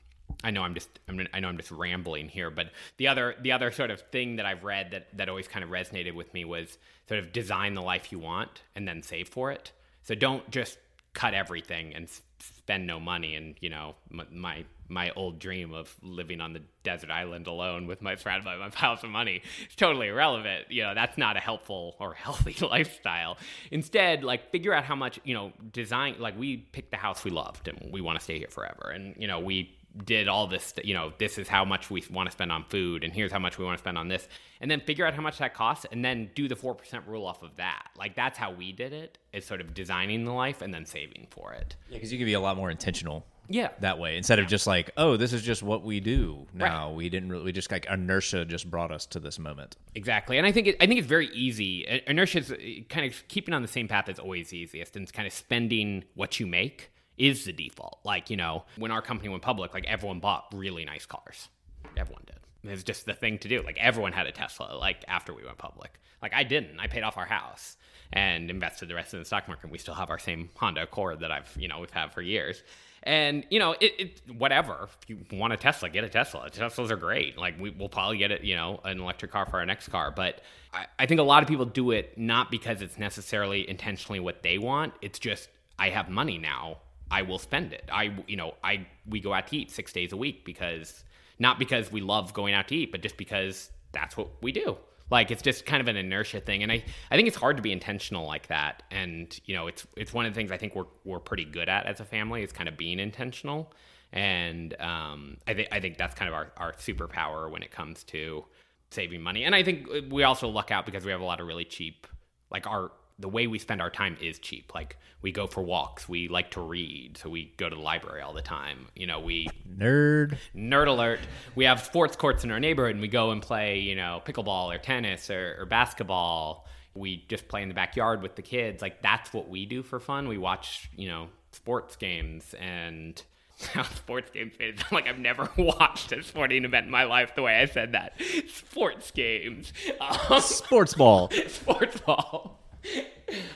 [0.44, 3.52] I know I'm just I'm, I know I'm just rambling here, but the other the
[3.52, 6.44] other sort of thing that I've read that that always kind of resonated with me
[6.44, 6.78] was
[7.08, 9.72] sort of design the life you want and then save for it.
[10.04, 10.78] So don't just
[11.14, 13.34] cut everything and spend no money.
[13.34, 13.94] And you know
[14.32, 18.56] my my old dream of living on the desert island alone with my surrounded by
[18.56, 20.66] my piles of money is totally irrelevant.
[20.70, 23.38] You know that's not a helpful or healthy lifestyle.
[23.70, 26.16] Instead, like figure out how much you know design.
[26.18, 29.14] Like we picked the house we loved and we want to stay here forever, and
[29.18, 32.32] you know we did all this, you know, this is how much we want to
[32.32, 34.28] spend on food, and here's how much we want to spend on this,
[34.60, 37.42] and then figure out how much that costs, and then do the 4% rule off
[37.42, 37.88] of that.
[37.98, 41.26] Like, that's how we did it, is sort of designing the life and then saving
[41.30, 41.76] for it.
[41.88, 43.24] Yeah, because you can be a lot more intentional.
[43.48, 43.68] Yeah.
[43.80, 44.44] That way, instead yeah.
[44.44, 46.88] of just like, oh, this is just what we do now.
[46.88, 46.96] Right.
[46.96, 49.76] We didn't really, we just like inertia just brought us to this moment.
[49.94, 51.84] Exactly, and I think it, I think it's very easy.
[52.06, 52.56] Inertia is uh,
[52.88, 56.04] kind of keeping on the same path is always easiest, and it's kind of spending
[56.14, 57.98] what you make is the default.
[58.04, 61.48] Like, you know, when our company went public, like everyone bought really nice cars.
[61.96, 62.36] Everyone did.
[62.64, 63.60] It was just the thing to do.
[63.62, 65.98] Like everyone had a Tesla, like after we went public.
[66.22, 66.78] Like I didn't.
[66.78, 67.76] I paid off our house
[68.12, 69.70] and invested the rest in the stock market.
[69.70, 72.62] We still have our same Honda Accord that I've, you know, we've had for years.
[73.02, 74.88] And you know, it, it whatever.
[75.02, 76.48] If you want a Tesla, get a Tesla.
[76.50, 77.36] Teslas are great.
[77.36, 80.12] Like we, will probably get it, you know, an electric car for our next car.
[80.14, 80.40] But
[80.72, 84.44] I, I think a lot of people do it not because it's necessarily intentionally what
[84.44, 84.94] they want.
[85.02, 85.48] It's just
[85.78, 86.78] I have money now.
[87.12, 87.88] I will spend it.
[87.92, 91.04] I you know I we go out to eat six days a week because
[91.38, 94.78] not because we love going out to eat, but just because that's what we do.
[95.10, 97.62] Like it's just kind of an inertia thing, and I, I think it's hard to
[97.62, 98.82] be intentional like that.
[98.90, 101.68] And you know, it's it's one of the things I think we're we're pretty good
[101.68, 103.72] at as a family is kind of being intentional.
[104.14, 108.04] And um, I think I think that's kind of our, our superpower when it comes
[108.04, 108.44] to
[108.90, 109.44] saving money.
[109.44, 112.06] And I think we also luck out because we have a lot of really cheap,
[112.50, 114.72] like our the way we spend our time is cheap.
[114.74, 118.22] Like we go for walks, we like to read, so we go to the library
[118.22, 118.86] all the time.
[118.94, 121.20] You know, we nerd nerd alert.
[121.54, 124.74] We have sports courts in our neighborhood, and we go and play, you know, pickleball
[124.74, 126.66] or tennis or, or basketball.
[126.94, 128.82] We just play in the backyard with the kids.
[128.82, 130.28] Like that's what we do for fun.
[130.28, 133.22] We watch, you know, sports games and
[133.94, 134.54] sports games
[134.90, 138.14] like I've never watched a sporting event in my life the way I said that.
[138.52, 139.72] Sports games.
[140.00, 141.30] Um, sports ball.
[141.48, 142.61] sports ball.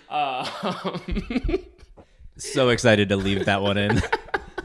[0.09, 0.47] Um,
[2.37, 4.03] so excited to leave that one in.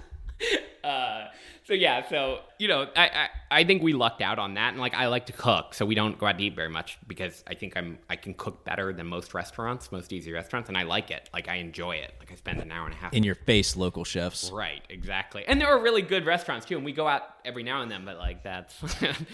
[0.83, 1.27] uh,
[1.63, 4.79] so yeah, so you know, I, I, I think we lucked out on that, and
[4.79, 7.43] like I like to cook, so we don't go out to eat very much because
[7.47, 10.83] I think I'm I can cook better than most restaurants, most easy restaurants, and I
[10.83, 11.29] like it.
[11.33, 12.13] Like I enjoy it.
[12.19, 14.51] Like I spend an hour and a half in your face, local chefs.
[14.51, 15.43] Right, exactly.
[15.47, 18.05] And there are really good restaurants too, and we go out every now and then,
[18.05, 18.75] but like that's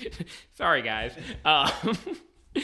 [0.55, 1.13] sorry guys.
[1.45, 1.71] Um,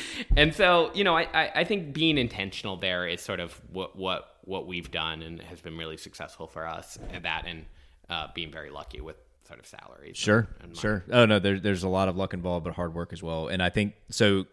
[0.38, 3.96] and so you know I, I, I think being intentional there is sort of what
[3.96, 7.66] what what we've done and has been really successful for us and that and
[8.10, 9.16] uh, being very lucky with
[9.48, 11.04] sort of salaries sure and, and sure.
[11.12, 13.48] Oh no there, there's a lot of luck involved but hard work as well.
[13.48, 14.46] And i think so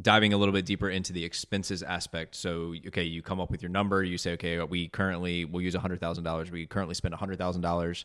[0.00, 3.60] diving a little bit deeper into the expenses aspect so okay you come up with
[3.60, 8.04] your number you say okay we currently we'll use $100000 we currently spend $100000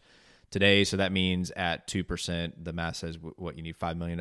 [0.52, 4.20] today so that means at 2% the math says what you need $5 million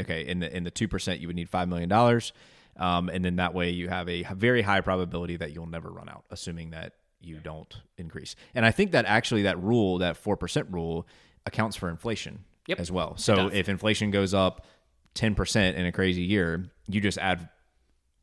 [0.00, 2.32] okay, in the in the two percent, you would need five million dollars,
[2.76, 6.08] um, and then that way you have a very high probability that you'll never run
[6.08, 8.36] out, assuming that you don't increase.
[8.54, 11.06] And I think that actually that rule, that four percent rule,
[11.44, 12.80] accounts for inflation yep.
[12.80, 13.16] as well.
[13.16, 14.66] So if inflation goes up
[15.14, 17.48] ten percent in a crazy year, you just add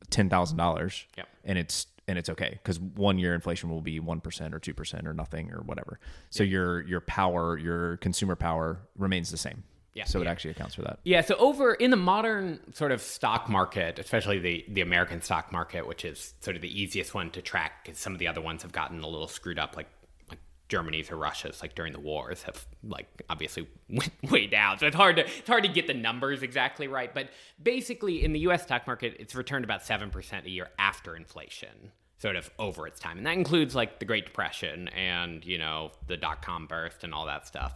[0.09, 1.05] ten thousand dollars,
[1.43, 4.73] and it's and it's okay because one year inflation will be one percent or two
[4.73, 5.99] percent or nothing or whatever.
[6.29, 6.51] So yep.
[6.51, 9.63] your your power, your consumer power remains the same.
[9.93, 10.05] Yeah.
[10.05, 10.99] So it actually accounts for that.
[11.03, 11.21] Yeah.
[11.21, 15.87] So over in the modern sort of stock market, especially the the American stock market,
[15.87, 18.63] which is sort of the easiest one to track, because some of the other ones
[18.63, 19.87] have gotten a little screwed up, like
[20.29, 24.79] like Germany's or Russia's, like during the wars, have like obviously went way down.
[24.79, 27.13] So it's hard to it's hard to get the numbers exactly right.
[27.13, 27.29] But
[27.61, 28.63] basically, in the U.S.
[28.63, 33.01] stock market, it's returned about seven percent a year after inflation sort of over its
[33.01, 37.13] time and that includes like the great depression and you know the dot-com burst and
[37.13, 37.73] all that stuff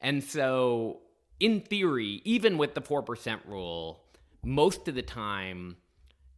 [0.00, 1.00] and so
[1.40, 4.04] in theory, even with the 4% rule,
[4.44, 5.76] most of the time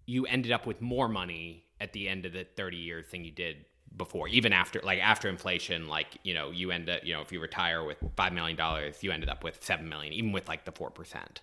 [0.06, 3.30] you ended up with more money at the end of the 30 years than you
[3.30, 3.64] did
[3.96, 7.30] before even after like after inflation like you know you end up you know if
[7.30, 10.64] you retire with five million dollars you ended up with seven million even with like
[10.64, 11.42] the four percent.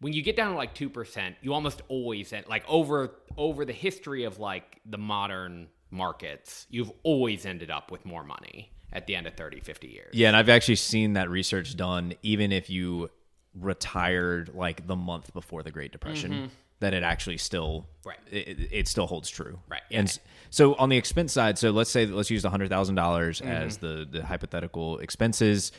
[0.00, 3.64] When you get down to like two percent you almost always end, like over over
[3.64, 9.06] the history of like the modern markets you've always ended up with more money at
[9.06, 10.10] the end of 30, 50 years.
[10.12, 13.10] Yeah, and I've actually seen that research done even if you
[13.58, 16.32] retired like the month before the Great Depression.
[16.32, 16.46] Mm-hmm.
[16.80, 18.18] That it actually still right.
[18.30, 19.58] It, it still holds true.
[19.66, 19.80] Right.
[19.90, 20.30] And yeah.
[20.50, 23.50] so on the expense side, so let's say let's use the hundred thousand dollars mm-hmm.
[23.50, 25.72] as the the hypothetical expenses.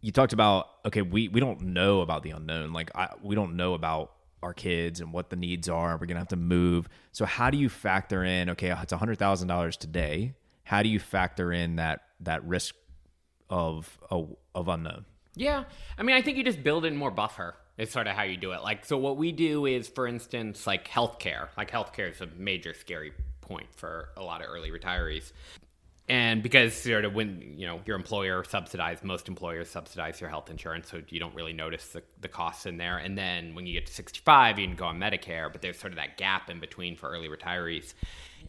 [0.00, 2.72] You talked about okay, we we don't know about the unknown.
[2.72, 5.96] Like I, we don't know about our kids and what the needs are.
[5.96, 6.88] We're gonna have to move.
[7.10, 8.50] So how do you factor in?
[8.50, 10.34] Okay, it's hundred thousand dollars today.
[10.68, 12.74] How do you factor in that that risk
[13.48, 15.06] of of, unknown?
[15.34, 15.64] Yeah,
[15.96, 17.54] I mean, I think you just build in more buffer.
[17.78, 18.62] Is sort of how you do it.
[18.62, 21.48] Like, so what we do is, for instance, like healthcare.
[21.56, 25.32] Like, healthcare is a major scary point for a lot of early retirees.
[26.08, 30.48] And because sort of when you know your employer subsidizes, most employers subsidize your health
[30.48, 32.96] insurance, so you don't really notice the, the costs in there.
[32.96, 35.92] And then when you get to 65, you can go on Medicare, but there's sort
[35.92, 37.92] of that gap in between for early retirees.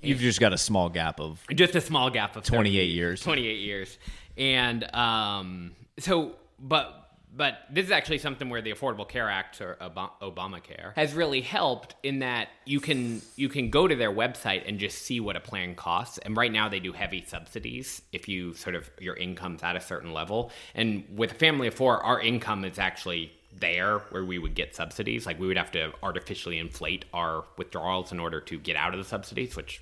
[0.01, 3.21] You've just got a small gap of just a small gap of 28 years.
[3.21, 3.97] 28 years.
[4.37, 9.77] And um, so, but but this is actually something where the Affordable Care Act or
[9.81, 14.79] Obamacare has really helped in that you can you can go to their website and
[14.79, 16.17] just see what a plan costs.
[16.19, 19.81] And right now they do heavy subsidies if you sort of your income's at a
[19.81, 20.51] certain level.
[20.73, 24.75] And with a family of four, our income is actually there where we would get
[24.75, 25.25] subsidies.
[25.25, 28.99] Like we would have to artificially inflate our withdrawals in order to get out of
[28.99, 29.81] the subsidies, which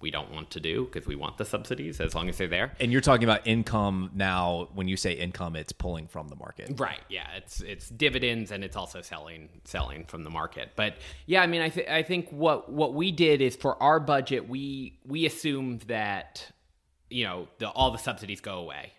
[0.00, 2.72] we don't want to do because we want the subsidies as long as they're there.
[2.80, 4.68] And you're talking about income now.
[4.74, 6.78] When you say income, it's pulling from the market.
[6.78, 7.00] Right.
[7.08, 7.26] Yeah.
[7.36, 10.72] It's it's dividends and it's also selling selling from the market.
[10.76, 10.96] But
[11.26, 14.48] yeah, I mean, I think I think what what we did is for our budget,
[14.48, 16.50] we we assumed that
[17.10, 18.92] you know the all the subsidies go away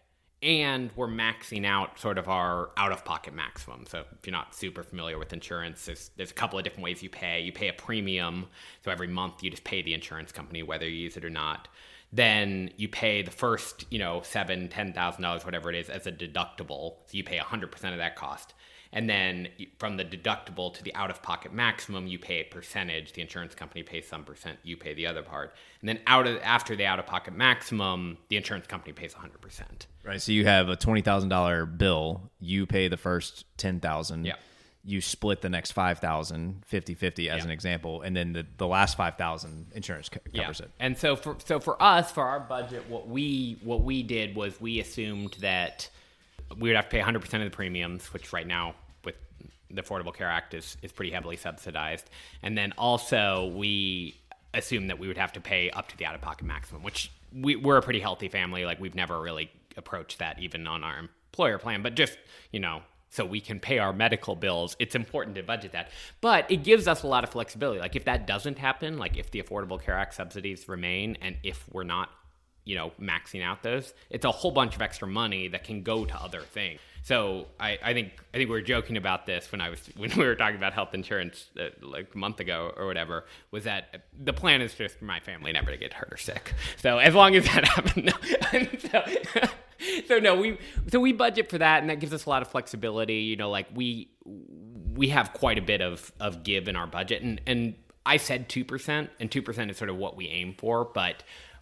[0.43, 3.85] and we're maxing out sort of our out of pocket maximum.
[3.87, 7.01] So if you're not super familiar with insurance, there's, there's a couple of different ways
[7.01, 7.41] you pay.
[7.41, 8.47] You pay a premium,
[8.83, 11.67] so every month you just pay the insurance company whether you use it or not.
[12.13, 16.07] Then you pay the first, you know, seven, ten thousand dollars, whatever it is, as
[16.07, 16.97] a deductible.
[17.07, 18.53] So you pay hundred percent of that cost.
[18.95, 23.11] And then from the deductible to the out of pocket maximum, you pay a percentage.
[23.11, 25.53] The insurance company pays some percent, you pay the other part.
[25.81, 29.61] And then out of after the out of pocket maximum, the insurance company pays 100%.
[30.03, 30.21] Right.
[30.21, 34.25] So you have a $20,000 bill, you pay the first 10,000.
[34.25, 34.35] Yeah.
[34.87, 37.43] You split the next 5,000 50-50 as Yeah.
[37.43, 40.69] an example, and then the, the last 5,000 insurance co- covers it.
[40.79, 44.61] And so for so for us, for our budget, what we what we did was
[44.61, 45.89] we assumed that
[46.59, 48.75] we would have to pay 100% of the premiums, which right now
[49.75, 52.09] the Affordable Care Act is is pretty heavily subsidized.
[52.41, 54.15] And then also we
[54.53, 57.11] assume that we would have to pay up to the out of pocket maximum, which
[57.33, 58.65] we, we're a pretty healthy family.
[58.65, 62.17] Like we've never really approached that even on our employer plan, but just
[62.51, 62.81] you know
[63.15, 64.75] so we can pay our medical bills.
[64.77, 65.89] It's important to budget that.
[66.19, 67.79] But it gives us a lot of flexibility.
[67.79, 71.63] Like if that doesn't happen, like if the Affordable Care Act subsidies remain and if
[71.71, 72.09] we're not,
[72.65, 76.03] you know, maxing out those, it's a whole bunch of extra money that can go
[76.03, 76.79] to other things.
[77.05, 80.09] So I, I think I think we were joking about this when I was when
[80.17, 83.25] we were talking about health insurance uh, like a month ago or whatever.
[83.51, 86.55] Was that the plan is just for my family never to get hurt or sick.
[86.77, 88.11] So as long as that happens,
[88.89, 89.03] so,
[90.07, 90.57] so no, we
[90.87, 93.17] so we budget for that, and that gives us a lot of flexibility.
[93.17, 94.09] You know, like we
[94.95, 98.49] we have quite a bit of of give in our budget, and and I said
[98.49, 101.21] two percent, and two percent is sort of what we aim for, but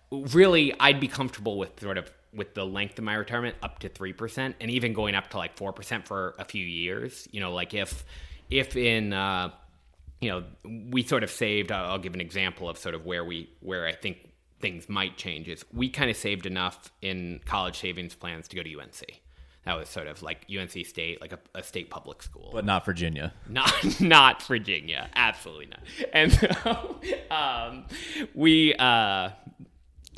[0.10, 3.90] really, I'd be comfortable with sort of with the length of my retirement up to
[3.90, 7.28] three percent, and even going up to like four percent for a few years.
[7.32, 8.06] You know, like if
[8.50, 9.52] if in uh,
[10.22, 10.44] you know
[10.92, 11.72] we sort of saved.
[11.72, 14.30] I'll I'll give an example of sort of where we where I think
[14.60, 18.64] things might change is we kind of saved enough in college savings plans to go
[18.64, 19.22] to UNC.
[19.66, 22.86] That was sort of like UNC State, like a, a state public school But not
[22.86, 23.34] Virginia.
[23.48, 25.80] not not Virginia, absolutely not.
[26.14, 27.00] And so
[27.32, 27.86] um,
[28.34, 29.30] we uh,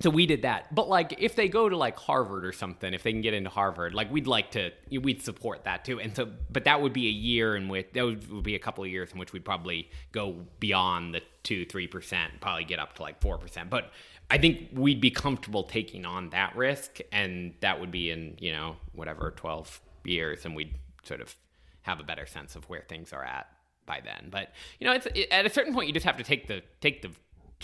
[0.01, 0.73] so we did that.
[0.73, 3.49] But like if they go to like Harvard or something, if they can get into
[3.49, 5.99] Harvard, like we'd like to we'd support that too.
[5.99, 8.84] And so but that would be a year in which that would, be a couple
[8.84, 12.95] of years in which we'd probably go beyond the two, three percent, probably get up
[12.95, 13.69] to like four percent.
[13.69, 13.91] But
[14.30, 18.51] I think we'd be comfortable taking on that risk and that would be in, you
[18.51, 21.35] know, whatever, twelve years and we'd sort of
[21.84, 23.47] have a better sense of where things are at
[23.85, 24.27] by then.
[24.30, 26.63] But you know, it's it, at a certain point you just have to take the
[26.81, 27.11] take the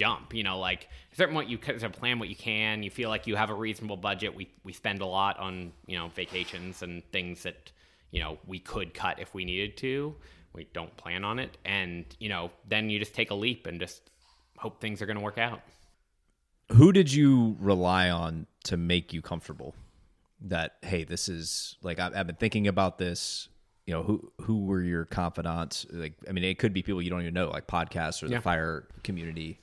[0.02, 0.34] jump.
[0.34, 2.84] You know, like at a certain point you kind of plan what you can.
[2.84, 4.36] You feel like you have a reasonable budget.
[4.36, 7.72] We we spend a lot on you know vacations and things that
[8.12, 10.16] you know we could cut if we needed to.
[10.54, 13.80] We don't plan on it, and you know then you just take a leap and
[13.80, 14.10] just
[14.58, 15.62] hope things are going to work out.
[16.74, 19.76] Who did you rely on to make you comfortable?
[20.42, 23.48] That hey, this is like I've, I've been thinking about this.
[23.86, 25.86] You know, who who were your confidants?
[25.92, 28.38] Like, I mean, it could be people you don't even know, like podcasts or Yeah.
[28.38, 29.61] the fire community.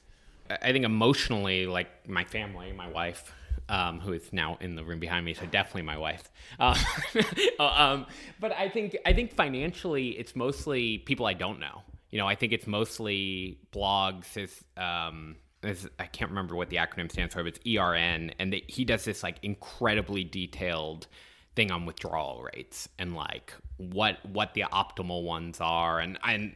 [0.51, 3.33] I think emotionally, like my family, my wife,
[3.69, 6.31] um, who is now in the room behind me, so definitely my wife.
[6.59, 6.77] Uh,
[7.59, 8.07] um,
[8.41, 11.83] but I think I think financially, it's mostly people I don't know.
[12.11, 14.37] You know, I think it's mostly blogs.
[14.37, 18.53] Is um, is, I can't remember what the acronym stands for, but it's ERN, and
[18.53, 21.07] they, he does this like incredibly detailed
[21.55, 26.55] thing on withdrawal rates and like what what the optimal ones are, and and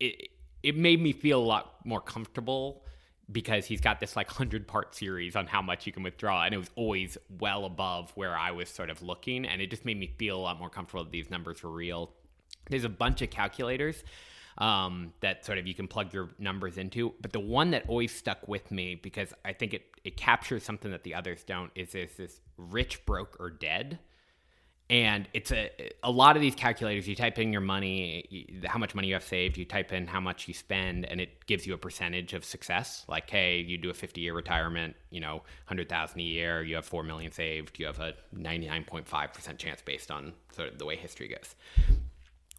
[0.00, 0.28] it
[0.62, 2.82] it made me feel a lot more comfortable
[3.30, 6.54] because he's got this like 100 part series on how much you can withdraw and
[6.54, 9.98] it was always well above where I was sort of looking and it just made
[9.98, 12.12] me feel a lot more comfortable that these numbers were real.
[12.70, 14.04] There's a bunch of calculators
[14.58, 18.14] um, that sort of you can plug your numbers into, but the one that always
[18.14, 21.90] stuck with me because I think it it captures something that the others don't is
[21.90, 23.98] there's this rich broke or dead
[24.88, 25.70] and it's a
[26.02, 29.24] a lot of these calculators you type in your money how much money you have
[29.24, 32.44] saved you type in how much you spend and it gives you a percentage of
[32.44, 33.04] success.
[33.08, 36.84] Like hey you do a 50 year retirement you know 100000 a year you have
[36.84, 41.28] 4 million saved you have a 99.5% chance based on sort of the way history
[41.28, 41.54] goes.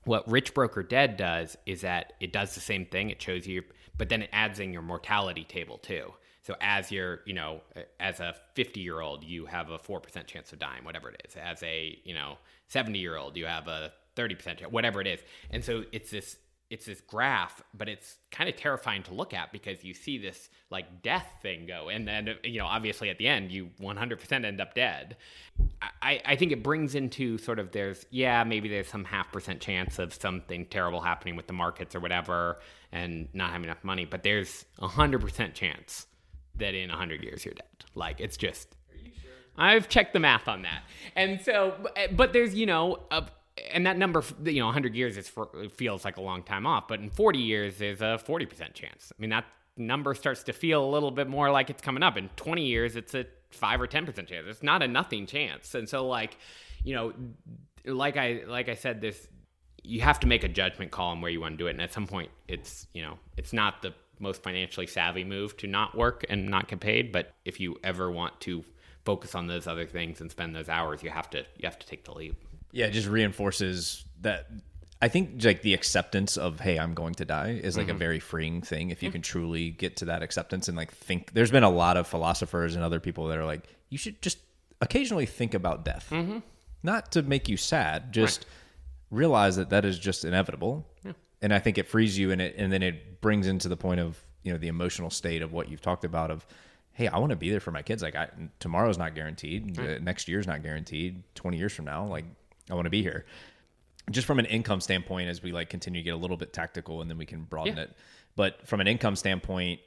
[0.04, 3.10] What rich broke or dead does is that it does the same thing.
[3.10, 3.64] It shows you
[3.98, 6.14] but then it adds in your mortality table too
[6.48, 7.60] so as you're you know
[8.00, 11.36] as a 50 year old you have a 4% chance of dying whatever it is
[11.36, 12.38] as a you know
[12.70, 15.20] 70 year old you have a 30% chance whatever it is
[15.52, 16.38] and so it's this
[16.70, 20.50] it's this graph, but it's kind of terrifying to look at because you see this
[20.70, 24.60] like death thing go, and then you know obviously at the end you 100% end
[24.60, 25.16] up dead.
[26.02, 29.62] I, I think it brings into sort of there's yeah maybe there's some half percent
[29.62, 32.60] chance of something terrible happening with the markets or whatever
[32.92, 36.06] and not having enough money, but there's a hundred percent chance
[36.60, 37.86] that in a hundred years you're dead.
[37.96, 38.76] Like it's just.
[38.92, 39.32] Are you sure?
[39.58, 40.84] I've checked the math on that,
[41.16, 41.76] and so,
[42.12, 43.26] but there's you know a,
[43.72, 46.88] and that number, you know, 100 years is for, feels like a long time off,
[46.88, 49.12] but in 40 years, there's a 40% chance.
[49.18, 52.18] I mean, that number starts to feel a little bit more like it's coming up.
[52.18, 54.46] In 20 years, it's a 5 or 10% chance.
[54.48, 55.74] It's not a nothing chance.
[55.76, 56.38] And so, like,
[56.84, 57.14] you know,
[57.86, 59.28] like I like I said, this
[59.84, 61.82] you have to make a judgment call on where you want to do it, and
[61.82, 65.96] at some point, it's you know, it's not the most financially savvy move to not
[65.96, 67.12] work and not get paid.
[67.12, 68.64] But if you ever want to
[69.06, 71.88] focus on those other things and spend those hours, you have to you have to
[71.88, 72.36] take the leap.
[72.72, 74.48] Yeah, it just reinforces that.
[75.00, 77.96] I think like the acceptance of hey, I'm going to die is like mm-hmm.
[77.96, 79.14] a very freeing thing if you mm-hmm.
[79.14, 81.34] can truly get to that acceptance and like think.
[81.34, 84.40] There's been a lot of philosophers and other people that are like, you should just
[84.82, 86.40] occasionally think about death, mm-hmm.
[86.84, 89.20] not to make you sad, just right.
[89.20, 90.88] realize that that is just inevitable.
[91.04, 91.14] Yeah.
[91.42, 94.00] And I think it frees you, and it and then it brings into the point
[94.00, 96.46] of you know the emotional state of what you've talked about of
[96.98, 98.02] hey, I want to be there for my kids.
[98.02, 98.28] Like I,
[98.60, 99.76] tomorrow's not guaranteed.
[99.76, 99.86] Mm-hmm.
[99.86, 100.02] Right.
[100.02, 101.22] next year's not guaranteed.
[101.36, 102.26] 20 years from now, like
[102.72, 103.26] I want to be here.
[104.10, 107.02] Just from an income standpoint, as we like continue to get a little bit tactical,
[107.02, 107.84] and then we can broaden yeah.
[107.84, 107.96] it.
[108.36, 109.80] But from an income standpoint,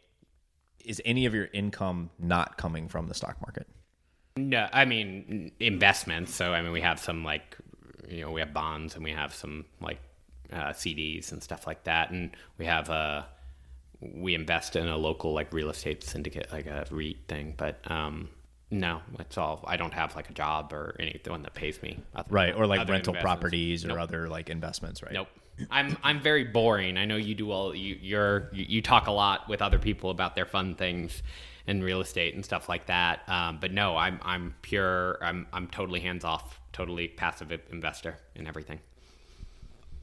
[0.84, 3.66] is any of your income not coming from the stock market?
[4.36, 6.32] No, I mean investments.
[6.34, 7.56] So I mean, we have some like
[8.08, 9.98] you know we have bonds and we have some like
[10.52, 13.24] uh, CDs and stuff like that, and we have a uh,
[14.00, 17.54] we invest in a local like real estate syndicate, like a REIT thing.
[17.56, 18.30] But um,
[18.70, 19.64] no, it's all.
[19.66, 21.98] I don't have like a job or anything that pays me.
[22.28, 23.98] Right, or like rental properties or nope.
[23.98, 25.12] other like investments, right?
[25.12, 25.28] Nope.
[25.70, 26.96] I'm I'm very boring.
[26.96, 27.74] I know you do all.
[27.74, 31.22] You you're you, you talk a lot with other people about their fun things
[31.66, 33.28] and real estate and stuff like that.
[33.28, 35.18] Um, but no, I'm I'm pure.
[35.22, 38.80] I'm I'm totally hands off, totally passive investor in everything.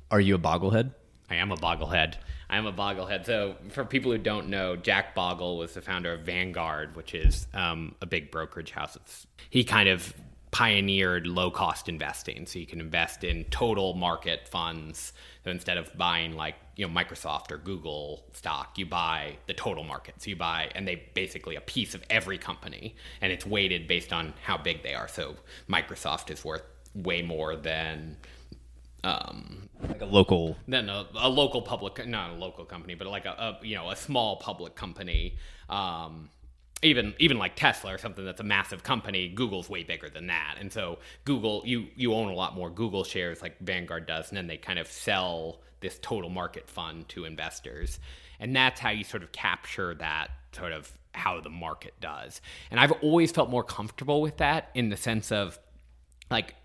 [0.09, 0.91] Are you a boglehead?
[1.29, 2.15] I am a boglehead.
[2.49, 3.25] I am a boglehead.
[3.25, 7.47] So, for people who don't know, Jack Bogle was the founder of Vanguard, which is
[7.53, 8.95] um, a big brokerage house.
[8.95, 10.13] It's, he kind of
[10.51, 12.45] pioneered low cost investing.
[12.45, 15.11] So, you can invest in total market funds.
[15.43, 19.83] So, instead of buying like, you know, Microsoft or Google stock, you buy the total
[19.83, 20.21] market.
[20.21, 24.13] So, you buy, and they basically a piece of every company, and it's weighted based
[24.13, 25.09] on how big they are.
[25.09, 25.35] So,
[25.69, 26.63] Microsoft is worth
[26.95, 28.15] way more than
[29.03, 33.25] um, like a local then a, a, local public not a local company but like
[33.25, 33.29] a,
[33.61, 35.35] a you know a small public company.
[35.69, 36.29] Um,
[36.83, 40.57] even even like Tesla or something that's a massive company Google's way bigger than that.
[40.59, 44.37] And so Google you you own a lot more Google shares like Vanguard does and
[44.37, 47.99] then they kind of sell this total market fund to investors.
[48.39, 52.41] And that's how you sort of capture that sort of how the market does.
[52.69, 55.59] And I've always felt more comfortable with that in the sense of
[56.29, 56.55] like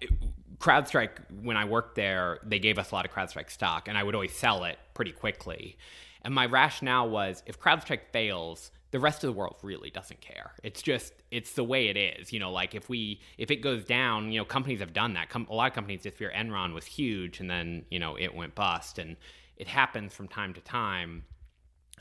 [0.62, 1.10] CrowdStrike,
[1.43, 4.14] when I worked there, they gave us a lot of CrowdStrike stock, and I would
[4.14, 5.76] always sell it pretty quickly.
[6.22, 10.52] And my rationale was if CrowdStrike fails, the rest of the world really doesn't care.
[10.62, 12.32] It's just it's the way it is.
[12.32, 15.30] You know, like if we if it goes down, you know, companies have done that.
[15.30, 18.55] Com- a lot of companies fear Enron was huge, and then you know it went
[18.55, 19.16] bust, and
[19.56, 21.24] it happens from time to time.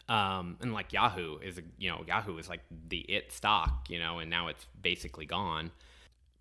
[0.07, 4.19] Um, and like Yahoo is, you know, Yahoo is like the it stock, you know,
[4.19, 5.71] and now it's basically gone.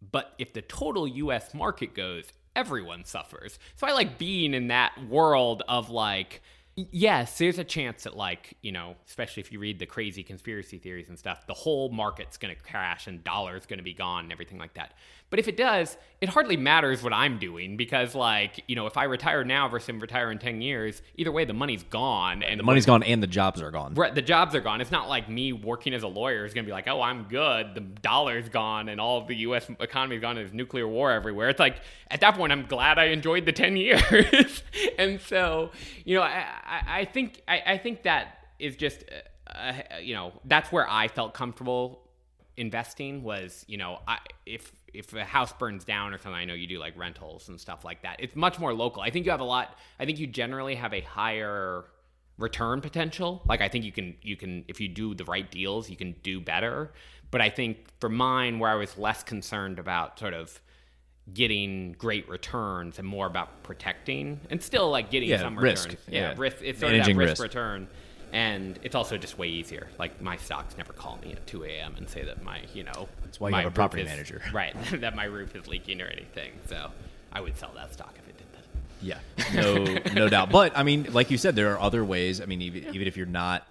[0.02, 2.24] But if the total US market goes,
[2.56, 3.59] everyone suffers.
[3.77, 6.43] So I like being in that world of like,
[6.77, 10.78] yes, there's a chance that, like, you know, especially if you read the crazy conspiracy
[10.78, 14.24] theories and stuff, the whole market's going to crash and dollars going to be gone
[14.24, 14.94] and everything like that.
[15.31, 18.97] But if it does, it hardly matters what I'm doing because, like, you know, if
[18.97, 22.43] I retire now versus retire in 10 years, either way, the money's gone.
[22.43, 23.94] And the money's gone and the jobs are gone.
[23.94, 24.12] Right.
[24.12, 24.81] The jobs are gone.
[24.81, 27.24] It's not like me working as a lawyer is going to be like, oh, I'm
[27.24, 27.74] good.
[27.74, 29.70] The dollar's gone and all of the U.S.
[29.78, 31.48] economy's gone and there's nuclear war everywhere.
[31.48, 31.81] It's like,
[32.11, 34.65] at that point, I'm glad I enjoyed the 10 years.
[34.98, 35.70] and so,
[36.05, 39.05] you know, I, I, I think, I, I, think that is just,
[39.48, 42.02] uh, uh, you know, that's where I felt comfortable
[42.57, 46.55] investing was, you know, I, if if a house burns down or something, I know
[46.55, 48.17] you do like rentals and stuff like that.
[48.19, 49.03] It's much more local.
[49.03, 49.79] I think you have a lot.
[49.99, 51.85] I think you generally have a higher
[52.39, 53.43] return potential.
[53.47, 56.17] Like I think you can you can if you do the right deals, you can
[56.23, 56.93] do better.
[57.31, 60.61] But I think for mine, where I was less concerned about sort of
[61.33, 65.91] getting great returns and more about protecting and still like getting yeah, some risk.
[65.91, 66.09] returns.
[66.09, 66.57] Yeah, yeah, risk.
[66.62, 67.89] It's sort Managing of that risk, risk return
[68.32, 69.89] and it's also just way easier.
[69.98, 71.94] Like my stocks never call me at 2 a.m.
[71.97, 74.74] and say that my, you know, that's why you have a property is, manager, right?
[75.01, 76.52] that my roof is leaking or anything.
[76.69, 76.90] So
[77.32, 78.65] I would sell that stock if it did that.
[79.02, 80.51] Yeah, no, no doubt.
[80.51, 82.40] But I mean, like you said, there are other ways.
[82.40, 83.66] I mean, even, even if you're not,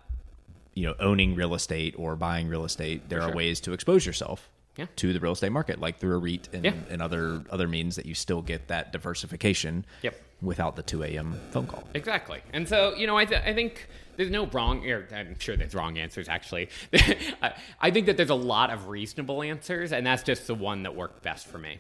[0.73, 3.35] you know, owning real estate or buying real estate, there are sure.
[3.35, 4.85] ways to expose yourself Yeah.
[4.97, 6.73] to the real estate market, like through a REIT and, Yeah.
[6.89, 9.85] and other other means that you still get that diversification.
[10.03, 10.21] Yep.
[10.41, 11.37] Without the two a.m.
[11.51, 11.83] phone call.
[11.93, 12.39] Exactly.
[12.53, 13.89] And so, you know, I, th- I think
[14.19, 14.83] there's no wrong,
[15.15, 16.67] I'm sure there's wrong answers actually.
[16.93, 20.83] I, I think that there's a lot of reasonable answers, and that's just the one
[20.83, 21.79] that worked best for me.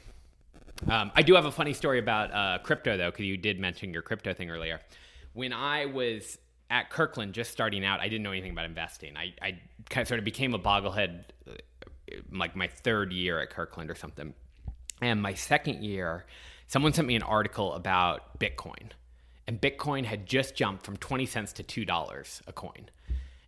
[0.87, 3.91] Um, I do have a funny story about uh, crypto, though, because you did mention
[3.91, 4.79] your crypto thing earlier.
[5.33, 6.37] When I was
[6.69, 9.17] at Kirkland just starting out, I didn't know anything about investing.
[9.17, 9.59] I, I
[9.89, 11.55] kind of sort of became a boglehead uh,
[12.31, 14.33] like my third year at Kirkland or something.
[15.01, 16.25] And my second year,
[16.67, 18.91] someone sent me an article about Bitcoin.
[19.49, 22.87] And Bitcoin had just jumped from 20 cents to $2 a coin.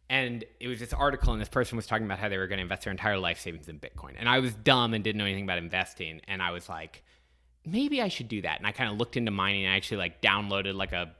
[0.09, 2.57] And it was this article, and this person was talking about how they were going
[2.57, 4.15] to invest their entire life savings in Bitcoin.
[4.17, 6.19] And I was dumb and didn't know anything about investing.
[6.27, 7.03] And I was like,
[7.67, 8.57] maybe I should do that.
[8.57, 11.11] And I kind of looked into mining and I actually like downloaded like a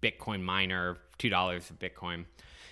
[0.00, 2.24] Bitcoin miner, $2 of Bitcoin.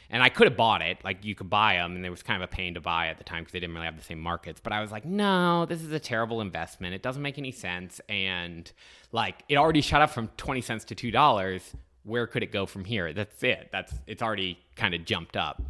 [0.08, 1.04] And I could have bought it.
[1.04, 3.18] Like you could buy them, and it was kind of a pain to buy at
[3.18, 4.58] the time because they didn't really have the same markets.
[4.58, 6.94] But I was like, no, this is a terrible investment.
[6.94, 8.00] It doesn't make any sense.
[8.08, 8.72] And
[9.12, 11.74] like it already shot up from 20 cents to $2.
[12.04, 13.12] Where could it go from here?
[13.12, 13.68] That's it.
[13.72, 15.62] That's it's already kind of jumped up.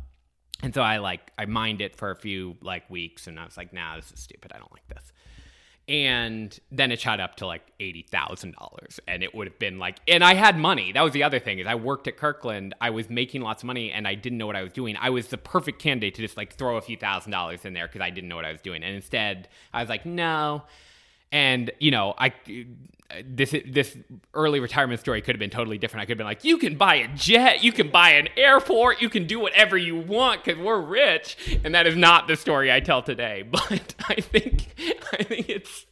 [0.63, 3.57] And so I like I mined it for a few like weeks and I was
[3.57, 4.53] like, nah, this is stupid.
[4.55, 5.13] I don't like this.
[5.87, 9.01] And then it shot up to like eighty thousand dollars.
[9.07, 10.93] And it would have been like and I had money.
[10.93, 12.75] That was the other thing is I worked at Kirkland.
[12.81, 14.97] I was making lots of money and I didn't know what I was doing.
[15.01, 17.87] I was the perfect candidate to just like throw a few thousand dollars in there
[17.87, 18.83] because I didn't know what I was doing.
[18.83, 20.65] And instead I was like, no.
[21.33, 22.33] And you know, I
[23.25, 23.97] this this
[24.35, 26.03] early retirement story could have been totally different.
[26.03, 29.01] I could have been like, you can buy a jet, you can buy an airport,
[29.01, 31.59] you can do whatever you want because we're rich.
[31.65, 33.45] And that is not the story I tell today.
[33.59, 34.75] But I think
[35.13, 35.87] I think it's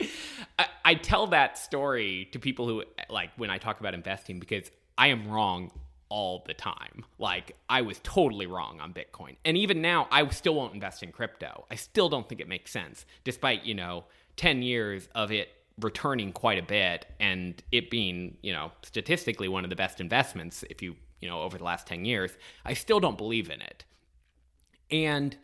[0.58, 4.70] I, I tell that story to people who like when I talk about investing because
[4.96, 5.70] I am wrong
[6.08, 7.04] all the time.
[7.18, 9.36] Like I was totally wrong on Bitcoin.
[9.44, 11.64] And even now I still won't invest in crypto.
[11.70, 14.04] I still don't think it makes sense despite, you know,
[14.36, 15.48] 10 years of it
[15.80, 20.64] returning quite a bit and it being, you know, statistically one of the best investments
[20.70, 22.30] if you, you know, over the last 10 years.
[22.64, 23.84] I still don't believe in it.
[24.90, 25.36] And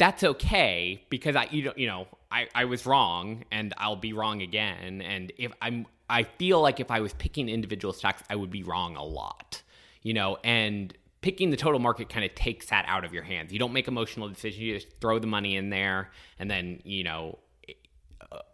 [0.00, 4.14] that's okay because I you know you know I, I was wrong and I'll be
[4.14, 8.34] wrong again and if I'm I feel like if I was picking individual stocks I
[8.34, 9.60] would be wrong a lot
[10.00, 13.52] you know and picking the total market kind of takes that out of your hands
[13.52, 17.04] you don't make emotional decisions you just throw the money in there and then you
[17.04, 17.38] know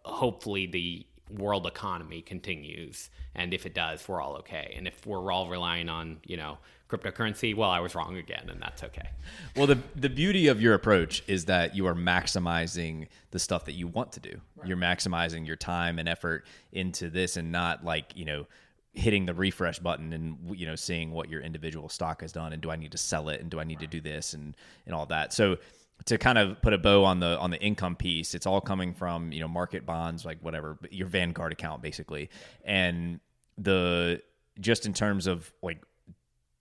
[0.03, 5.29] hopefully the world economy continues and if it does we're all okay and if we're
[5.29, 6.57] all relying on you know
[6.89, 9.09] cryptocurrency well I was wrong again and that's okay
[9.55, 13.73] Well, the the beauty of your approach is that you are maximizing the stuff that
[13.73, 14.39] you want to do.
[14.65, 18.45] You're maximizing your time and effort into this, and not like you know
[18.93, 22.61] hitting the refresh button and you know seeing what your individual stock has done and
[22.61, 24.95] do I need to sell it and do I need to do this and and
[24.95, 25.33] all that.
[25.33, 25.57] So
[26.05, 28.93] to kind of put a bow on the on the income piece, it's all coming
[28.93, 32.29] from you know market bonds, like whatever your Vanguard account basically,
[32.63, 33.19] and
[33.57, 34.21] the
[34.59, 35.83] just in terms of like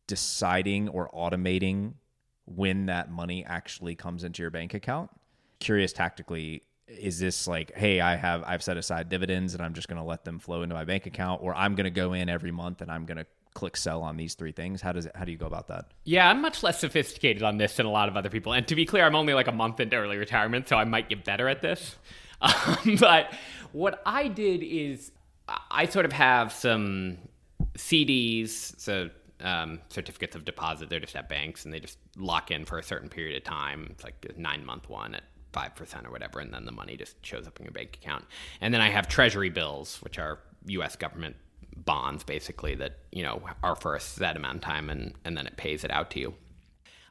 [0.06, 1.94] deciding or automating
[2.46, 5.10] when that money actually comes into your bank account.
[5.58, 9.88] Curious tactically, is this like, hey, I have I've set aside dividends and I'm just
[9.88, 12.28] going to let them flow into my bank account, or I'm going to go in
[12.28, 13.26] every month and I'm going to
[13.56, 14.82] click sell on these three things?
[14.82, 15.16] How does it?
[15.16, 15.86] How do you go about that?
[16.04, 18.52] Yeah, I'm much less sophisticated on this than a lot of other people.
[18.52, 21.08] And to be clear, I'm only like a month into early retirement, so I might
[21.08, 21.96] get better at this.
[22.38, 23.32] Um, but
[23.72, 25.10] what I did is
[25.70, 27.16] I sort of have some
[27.78, 29.08] CDs, so
[29.40, 30.90] um, certificates of deposit.
[30.90, 33.88] They're just at banks, and they just lock in for a certain period of time.
[33.90, 35.22] It's like a nine month one at
[35.54, 38.26] five percent or whatever, and then the money just shows up in your bank account.
[38.60, 40.94] And then I have Treasury bills, which are U.S.
[40.94, 41.36] government
[41.76, 45.46] bonds, basically that you know are for a set amount of time, and and then
[45.46, 46.34] it pays it out to you.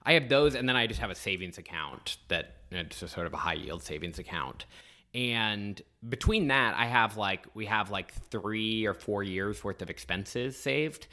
[0.03, 3.27] I have those, and then I just have a savings account that it's a sort
[3.27, 4.65] of a high yield savings account.
[5.15, 9.89] And between that, I have like we have like three or four years worth of
[9.89, 11.07] expenses saved.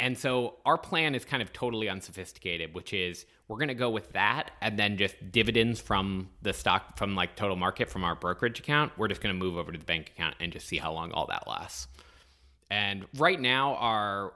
[0.00, 3.90] And so our plan is kind of totally unsophisticated, which is we're going to go
[3.90, 8.14] with that and then just dividends from the stock from like total market from our
[8.14, 8.92] brokerage account.
[8.96, 11.10] We're just going to move over to the bank account and just see how long
[11.10, 11.88] all that lasts.
[12.70, 14.34] And right now, our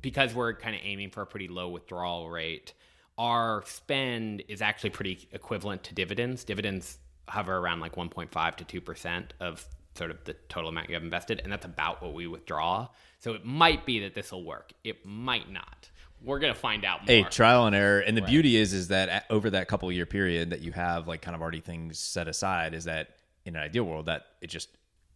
[0.00, 2.72] because we're kind of aiming for a pretty low withdrawal rate,
[3.18, 6.44] our spend is actually pretty equivalent to dividends.
[6.44, 6.98] Dividends
[7.28, 11.02] hover around like 1.5 to 2 percent of sort of the total amount you have
[11.02, 12.88] invested, and that's about what we withdraw.
[13.20, 14.72] So it might be that this will work.
[14.84, 15.88] It might not.
[16.22, 17.06] We're gonna find out more.
[17.06, 18.00] Hey, trial and error.
[18.00, 21.22] And the beauty is, is that over that couple year period that you have like
[21.22, 24.68] kind of already things set aside, is that in an ideal world that it just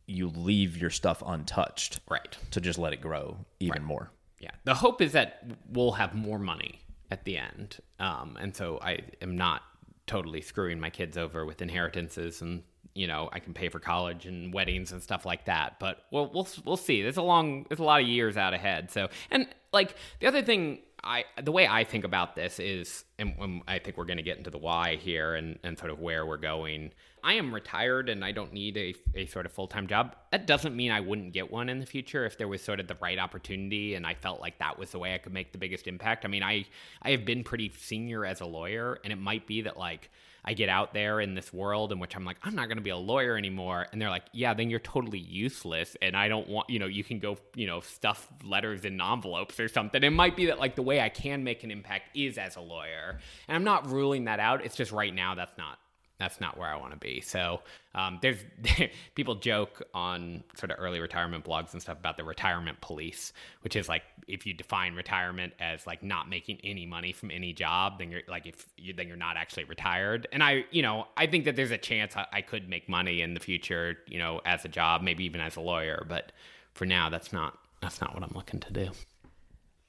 [0.08, 2.36] you leave your stuff untouched Right.
[2.52, 4.10] to just let it grow even more.
[4.40, 4.50] Yeah.
[4.64, 6.80] The hope is that we'll have more money
[7.10, 7.78] at the end.
[8.00, 9.62] Um, and so I am not
[10.06, 12.62] totally screwing my kids over with inheritances and
[12.94, 15.78] you know I can pay for college and weddings and stuff like that.
[15.78, 17.02] But we'll we'll we'll see.
[17.02, 18.90] There's a long there's a lot of years out ahead.
[18.90, 23.34] So and like the other thing I the way I think about this is and,
[23.38, 26.00] and I think we're going to get into the why here and and sort of
[26.00, 26.92] where we're going.
[27.22, 30.16] I am retired and I don't need a, a sort of full time job.
[30.30, 32.88] That doesn't mean I wouldn't get one in the future if there was sort of
[32.88, 35.58] the right opportunity and I felt like that was the way I could make the
[35.58, 36.24] biggest impact.
[36.24, 36.64] I mean, I
[37.02, 40.10] I have been pretty senior as a lawyer, and it might be that like
[40.44, 42.82] I get out there in this world in which I'm like, I'm not going to
[42.82, 43.86] be a lawyer anymore.
[43.92, 45.96] And they're like, yeah, then you're totally useless.
[46.00, 49.60] And I don't want, you know, you can go, you know, stuff letters in envelopes
[49.60, 50.02] or something.
[50.02, 52.60] It might be that like the way I can make an impact is as a
[52.60, 53.18] lawyer.
[53.48, 54.64] And I'm not ruling that out.
[54.64, 55.78] It's just right now that's not
[56.18, 57.20] that's not where I want to be.
[57.20, 57.60] So
[57.94, 58.38] um, there's
[59.14, 63.32] people joke on sort of early retirement blogs and stuff about the retirement police,
[63.62, 67.52] which is like if you define retirement as like not making any money from any
[67.52, 70.26] job, then you're like if you then you're not actually retired.
[70.32, 73.22] And I, you know, I think that there's a chance I, I could make money
[73.22, 76.04] in the future, you know, as a job, maybe even as a lawyer.
[76.08, 76.32] But
[76.74, 78.90] for now, that's not that's not what I'm looking to do.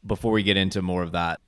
[0.06, 1.42] Before we get into more of that,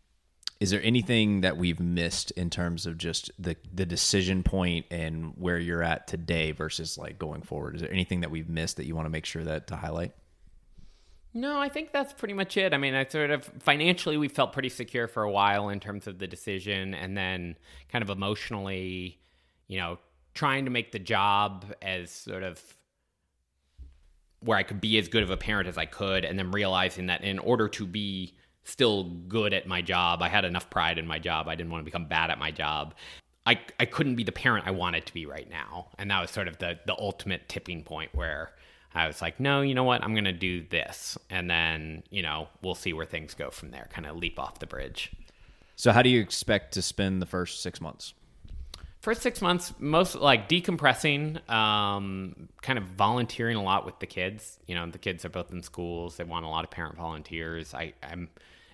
[0.62, 5.34] is there anything that we've missed in terms of just the the decision point and
[5.36, 7.76] where you're at today versus like going forward?
[7.76, 10.12] Is there anything that we've missed that you want to make sure that to highlight?
[11.34, 12.76] No, I think that's pretty much it.
[12.76, 16.06] I mean, I sort of financially we felt pretty secure for a while in terms
[16.06, 17.58] of the decision, and then
[17.92, 19.20] kind of emotionally,
[19.68, 19.98] you know,
[20.36, 22.62] trying to make the job as sort of
[24.42, 27.08] where I could be as good of a parent as I could, and then realizing
[27.08, 31.08] that in order to be still good at my job, I had enough pride in
[31.08, 31.48] my job.
[31.48, 32.96] I didn't want to become bad at my job.
[33.46, 35.88] I, I couldn't be the parent I wanted to be right now.
[35.98, 38.52] And that was sort of the, the ultimate tipping point where
[38.94, 40.04] I was like, no, you know what?
[40.04, 41.18] I'm going to do this.
[41.30, 44.60] And then, you know, we'll see where things go from there, kind of leap off
[44.60, 45.12] the bridge.
[45.76, 48.14] So, how do you expect to spend the first six months?
[49.02, 54.60] First six months, most like decompressing, um, kind of volunteering a lot with the kids.
[54.68, 56.18] You know, the kids are both in schools.
[56.18, 57.74] They want a lot of parent volunteers.
[57.74, 58.30] I, I'm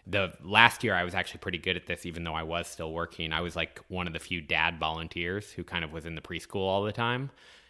[0.09, 2.93] the last year I was actually pretty good at this, even though I was still
[2.93, 3.33] working.
[3.33, 6.21] I was like one of the few dad volunteers who kind of was in the
[6.21, 7.29] preschool all the time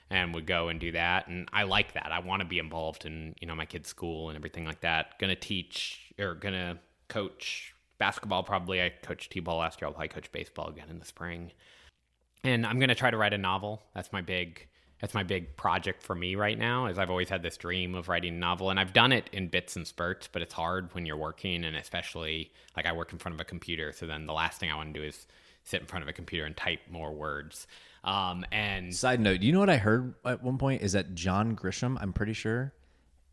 [0.10, 1.28] and would go and do that.
[1.28, 2.12] And I like that.
[2.12, 5.18] I want to be involved in, you know, my kids' school and everything like that.
[5.20, 6.78] Gonna teach or gonna
[7.08, 8.82] coach basketball probably.
[8.82, 9.88] I coached T ball last year.
[9.88, 11.52] I'll probably coach baseball again in the spring.
[12.44, 13.84] And I'm gonna try to write a novel.
[13.96, 14.68] That's my big
[15.02, 18.08] that's my big project for me right now is i've always had this dream of
[18.08, 21.06] writing a novel and i've done it in bits and spurts but it's hard when
[21.06, 24.34] you're working and especially like i work in front of a computer so then the
[24.34, 25.28] last thing i want to do is
[25.64, 27.68] sit in front of a computer and type more words
[28.04, 31.14] um, and Side note, do you know what I heard at one point is that
[31.14, 32.72] John Grisham, I'm pretty sure,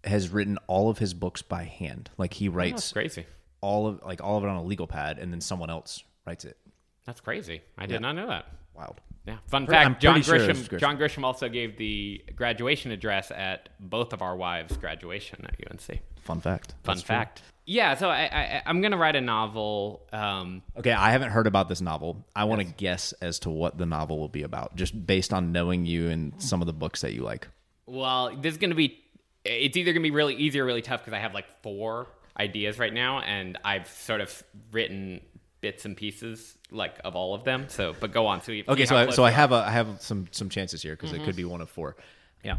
[0.03, 2.11] has written all of his books by hand.
[2.19, 3.27] Like he that's writes crazy
[3.65, 6.45] all of like all of it on a legal pad and then someone else writes
[6.45, 6.59] it.
[7.07, 9.01] that's crazy i did not know that Wild.
[9.27, 10.79] Yeah fun fact john sure grisham, Grisham.
[10.79, 16.01] john grisham also gave the graduation address at both of our wives graduation at unc
[16.21, 16.71] Fun fact.
[16.83, 17.07] fun That's true.
[17.17, 21.47] fact yeah so I, I i'm gonna write a novel um, Okay, I haven't heard
[21.47, 22.27] about this novel.
[22.37, 25.53] I want to guess as to what the novel will be about, just based on
[25.53, 27.49] knowing you and some of the books that you like.
[27.87, 28.99] Well, this is going to be.
[29.45, 32.07] It's either going to be really easy or really tough because I have like four
[32.39, 34.43] ideas right now, and I've sort of
[34.73, 35.21] written
[35.65, 37.65] bits and pieces like of all of them.
[37.69, 38.43] So, but go on.
[38.43, 40.93] So, you- Okay, so I, so I have a I have some some chances here
[40.95, 41.53] because it could be mm-hmm.
[41.53, 41.97] one of four.
[42.43, 42.59] Yeah.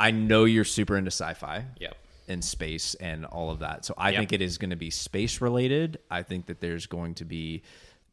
[0.00, 1.64] I know you're super into sci-fi.
[1.78, 1.96] Yep.
[2.26, 3.84] And space and all of that.
[3.84, 4.18] So I Yep.
[4.18, 5.98] think it is going to be space related.
[6.10, 7.62] I think that there's going to be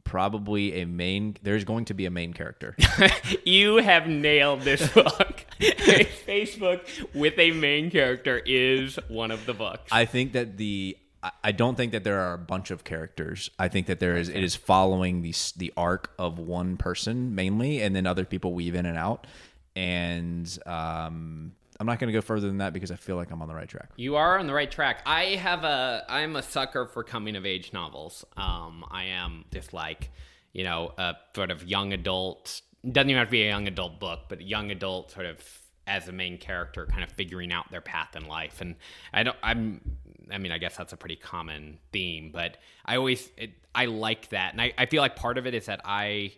[0.03, 2.76] probably a main there's going to be a main character.
[3.45, 5.45] you have nailed this book.
[5.60, 6.81] Facebook
[7.15, 9.89] with a main character is one of the books.
[9.91, 10.98] I think that the
[11.43, 13.49] I- don't think that there are a bunch of characters.
[13.60, 17.81] I think that there is it is following the the arc of one person mainly,
[17.81, 19.27] and then other people weave in and out.
[19.76, 23.41] And um, I'm not going to go further than that because I feel like I'm
[23.41, 23.89] on the right track.
[23.95, 25.02] You are on the right track.
[25.06, 28.26] I have a I'm a sucker for coming of age novels.
[28.38, 30.11] Um, I am just like,
[30.53, 32.61] you know, a sort of young adult.
[32.89, 35.39] Doesn't even have to be a young adult book, but a young adult sort of
[35.88, 38.61] as a main character, kind of figuring out their path in life.
[38.61, 38.76] And
[39.14, 39.38] I don't.
[39.41, 39.81] I'm.
[40.32, 44.30] I mean, I guess that's a pretty common theme, but I always it, I like
[44.30, 46.34] that, and I, I feel like part of it is that I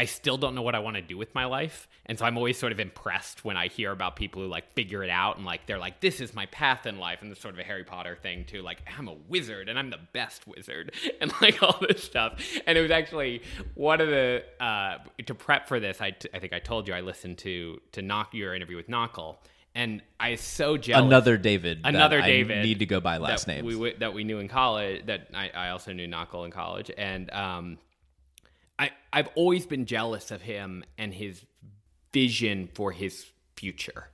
[0.00, 1.86] I still don't know what I want to do with my life.
[2.06, 5.04] And so I'm always sort of impressed when I hear about people who like figure
[5.04, 7.18] it out and like they're like, this is my path in life.
[7.20, 8.62] And this sort of a Harry Potter thing too.
[8.62, 12.40] Like, I'm a wizard and I'm the best wizard and like all this stuff.
[12.66, 13.42] And it was actually
[13.74, 16.94] one of the, uh, to prep for this, I, t- I think I told you
[16.94, 19.36] I listened to, to knock your interview with Knockle.
[19.74, 21.06] And I so jealous.
[21.06, 21.80] Another David.
[21.84, 22.64] Another I David.
[22.64, 23.76] need to go by last names.
[23.76, 25.06] we that we knew in college.
[25.06, 27.78] That I, I also knew Knuckle in college, and um,
[28.78, 31.44] I I've always been jealous of him and his
[32.12, 34.08] vision for his future.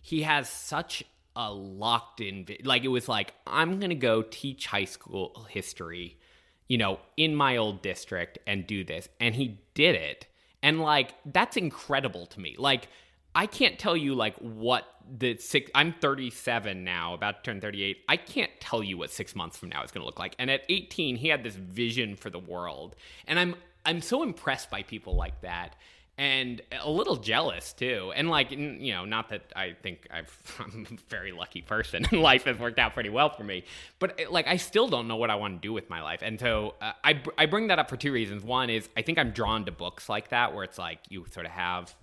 [0.00, 1.04] He has such
[1.36, 5.46] a locked in vi- like it was like I'm going to go teach high school
[5.48, 6.18] history,
[6.68, 10.26] you know, in my old district and do this and he did it.
[10.62, 12.56] And like that's incredible to me.
[12.58, 12.88] Like
[13.34, 14.86] I can't tell you like what
[15.18, 17.98] the six I'm 37 now, about to turn 38.
[18.08, 20.34] I can't tell you what 6 months from now is going to look like.
[20.38, 22.96] And at 18, he had this vision for the world.
[23.26, 23.54] And I'm
[23.84, 25.74] I'm so impressed by people like that
[26.20, 28.12] and a little jealous too.
[28.14, 32.20] And like, you know, not that I think I've, I'm a very lucky person and
[32.20, 33.64] life has worked out pretty well for me,
[33.98, 36.20] but uh, like, I still don't know what I want to do with my life.
[36.22, 38.44] And so uh, I, I bring that up for two reasons.
[38.44, 41.46] One is I think I'm drawn to books like that, where it's like you sort
[41.46, 41.94] of have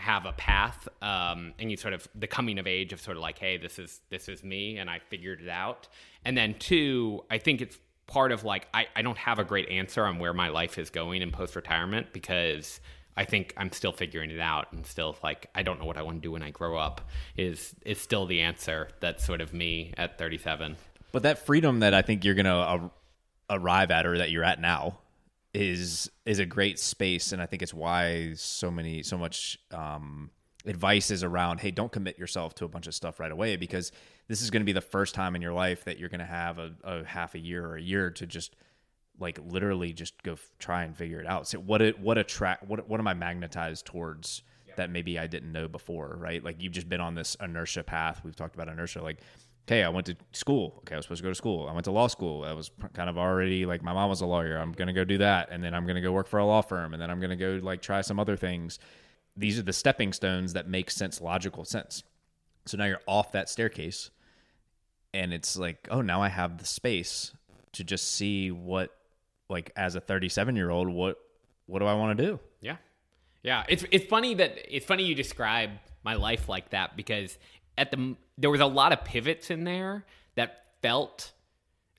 [0.00, 3.22] have a path um, and you sort of the coming of age of sort of
[3.22, 5.88] like hey this is this is me and i figured it out.
[6.24, 9.68] And then two i think it's part of like i, I don't have a great
[9.68, 12.80] answer on where my life is going in post-retirement because
[13.16, 16.02] i think i'm still figuring it out and still like i don't know what i
[16.02, 17.00] want to do when i grow up
[17.36, 20.76] is is still the answer that's sort of me at 37
[21.12, 22.90] But that freedom that I think you're gonna ar-
[23.50, 24.99] arrive at, or that you're at now,
[25.52, 30.30] is is a great space, and I think it's why so many so much um,
[30.64, 31.60] advice is around.
[31.60, 33.92] Hey, don't commit yourself to a bunch of stuff right away because
[34.28, 36.26] this is going to be the first time in your life that you're going to
[36.26, 38.54] have a, a half a year or a year to just
[39.18, 41.48] like literally just go f- try and figure it out.
[41.48, 44.42] So what it what attract what what am I magnetized towards
[44.76, 46.42] that maybe I didn't know before, right?
[46.42, 48.20] Like you've just been on this inertia path.
[48.24, 49.18] We've talked about inertia like
[49.70, 50.74] okay, I went to school.
[50.78, 51.68] Okay, I was supposed to go to school.
[51.68, 52.42] I went to law school.
[52.42, 54.56] I was kind of already like my mom was a lawyer.
[54.56, 56.44] I'm going to go do that and then I'm going to go work for a
[56.44, 58.80] law firm and then I'm going to go like try some other things.
[59.36, 62.02] These are the stepping stones that make sense, logical sense.
[62.66, 64.10] So now you're off that staircase
[65.14, 67.32] and it's like, oh, now I have the space
[67.72, 68.90] to just see what
[69.48, 71.16] like as a 37 year old what
[71.66, 72.40] what do I want to do?
[72.60, 72.76] Yeah.
[73.42, 75.70] Yeah, it's it's funny that it's funny you describe
[76.02, 77.38] my life like that because
[77.80, 80.04] at the there was a lot of pivots in there
[80.36, 81.32] that felt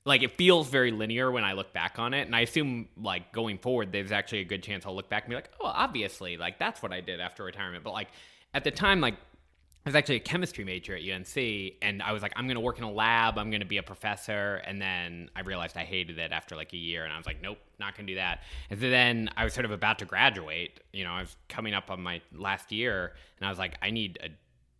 [0.04, 3.32] like it feels very linear when I look back on it, and I assume like
[3.32, 6.36] going forward, there's actually a good chance I'll look back and be like, oh, obviously,
[6.36, 7.84] like that's what I did after retirement.
[7.84, 8.08] But like
[8.54, 11.36] at the time, like I was actually a chemistry major at UNC,
[11.82, 14.62] and I was like, I'm to work in a lab, I'm to be a professor.
[14.64, 17.42] And then I realized I hated it after like a year, and I was like,
[17.42, 18.42] nope, not to do that.
[18.70, 20.78] And so then I was sort of about to graduate.
[20.92, 23.90] You know, I was coming up on my last year, and I was like, I
[23.90, 24.28] need a,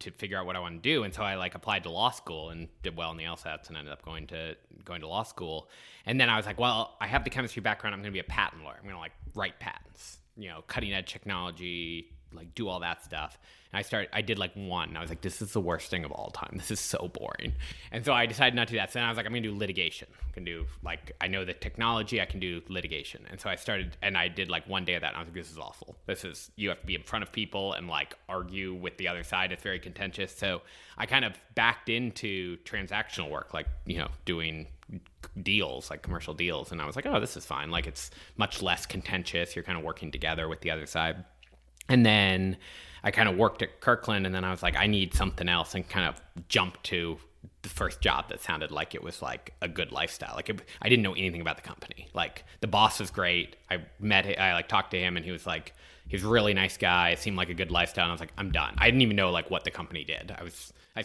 [0.03, 1.03] to figure out what I want to do.
[1.05, 3.77] And so I like applied to law school and did well in the LSATs, and
[3.77, 5.69] ended up going to going to law school.
[6.07, 7.95] And then I was like, well, I have the chemistry background.
[7.95, 8.77] I'm going to be a patent lawyer.
[8.77, 10.19] I'm going to like write patents.
[10.37, 13.39] You know, cutting edge technology, like do all that stuff.
[13.73, 14.91] And I started, I did like one.
[14.91, 16.51] And I was like, this is the worst thing of all time.
[16.63, 17.55] This is so boring.
[17.91, 18.93] And so I decided not to do that.
[18.93, 20.09] So then I was like, I'm gonna do litigation.
[20.29, 22.21] I can do like I know the technology.
[22.21, 23.27] I can do litigation.
[23.31, 25.09] And so I started, and I did like one day of that.
[25.09, 25.97] And I was like, this is awful.
[26.07, 29.09] This is you have to be in front of people and like argue with the
[29.09, 29.53] other side.
[29.53, 30.35] It's very contentious.
[30.35, 30.63] So
[30.97, 34.67] I kind of backed into transactional work, like you know, doing
[35.43, 36.73] deals, like commercial deals.
[36.73, 37.71] And I was like, oh, this is fine.
[37.71, 39.57] Like it's much less contentious.
[39.57, 41.25] You're kind of working together with the other side.
[41.89, 42.57] And then
[43.05, 45.75] I kind of worked at Kirkland, and then I was like, I need something else,
[45.75, 47.19] and kind of jumped to
[47.63, 50.33] the first job that sounded like it was like a good lifestyle.
[50.35, 52.09] Like it, I didn't know anything about the company.
[52.13, 53.57] Like the boss was great.
[53.71, 55.73] I met, I like talked to him, and he was like,
[56.09, 57.11] he was a really nice guy.
[57.11, 58.05] It seemed like a good lifestyle.
[58.05, 58.75] And I was like, I'm done.
[58.79, 60.35] I didn't even know like what the company did.
[60.37, 61.05] I was, I,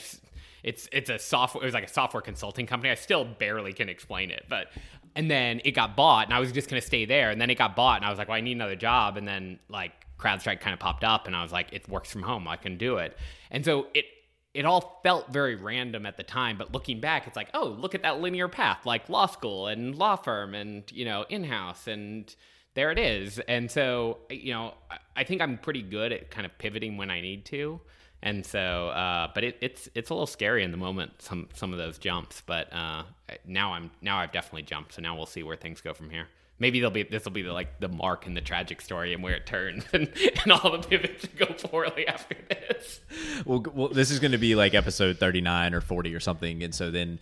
[0.64, 1.64] it's it's a software.
[1.64, 2.92] It was like a software consulting company.
[2.92, 4.68] I still barely can explain it, but
[5.16, 7.30] and then it got bought, and I was just gonna stay there.
[7.30, 9.18] And then it got bought, and I was like, well, I need another job.
[9.18, 12.24] And then like CrowdStrike kind of popped up, and I was like, it works from
[12.24, 12.48] home.
[12.48, 13.18] I can do it.
[13.52, 14.06] And so it
[14.54, 17.94] it all felt very random at the time, but looking back, it's like, oh, look
[17.94, 21.88] at that linear path, like law school and law firm, and you know, in house,
[21.88, 22.36] and
[22.74, 23.40] there it is.
[23.48, 24.74] And so you know,
[25.16, 27.80] I, think I'm pretty good at kind of pivoting when I need to.
[28.24, 31.22] And so, uh, but it, it's it's a little scary in the moment.
[31.22, 33.04] Some some of those jumps, but uh,
[33.46, 34.96] now I'm now I've definitely jumped.
[34.96, 36.28] So now we'll see where things go from here.
[36.60, 39.22] Maybe they'll be this will be the, like the mark in the tragic story and
[39.22, 40.10] where it turns, and,
[40.44, 43.00] and all the pivots go poorly after this.
[43.46, 46.64] Well, well, this is going to be like episode 39 or 40 or something.
[46.64, 47.20] And so then,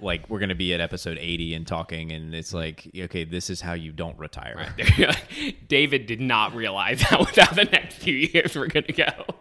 [0.00, 3.48] like, we're going to be at episode 80 and talking, and it's like, okay, this
[3.48, 4.74] is how you don't retire.
[5.68, 9.34] David did not realize how without the next few years we're gonna go.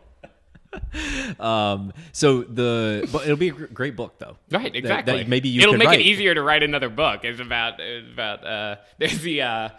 [1.40, 4.38] Um, so the, but it'll be a great book, though.
[4.52, 5.18] Right, exactly.
[5.18, 6.00] that maybe you It'll make write.
[6.00, 7.24] it easier to write another book.
[7.26, 9.70] It's about it's about uh, there's the uh,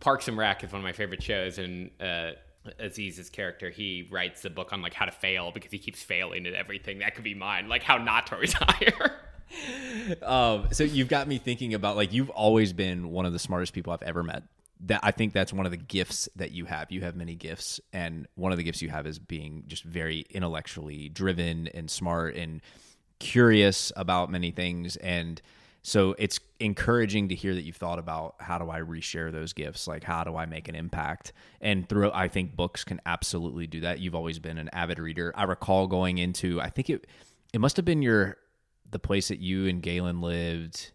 [0.00, 2.32] Parks and Rec is one of my favorite shows, and uh,
[2.78, 6.46] Aziz's character, he writes a book on like how to fail because he keeps failing
[6.46, 6.98] at everything.
[6.98, 9.12] That could be mine, like how not to retire.
[10.22, 13.72] um, so you've got me thinking about like you've always been one of the smartest
[13.72, 14.42] people I've ever met.
[14.86, 16.90] That I think that's one of the gifts that you have.
[16.90, 20.24] You have many gifts, and one of the gifts you have is being just very
[20.30, 22.62] intellectually driven and smart and
[23.18, 24.96] curious about many things.
[24.96, 25.40] And
[25.82, 29.86] so it's encouraging to hear that you've thought about how do I reshare those gifts?
[29.86, 31.32] Like how do I make an impact?
[31.60, 34.00] And through I think books can absolutely do that.
[34.00, 35.32] You've always been an avid reader.
[35.36, 37.06] I recall going into I think it
[37.54, 38.36] it must have been your
[38.90, 40.92] the place that you and Galen lived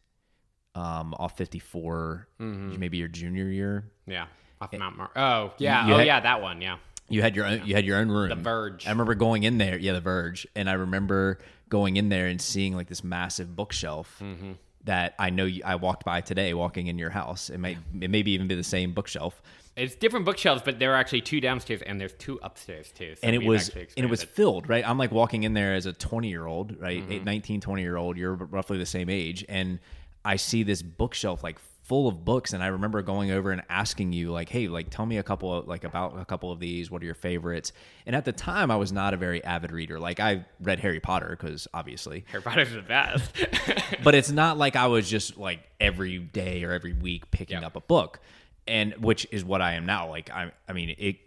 [0.76, 2.80] um, off 54, Mm-hmm.
[2.80, 3.86] maybe your junior year.
[4.06, 4.28] yeah,
[4.62, 5.10] off Mount Mar.
[5.16, 6.62] Oh yeah, oh had- yeah, that one.
[6.62, 6.78] Yeah,
[7.10, 8.30] You had your own, you had your own room.
[8.30, 8.86] The Verge.
[8.88, 9.78] I remember going in there.
[9.78, 10.46] Yeah, the Verge.
[10.56, 11.40] And I remember
[11.70, 14.52] going in there and seeing like this massive bookshelf Mm-hmm.
[14.86, 17.50] that I know you, I walked by today, walking in your house.
[17.50, 19.42] It may it maybe even be the same bookshelf.
[19.76, 23.16] it's different bookshelves, but there are actually two downstairs and there's two upstairs too.
[23.16, 25.86] So and it was and it was filled right i'm like walking in there as
[25.86, 27.24] a 20 year old right Mm-hmm.
[27.26, 29.80] 19 20 year old you're roughly the same age and
[30.26, 34.12] i see this bookshelf like full of books and i remember going over and asking
[34.12, 36.90] you like hey like tell me a couple of like about a couple of these
[36.90, 37.72] what are your favorites
[38.08, 41.00] and at the time i was not a very avid reader like i read harry
[41.00, 43.32] potter because obviously Harry Potter's the best.
[44.04, 47.68] but it's not like I was just like every day or every week picking Yeah.
[47.68, 48.20] up a book,
[48.68, 50.10] and which is what I am now.
[50.10, 51.18] Like I, I mean, it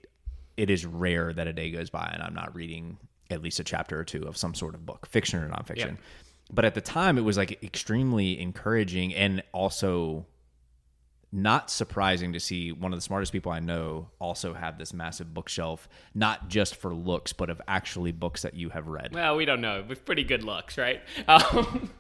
[0.56, 2.98] it is rare that a day goes by and I'm not reading
[3.30, 5.76] at least a chapter or two of some sort of book, fiction or nonfiction.
[5.76, 5.96] Yeah.
[6.50, 10.26] But at the time, it was like extremely encouraging and also
[11.30, 15.34] not surprising to see one of the smartest people I know also have this massive
[15.34, 19.12] bookshelf, not just for looks, but of actually books that you have read.
[19.12, 19.84] well, we don't know.
[19.86, 21.02] With pretty good looks, right?
[21.28, 21.90] Um,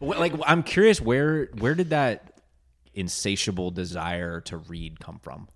[0.00, 2.40] like I'm curious where where did that
[2.94, 5.48] insatiable desire to read come from?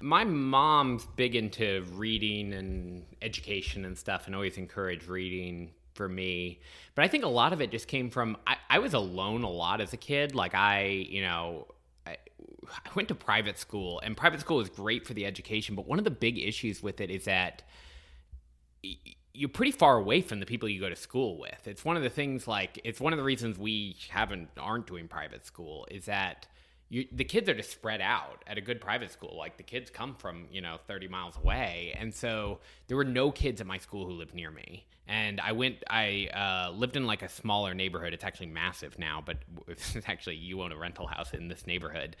[0.00, 6.60] My mom's big into reading and education and stuff and always encouraged reading for me.
[6.94, 9.50] But I think a lot of it just came from I, I was alone a
[9.50, 10.34] lot as a kid.
[10.34, 11.66] Like I, you know,
[12.06, 15.86] I, I went to private school and private school is great for the education, but
[15.86, 17.64] one of the big issues with it is that
[19.34, 21.68] you're pretty far away from the people you go to school with.
[21.68, 25.06] It's one of the things like it's one of the reasons we haven't aren't doing
[25.06, 26.46] private school is that
[26.90, 29.36] you, the kids are just spread out at a good private school.
[29.38, 32.58] Like the kids come from you know 30 miles away, and so
[32.88, 34.84] there were no kids at my school who lived near me.
[35.06, 38.12] And I went, I uh, lived in like a smaller neighborhood.
[38.12, 39.38] It's actually massive now, but
[39.68, 42.16] it's actually you own a rental house in this neighborhood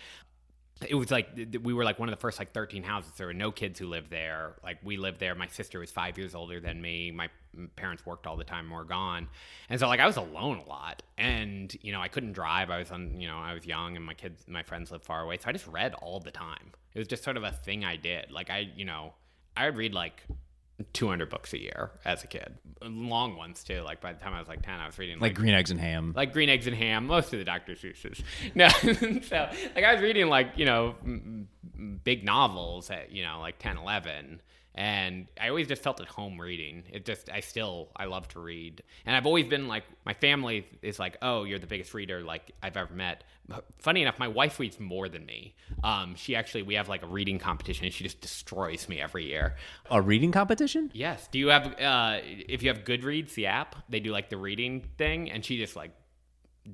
[0.88, 1.28] it was like
[1.62, 3.12] we were like one of the first like 13 houses.
[3.16, 4.54] There were no kids who lived there.
[4.64, 5.34] Like we lived there.
[5.34, 7.10] My sister was five years older than me.
[7.10, 9.28] My mm, parents worked all the time were gone.
[9.68, 11.02] And so like i was alone a lot.
[11.18, 12.70] And you know i couldn't drive.
[12.70, 15.22] I was on you know i was young and my kids my friends lived far
[15.22, 15.36] away.
[15.38, 16.72] So i just read all the time.
[16.94, 18.30] It was just sort of a thing i did.
[18.30, 19.12] Like i you know
[19.56, 20.24] i would read like
[20.92, 22.54] 200 books a year as a kid.
[22.82, 23.80] Long ones too.
[23.82, 25.78] Like by the time i was like 10 i was reading Like green eggs and
[25.80, 26.12] ham.
[26.16, 28.22] like green eggs and ham most of the dr seuss's.
[28.54, 30.94] No so like i was reading like you know
[32.04, 34.40] big novels at you know like 10 11
[34.74, 36.84] and i always just felt at home reading.
[36.92, 38.82] It just i still i love to read.
[39.06, 42.52] And i've always been like my family is like oh you're the biggest reader like
[42.62, 43.24] i've ever met.
[43.78, 45.54] Funny enough my wife reads more than me.
[45.82, 47.84] Um she actually we have like a reading competition.
[47.84, 49.56] And she just destroys me every year.
[49.90, 50.90] A reading competition?
[50.94, 51.28] Yes.
[51.30, 54.88] Do you have uh if you have Goodreads, the app, they do like the reading
[54.98, 55.92] thing and she just like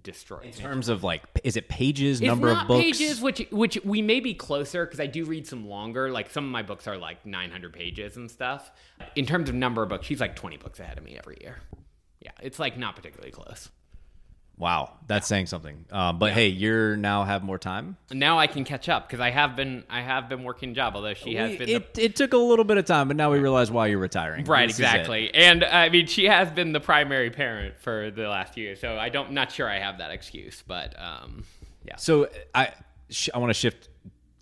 [0.02, 2.82] destroys In terms of like, is it pages, It's number of books?
[2.82, 6.10] pages, which which we may be closer because I do read some longer.
[6.10, 8.70] Like some of my books are like 900 pages and stuff.
[9.14, 11.58] In terms of number of books, she's like 20 books ahead of me every year.
[12.20, 13.68] Yeah, it's like not particularly close.
[14.58, 15.84] Wow, that's saying something.
[15.92, 17.98] Um, but hey, you're now have more time.
[18.10, 21.12] Now I can catch up because I have been I have been working job, although
[21.12, 23.30] she has We- been the it, it took a little bit of time, but now
[23.30, 24.46] we realize why you're retiring.
[24.46, 25.34] Right, This exactly.
[25.34, 29.10] And I mean, she has been the primary parent for the last year, so I
[29.10, 31.44] don't, not sure I have that excuse, but um,
[31.84, 31.96] yeah.
[31.96, 32.70] So I
[33.10, 33.90] sh- I want to shift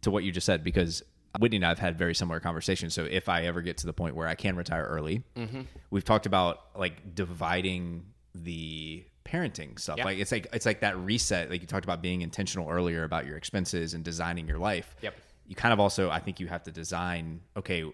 [0.03, 1.03] to what you just said because
[1.41, 2.95] Whitney and I have had very similar conversations.
[2.95, 5.63] So if I ever get to the point where I can retire early, Mm-hmm.
[5.91, 8.05] we've talked about like dividing
[8.37, 9.99] the parenting stuff.
[9.99, 10.05] Yeah.
[10.05, 11.51] Like it's like it's like that reset.
[11.51, 14.95] Like you talked about being intentional earlier about your expenses and designing your life.
[15.03, 15.15] Yep.
[15.47, 17.41] You kind of also I think you have to design.
[17.57, 17.85] Okay,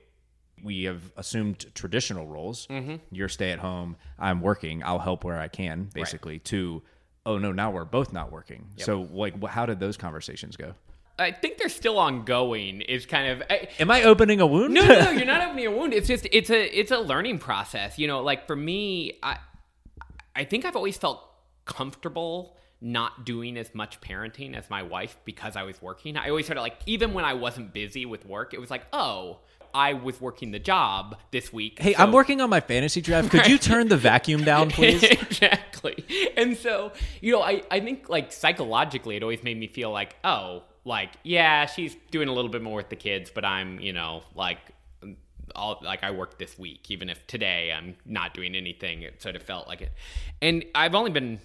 [0.62, 2.66] we have assumed traditional roles.
[2.68, 2.96] Mm-hmm.
[3.10, 3.96] You're stay at home.
[4.18, 4.82] I'm working.
[4.82, 5.90] I'll help where I can.
[5.94, 6.82] Basically, to
[7.26, 8.66] oh no, now we're both not working.
[8.78, 10.74] So like, how did those conversations go?
[11.18, 12.80] I think they're still ongoing.
[12.80, 14.72] Is kind of I, Am I opening a wound?
[14.72, 15.92] no, no, no, you're not opening a wound.
[15.92, 17.98] It's just it's a it's a learning process.
[17.98, 19.36] You know, like for me, I
[20.40, 21.22] I think I've always felt
[21.66, 26.16] comfortable not doing as much parenting as my wife because I was working.
[26.16, 28.86] I always sort of like even when I wasn't busy with work, it was like,
[28.92, 29.40] oh,
[29.74, 31.78] I was working the job this week.
[31.78, 33.30] Hey, so- I'm working on my fantasy draft.
[33.30, 35.02] Could you turn the vacuum down, please?
[35.02, 36.04] exactly.
[36.38, 40.16] And so, you know, I, I think like psychologically, it always made me feel like,
[40.24, 43.92] oh, like, yeah, she's doing a little bit more with the kids, but I'm, you
[43.92, 44.58] know, like,
[45.54, 49.02] all like I worked this week, even if today I'm not doing anything.
[49.02, 49.92] It sort of felt like it.
[50.42, 51.38] And I've only been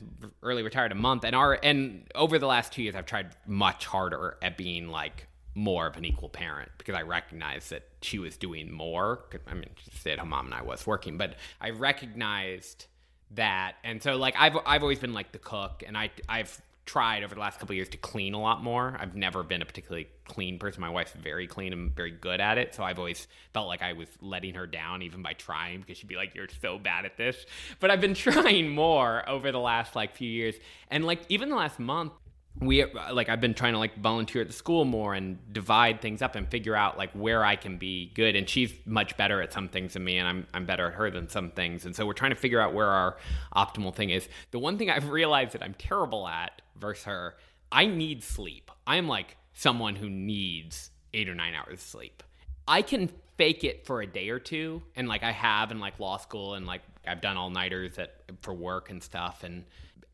[0.44, 3.86] early retired a month, and our and over the last two years, I've tried much
[3.86, 8.36] harder at being like more of an equal parent because I recognized that she was
[8.38, 9.26] doing more.
[9.48, 12.88] I mean, she's a stay-at-home mom and I was working, but I recognized
[13.32, 17.24] that, and so like I've I've always been like the cook, and I I've tried
[17.24, 18.96] over the last couple years to clean a lot more.
[19.00, 20.82] I've never been a particularly clean person.
[20.82, 23.94] My wife's very clean and very good at it, so I've always felt like I
[23.94, 27.18] was letting her down even by trying because she'd be like, "You're so bad at
[27.18, 27.46] this."
[27.80, 30.56] But I've been trying more over the last like few years,
[30.92, 32.14] and like even the last month,
[32.60, 36.22] we like I've been trying to like volunteer at the school more and divide things
[36.22, 39.52] up and figure out like where I can be good and she's much better at
[39.52, 42.06] some things than me and I'm I'm better at her than some things and so
[42.06, 43.18] we're trying to figure out where our
[43.56, 44.30] optimal thing is.
[44.52, 47.36] The one thing I've realized that I'm terrible at versus her,
[47.72, 48.72] I need sleep.
[48.88, 52.24] I'm like someone who needs 8 or 9 hours of sleep.
[52.68, 56.00] I can fake it for a day or two and like I have in like
[56.00, 59.66] law school and like I've done all-nighters at for work and stuff and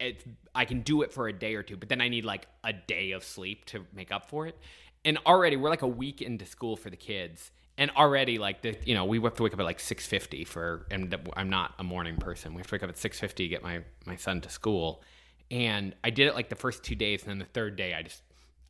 [0.01, 0.23] it's
[0.53, 2.73] I can do it for a day or two, but then I need like a
[2.73, 4.57] day of sleep to make up for it.
[5.05, 8.75] And already we're like a week into school for the kids, and already like the
[8.85, 11.73] you know we have to wake up at like six fifty for, and I'm not
[11.79, 12.53] a morning person.
[12.53, 15.01] We have to wake up at six fifty to get my my son to school,
[15.49, 18.03] and I did it like the first two days, and then the third day I
[18.03, 18.21] just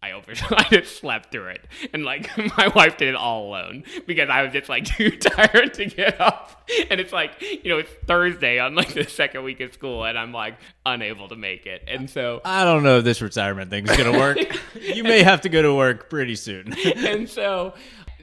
[0.04, 1.66] I over I just slept through it.
[1.94, 5.74] And like my wife did it all alone because I was just like too tired
[5.76, 6.70] to get up.
[6.90, 10.18] And it's like, you know, it's Thursday on like the second week of school and
[10.18, 10.56] I'm like
[10.86, 11.84] unable to make it.
[11.88, 14.38] And so I don't know if this retirement thing's gonna work.
[14.80, 16.74] you may have to go to work pretty soon.
[16.96, 17.74] and so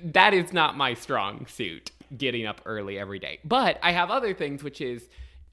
[0.03, 3.39] that is not my strong suit, getting up early every day.
[3.45, 5.09] But I have other things which is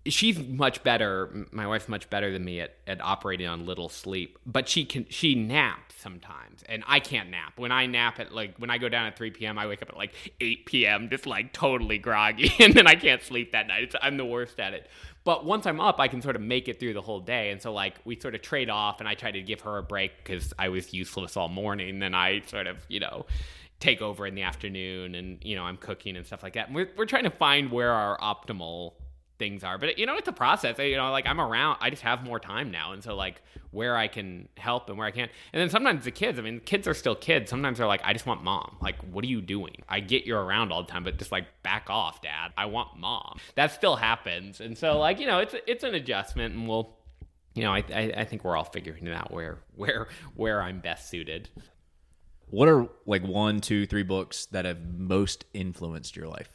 [0.07, 4.37] she's much better my wife's much better than me at, at operating on little sleep
[4.45, 7.53] but she can she naps sometimes and i can't nap.
[7.57, 9.89] When i nap at like when i go down at 3 p.m i wake up
[9.89, 13.83] at like 8 p.m just like totally groggy and then i can't sleep that night.
[13.83, 14.89] It's, i'm the worst at it.
[15.23, 17.61] But once i'm up i can sort of make it through the whole day and
[17.61, 20.11] so like we sort of trade off and i try to give her a break
[20.23, 23.25] because i was useless all morning then i sort of you know
[23.79, 26.67] take over in the afternoon and you know i'm cooking and stuff like that.
[26.67, 28.93] And we're, we're trying to find where our optimal
[29.37, 29.77] things are.
[29.77, 30.77] But you know, it's a process.
[30.79, 31.77] You know, like I'm around.
[31.81, 33.41] I just have more time now, and so like
[33.71, 35.31] where I can help and where I can't.
[35.53, 36.39] And then sometimes the kids.
[36.39, 37.49] I mean, kids are still kids.
[37.49, 38.77] Sometimes they're like, I just want mom.
[38.81, 39.75] Like, what are you doing?
[39.89, 42.53] I get you're around all the time, but just like back off, dad.
[42.57, 43.39] I want mom.
[43.55, 46.95] That still happens, and so like you know, it's it's an adjustment, and we'll.
[47.53, 50.81] You know, I, I, I think we're all figuring it out where where where I'm
[50.81, 51.49] best suited.
[52.49, 56.49] What are like one, two, three books that have most influenced your life?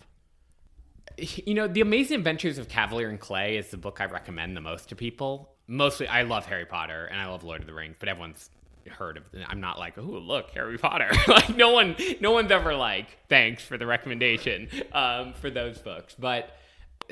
[1.16, 4.60] You know, The Amazing Adventures of Kavalier and Clay is the book I recommend the
[4.60, 5.50] most to people.
[5.66, 8.50] Mostly, I love Harry Potter and I love Lord of the Rings, but everyone's
[8.88, 9.24] heard of.
[9.46, 11.10] I'm not like, oh, look, Harry Potter.
[11.28, 16.14] like, no one, no one's ever like, thanks for the recommendation um, for those books.
[16.18, 16.56] But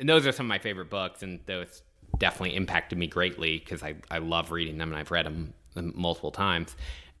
[0.03, 1.83] those are some of my favorite books, and those
[2.17, 6.31] definitely impacted me greatly because I, I love reading them and I've read them multiple
[6.31, 6.75] times.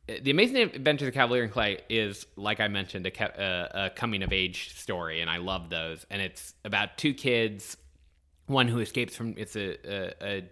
[0.09, 3.85] Uh, the Amazing Adventures of Kavalier and Clay is, like I mentioned, a, a, uh,
[3.85, 6.05] a, coming of age story, and I love those.
[6.09, 7.77] And it's about two kids,
[8.47, 10.43] one who escapes from it's a, a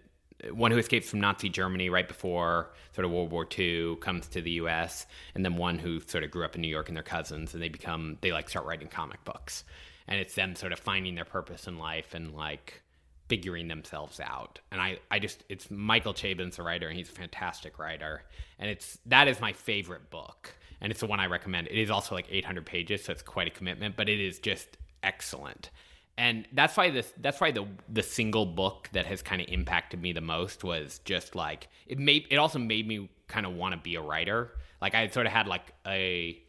[0.52, 4.42] one who escapes from Nazi Germany right before sort of World War II comes to
[4.42, 7.04] the U.S., and then one who sort of grew up in New York and their
[7.04, 9.64] cousins, and they become they like start writing comic books,
[10.08, 12.84] and it's them sort of finding their purpose in life and like
[13.28, 14.60] figuring themselves out.
[14.72, 18.24] And I, I just, it's Michael Chabon's the writer, and he's a fantastic writer.
[18.60, 20.54] And it's, that is my favorite book.
[20.80, 21.68] And it's the one I recommend.
[21.68, 24.78] It is also like 800 pages, so it's quite a commitment, but it is just
[25.04, 25.72] excellent.
[26.18, 30.02] And that's why this, that's why the, the single book that has kind of impacted
[30.02, 33.74] me the most was just like, it made, it also made me kind of want
[33.74, 34.54] to be a writer.
[34.82, 36.42] Like I sort of had like a,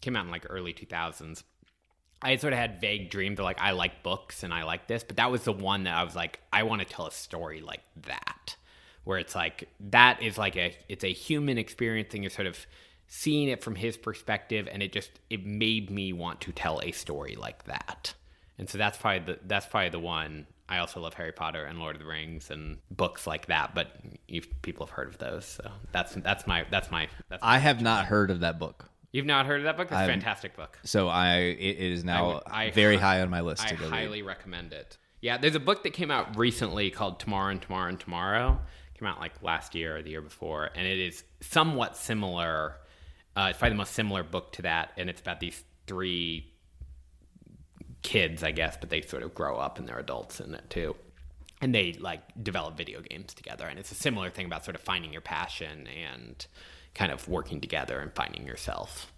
[0.00, 1.44] came out in like early 2000s
[2.22, 5.02] I sort of had vague dreams of like I like books and I like this,
[5.04, 7.60] but that was the one that I was like I want to tell a story
[7.60, 8.56] like that,
[9.04, 12.66] where it's like that is like a it's a human experience and you're sort of
[13.08, 16.92] seeing it from his perspective, and it just it made me want to tell a
[16.92, 18.14] story like that,
[18.56, 20.46] and so that's probably the that's probably the one.
[20.68, 23.96] I also love Harry Potter and Lord of the Rings and books like that, but
[24.62, 27.08] people have heard of those, so that's that's my that's my.
[27.28, 28.88] That's I have not heard of that book.
[29.12, 29.88] You've not heard of that book?
[29.90, 30.78] It's a fantastic book.
[30.84, 33.82] So I it is now I- I- very high on my list I to go
[33.84, 33.90] read.
[33.92, 34.96] highly recommend it.
[35.20, 38.60] Yeah, there's a book that came out recently called Tomorrow and Tomorrow and Tomorrow.
[38.98, 42.76] Came out like last year or the year before, and it is somewhat similar.
[43.36, 46.52] Uh, it's probably the most similar book to that, and it's about these three
[48.02, 50.96] kids, I guess, but they sort of grow up and they're adults in it too.
[51.60, 53.66] And they like develop video games together.
[53.68, 56.44] And it's a similar thing about sort of finding your passion and
[56.94, 59.12] kind of working together and finding yourself.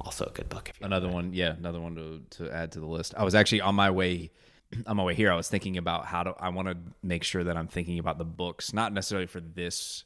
[0.00, 0.70] Also a good book.
[0.82, 3.14] Another one, yeah, another one to, to add to the list.
[3.16, 4.30] I was actually on my way
[4.86, 5.30] on my way here.
[5.30, 6.34] I was thinking about how to.
[6.38, 10.04] I want to make sure that I'm thinking about the books, not necessarily for this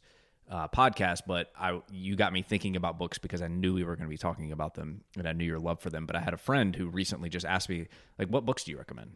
[0.51, 3.97] uh, podcast, but I you got me thinking about books because I knew we were
[3.97, 6.07] going to be talking about them, and I knew your love for them.
[6.07, 7.87] But I had a friend who recently just asked me,
[8.19, 9.13] like, "What books do you recommend?"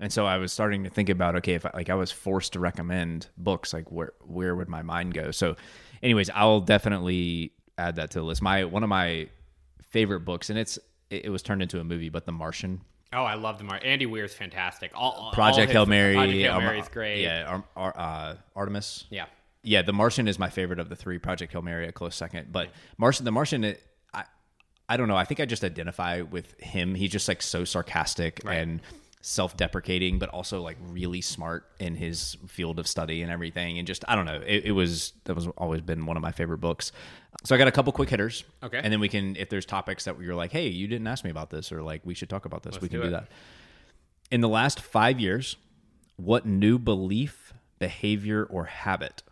[0.00, 2.52] And so I was starting to think about, okay, if I, like I was forced
[2.52, 5.30] to recommend books, like where where would my mind go?
[5.30, 5.56] So,
[6.02, 8.42] anyways, I'll definitely add that to the list.
[8.42, 9.28] My one of my
[9.82, 10.78] favorite books, and it's
[11.10, 12.80] it, it was turned into a movie, but The Martian.
[13.12, 13.88] Oh, I love the Martian.
[13.88, 14.90] Andy Weir's fantastic.
[14.94, 16.14] All, all Project his- Hail Mary.
[16.14, 17.22] Project Hail um, Mary is great.
[17.22, 17.64] Yeah, Ar-
[17.94, 19.04] Ar- uh, Artemis.
[19.10, 19.26] Yeah.
[19.62, 21.18] Yeah, The Martian is my favorite of the three.
[21.18, 22.68] Project Hail Mary a close second, but
[22.98, 23.82] Martian, The Martian, it,
[24.14, 24.24] I,
[24.88, 25.16] I don't know.
[25.16, 26.94] I think I just identify with him.
[26.94, 28.80] He's just like so sarcastic and
[29.20, 33.78] self-deprecating, but also like really smart in his field of study and everything.
[33.78, 34.40] And just I don't know.
[34.46, 36.92] It, it was that was always been one of my favorite books.
[37.44, 38.44] So I got a couple quick hitters.
[38.62, 38.80] Okay.
[38.82, 41.30] and then we can if there's topics that you're like, hey, you didn't ask me
[41.30, 43.28] about this, or like we should talk about this, we can do do that.
[44.30, 45.56] In the last five years,
[46.16, 49.22] what new belief, behavior, or habit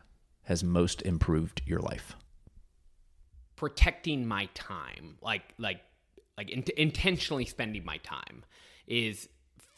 [0.44, 2.16] has most improved your life?
[3.56, 5.80] protecting my time, like like
[6.36, 8.44] like in- intentionally spending my time,
[8.86, 9.28] is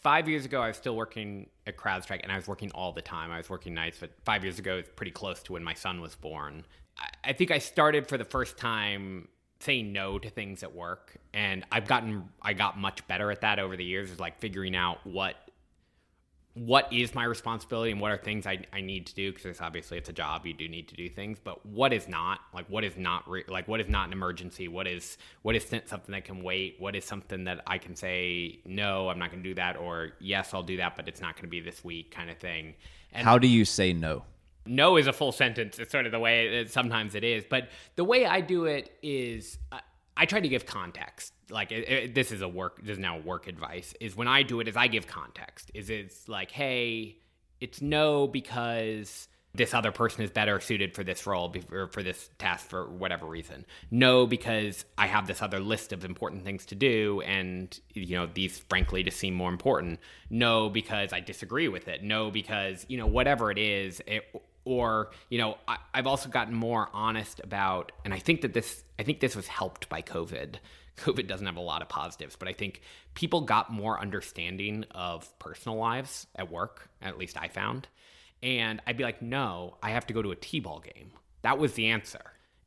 [0.09, 3.03] five years ago I was still working at CrowdStrike and I was working all the
[3.03, 3.31] time.
[3.31, 6.01] I was working nights, but five years ago it's pretty close to when my son
[6.01, 6.65] was born.
[6.99, 9.29] I, I think I started for the first time
[9.61, 13.59] saying no to things at work, and I've gotten I got much better at that
[13.59, 14.11] over the years.
[14.11, 15.48] Is like figuring out what
[16.59, 19.99] what is my responsibility and what are things I, I need to do because obviously
[19.99, 22.85] it's a job you do need to do things but what is not like what
[22.85, 26.25] is not re- like what is not an emergency what is what is something that
[26.25, 29.55] can wait what is something that I can say no I'm not going to do
[29.55, 32.31] that or yes I'll do that but it's not going to be this week kind
[32.31, 32.75] of thing
[33.13, 34.25] and How do you say no?
[34.69, 35.79] no is a full sentence.
[35.79, 37.45] It's sort of the way it, sometimes it is.
[37.49, 39.79] But the way I do it is uh,
[40.17, 41.33] I try to give context.
[41.51, 42.81] Like it, it- this is a work.
[42.83, 43.95] This is now work advice.
[44.01, 45.70] Is when I do it is I give context.
[45.75, 47.19] Is it's like hey,
[47.61, 52.29] it's no because this other person is better suited for this role or for this
[52.39, 53.65] task for whatever reason.
[53.91, 58.27] No, because I have this other list of important things to do, and you know
[58.33, 60.01] these frankly just seem more important.
[60.31, 62.03] No, because I disagree with it.
[62.05, 64.23] No, because you know whatever it is, it,
[64.65, 68.85] or you know I, I've also gotten more honest about, and I think that this
[68.99, 70.57] I think this was helped by COVID.
[70.99, 72.83] COVID doesn't have a lot of positives, but I think
[73.15, 76.89] people got more understanding of personal lives at work.
[77.01, 77.89] At least I found.
[78.43, 81.12] And I'd be like, no, I have to go to a T-ball game.
[81.43, 82.20] That was the answer.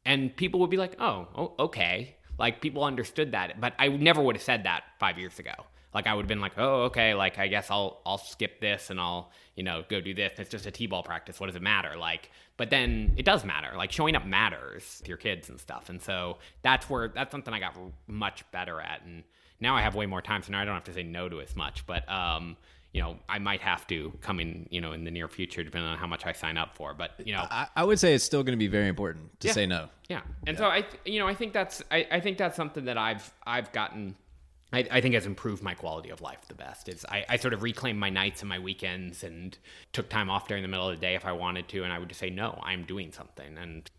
[0.05, 2.15] And people would be like, oh, oh okay.
[2.37, 5.53] Like people understood that, but I never would have said that five years ago.
[5.93, 7.13] Like I would have been like, oh, okay.
[7.13, 10.33] Like I guess I'll I'll skip this and I'll you know go do this.
[10.37, 11.39] It's just a T-ball practice.
[11.39, 11.95] What does it matter?
[11.97, 13.75] Like, but then it does matter.
[13.75, 15.89] Like showing up matters with your kids and stuff.
[15.89, 17.75] And so that's where that's something I got
[18.07, 19.01] much better at.
[19.05, 19.23] And
[19.59, 21.41] now I have way more time, so now I don't have to say no to
[21.41, 21.85] as much.
[21.85, 22.55] But um,
[22.93, 25.89] you know, I might have to come in, you know, in the near future, depending
[25.89, 26.93] on how much I sign up for.
[26.93, 29.47] But you know, I, I would say it's still going to be very important to
[29.47, 29.53] Yeah.
[29.53, 29.89] say no.
[30.09, 32.97] yeah, and so I, you know, I think that's I, I think that's something that
[32.97, 34.15] I've I've gotten.
[34.73, 36.87] I, I think has improved my quality of life the best.
[36.89, 39.57] Is I, I sort of reclaimed my nights and my weekends and
[39.93, 41.99] took time off during the middle of the day if I wanted to, and I
[41.99, 43.89] would just say no, I'm doing something, and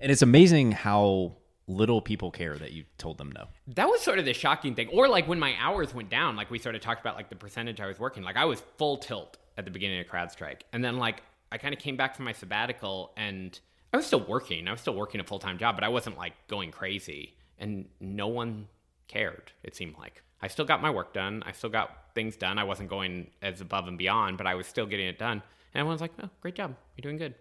[0.00, 1.36] And it's amazing how
[1.66, 3.46] little people care that you told them no.
[3.68, 4.88] that was sort of the shocking thing.
[4.88, 7.36] Or like when my hours went down, like we sort of talked about like the
[7.36, 8.22] percentage I was working.
[8.22, 10.62] Like I was full tilt at the beginning of CrowdStrike.
[10.72, 13.58] And then like I kind of came back from my sabbatical and
[13.92, 14.68] I was still working.
[14.68, 17.34] I was still working a full time job, but I wasn't like going crazy.
[17.58, 18.66] And no one
[19.08, 20.22] cared, it seemed like.
[20.40, 21.42] I still got my work done.
[21.46, 22.58] I still got things done.
[22.58, 25.42] I wasn't going as above and beyond, but I was still getting it done.
[25.72, 26.74] And everyone's like, oh, great job.
[26.96, 27.34] You're doing good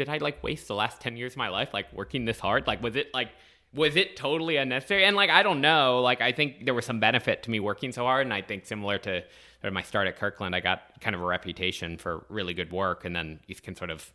[0.00, 2.66] did I like waste the last 10 years of my life like working this hard?
[2.66, 3.28] Like was it like
[3.74, 5.04] was it totally unnecessary?
[5.04, 7.92] And like I don't know, like I think there was some benefit to me working
[7.92, 9.22] so hard and I think similar to
[9.70, 13.14] my start at Kirkland, I got kind of a reputation for really good work and
[13.14, 14.10] then you can sort of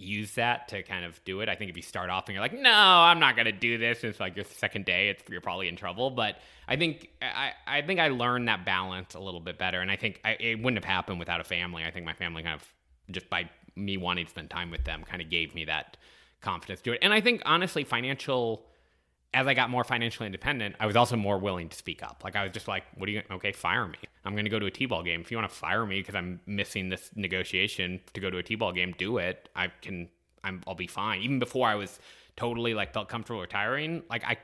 [0.00, 1.48] use that to kind of do it.
[1.48, 4.02] I think if you start off and you're like, "No, I'm not to do this."
[4.02, 6.36] It's like your second day, it's you're probably in trouble, but
[6.66, 9.96] I think I I think I learned that balance a little bit better and I
[9.96, 11.84] think I, it wouldn't have happened without a family.
[11.84, 12.66] I think my family kind of
[13.10, 15.96] just by me wanting to spend time with them kind of gave me that
[16.40, 17.00] confidence to it.
[17.02, 18.64] And I think honestly, financial
[19.32, 22.22] as I got more financially independent, I was also more willing to speak up.
[22.24, 23.22] Like I was just like, "What are you?
[23.30, 23.98] Okay, fire me.
[24.24, 25.20] I'm going to go to a t-ball game.
[25.20, 28.42] If you want to fire me because I'm missing this negotiation to go to a
[28.42, 29.48] t-ball game, do it.
[29.54, 30.08] I can.
[30.42, 30.62] I'm.
[30.66, 31.22] I'll be fine.
[31.22, 32.00] Even before I was
[32.36, 34.36] totally like felt comfortable retiring, like I,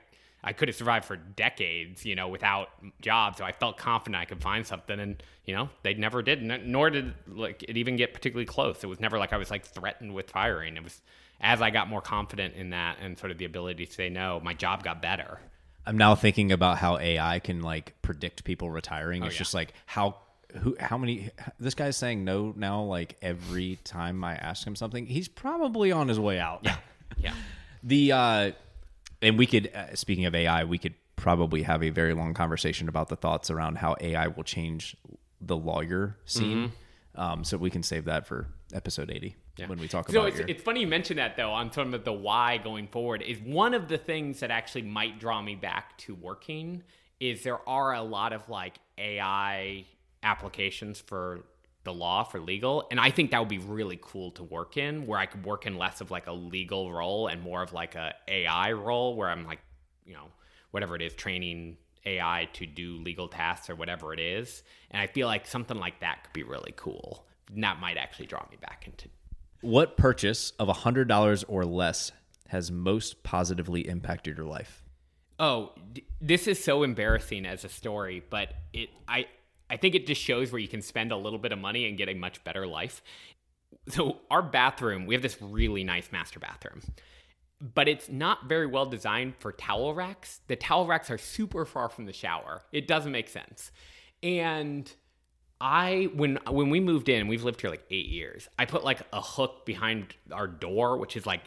[0.45, 2.69] I could have survived for decades, you know, without
[3.01, 3.39] jobs.
[3.39, 6.43] So I felt confident I could find something, and you know, they never did.
[6.43, 8.85] Nor did like it even get particularly close.
[8.85, 10.77] It was never like I was like threatened with firing.
[10.77, 11.03] It was
[11.41, 14.41] as I got more confident in that and sort of the ability to say no,
[14.43, 15.39] my job got better.
[15.87, 19.23] I'm now thinking about how AI can like predict people retiring.
[19.23, 19.39] Oh, it's yeah.
[19.39, 20.17] just like how
[20.59, 21.31] who how many
[21.61, 25.07] this guy's saying no now like every time I ask him something.
[25.07, 26.61] He's probably on his way out.
[26.63, 26.77] Yeah,
[27.19, 27.35] yeah.
[27.83, 28.51] The uh
[29.23, 32.89] and we could uh, speaking of AI, we could probably have a very long conversation
[32.89, 34.97] about the thoughts around how AI will change
[35.41, 36.73] the lawyer scene.
[37.15, 40.39] Um, so we can save that for episode 80 when we talk so about it's,
[40.39, 43.23] your it's funny you mention that though on some of the why going forward.
[43.23, 46.83] Is one of the things that actually might draw me back to working
[47.21, 49.85] is there are a lot of like ai
[50.23, 51.45] applications for
[51.85, 55.07] the law for legal and i think that would be really cool to work in
[55.07, 57.95] where i could work in less of like a legal role and more of like
[57.95, 59.61] a ai role where i'm like
[60.05, 60.27] you know
[60.73, 61.77] whatever it is training
[62.07, 64.63] ai to do legal tasks or whatever it is.
[64.91, 67.27] And i feel like something like that could be really cool.
[67.53, 69.09] And that might actually draw me back into
[69.61, 72.13] what purchase of $100 or less
[72.49, 74.85] has most positively impacted your life?
[75.39, 79.27] Oh, d- this is so embarrassing as a story, but it I
[79.69, 81.99] I think it just shows where you can spend a little bit of money and
[81.99, 83.03] get a much better life.
[83.89, 86.81] So our bathroom, we have this really nice master bathroom.
[87.61, 90.41] But it's not very well designed for towel racks.
[90.47, 92.63] The towel racks are super far from the shower.
[92.71, 93.73] It doesn't make sense.
[94.23, 94.91] And
[95.61, 98.49] I when when we moved in, we've lived here like 8 years.
[98.59, 101.43] I put like a hook behind our door, which is like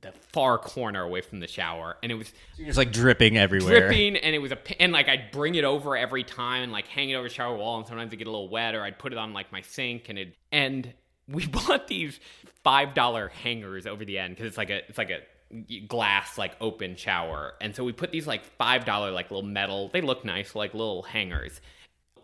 [0.00, 3.88] the far corner away from the shower, and it was You're just like dripping everywhere.
[3.88, 6.86] dripping and it was a and like I'd bring it over every time and like
[6.88, 8.98] hang it over the shower wall and sometimes it get a little wet or I'd
[8.98, 10.92] put it on like my sink and it and
[11.26, 12.20] we bought these
[12.62, 16.54] five dollar hangers over the end because it's like a it's like a glass like
[16.60, 20.22] open shower and so we put these like five dollar like little metal they look
[20.22, 21.62] nice like little hangers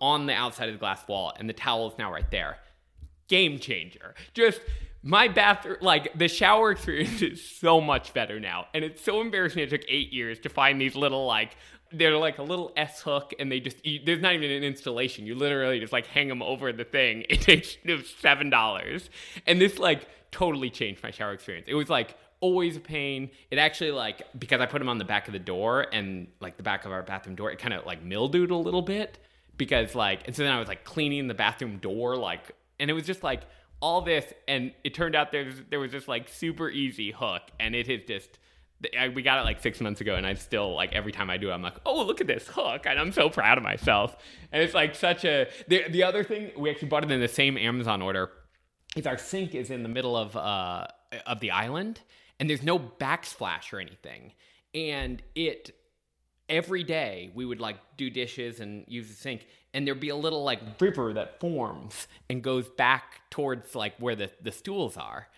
[0.00, 2.58] on the outside of the glass wall and the towel is now right there
[3.28, 4.14] game changer.
[4.32, 4.60] Just
[5.02, 8.66] my bathroom, like the shower experience is so much better now.
[8.74, 9.62] And it's so embarrassing.
[9.62, 11.56] It took eight years to find these little, like,
[11.92, 15.26] they're like a little S hook, and they just, you, there's not even an installation.
[15.26, 17.24] You literally just like hang them over the thing.
[17.28, 19.08] It takes it was $7.
[19.46, 21.66] And this, like, totally changed my shower experience.
[21.68, 23.30] It was like, always a pain.
[23.50, 26.58] It actually like because I put them on the back of the door and like
[26.58, 29.18] the back of our bathroom door, it kind of like mildewed a little bit
[29.56, 32.92] because like and so then I was like cleaning the bathroom door like and it
[32.94, 33.42] was just like
[33.80, 37.74] all this and it turned out there there was this like super easy hook and
[37.74, 38.38] it is just
[38.98, 41.36] I- we got it like six months ago and I still like every time I
[41.36, 44.16] do it I'm like oh look at this hook and I'm so proud of myself.
[44.52, 47.28] And it's like such a the, the other thing we actually bought it in the
[47.28, 48.30] same Amazon order.
[48.96, 50.86] Is our sink is in the middle of uh
[51.26, 52.00] of the island
[52.40, 54.32] and there's no backsplash or anything.
[54.74, 55.70] And it
[56.54, 60.16] every day we would like do dishes and use the sink and there'd be a
[60.16, 65.28] little like river that forms and goes back towards like where the, the stools are.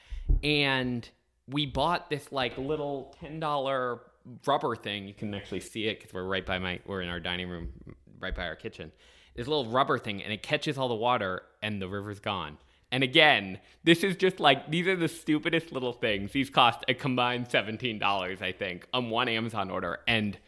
[0.45, 1.09] And
[1.49, 3.99] we bought this like little $10
[4.47, 5.09] rubber thing.
[5.09, 7.73] You can actually see it because we're right by my we're in our dining room
[8.21, 8.93] right by our kitchen.
[9.35, 12.59] This little rubber thing and it catches all the water and the river's gone.
[12.93, 16.33] And again, this is just like these are the stupidest little things.
[16.33, 20.39] These cost a combined $17, I think, on one Amazon order and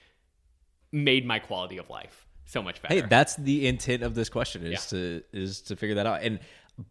[0.93, 2.95] made my quality of life so much better.
[2.95, 6.23] Hey, that's the intent of this question is to is to figure that out.
[6.23, 6.41] And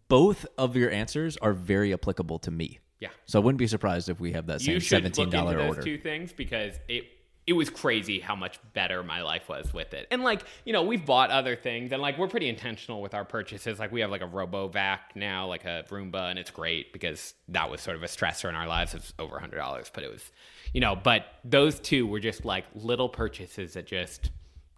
[0.07, 2.79] both of your answers are very applicable to me.
[2.99, 3.09] yeah.
[3.25, 5.81] So I wouldn't be surprised if we have that same seventeen dollar order.
[5.81, 7.05] two things because it
[7.47, 10.05] it was crazy how much better my life was with it.
[10.11, 13.23] And like, you know, we've bought other things and like we're pretty intentional with our
[13.23, 13.79] purchases.
[13.79, 17.71] Like we have like a RoboVac now, like a Roomba, and it's great because that
[17.71, 18.93] was sort of a stressor in our lives.
[18.93, 20.29] It's over a hundred dollars, but it was
[20.73, 24.31] you know, but those two were just like little purchases that just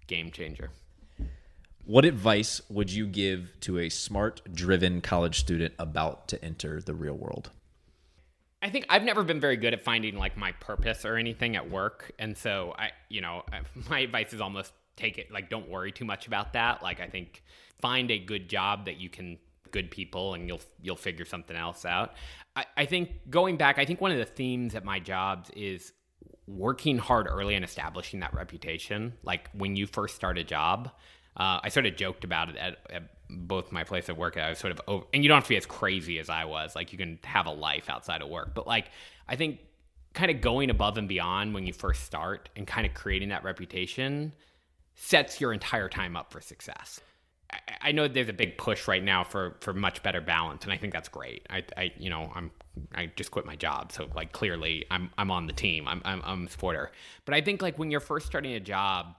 [0.07, 0.69] game changer.
[1.85, 6.93] What advice would you give to a smart, driven college student about to enter the
[6.93, 7.51] real world?
[8.61, 11.69] I think I've never been very good at finding like my purpose or anything at
[11.69, 13.43] work, and so I, you know,
[13.89, 16.83] my advice is almost take it like don't worry too much about that.
[16.83, 17.41] Like I think
[17.79, 19.37] find a good job that you can
[19.71, 22.13] good people and you'll you'll figure something else out.
[22.55, 25.93] I, I think going back, I think one of the themes at my jobs is
[26.47, 29.13] working hard early and establishing that reputation.
[29.23, 30.91] Like when you first start a job,
[31.37, 34.37] uh, I sort of joked about it at, at both my place of work.
[34.37, 36.45] I was sort of over, and you don't have to be as crazy as I
[36.45, 36.75] was.
[36.75, 38.89] Like you can have a life outside of work, but like
[39.27, 39.59] I think
[40.13, 43.43] kind of going above and beyond when you first start and kind of creating that
[43.43, 44.33] reputation
[44.95, 46.99] sets your entire time up for success.
[47.81, 50.77] I, know there's a big push right now for for much better balance, and I
[50.77, 51.47] think that's great.
[51.49, 52.51] I, I you know I'm
[52.93, 55.87] I just quit my job, so like clearly I'm I'm on the team.
[55.87, 56.91] I'm I'm, I'm a supporter.
[57.25, 59.15] But I think like when you're first starting a job,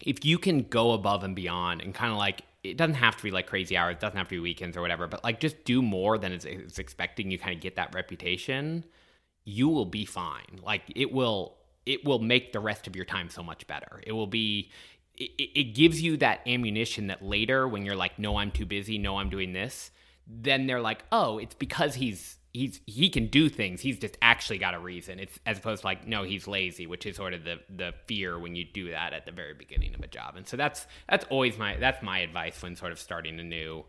[0.00, 3.22] if you can go above and beyond and kind of like it doesn't have to
[3.22, 5.64] be like crazy hours, it doesn't have to be weekends or whatever, but like just
[5.64, 7.30] do more than it's, it's expecting.
[7.30, 8.84] You kind of get that reputation.
[9.44, 10.60] You will be fine.
[10.62, 14.00] Like it will it will make the rest of your time so much better.
[14.06, 14.70] It will be
[15.16, 18.98] it, it gives you that ammunition that later when you're like no I'm too busy,
[18.98, 19.90] no I'm doing this,
[20.26, 23.80] then they're like, "Oh, it's because he's he's he can do things.
[23.80, 25.18] He's just actually got a reason.
[25.18, 28.38] It's as opposed to like no, he's lazy, which is sort of the the fear
[28.38, 30.36] when you do that at the very beginning of a job.
[30.36, 33.84] And so that's that's always my that's my advice when sort of starting a new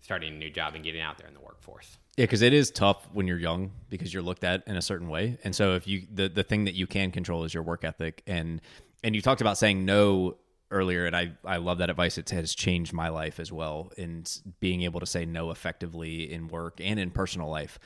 [0.00, 1.98] starting a new job and getting out there in the workforce.
[2.16, 5.08] Yeah, because it is tough when you're young because you're looked at in a certain
[5.08, 7.84] way, and so if you the the thing that you can control is your work
[7.84, 8.60] ethic, and
[9.02, 10.36] and you talked about saying no
[10.70, 12.18] earlier, and I I love that advice.
[12.18, 14.24] It has changed my life as well in
[14.60, 17.78] being able to say no effectively in work and in personal life.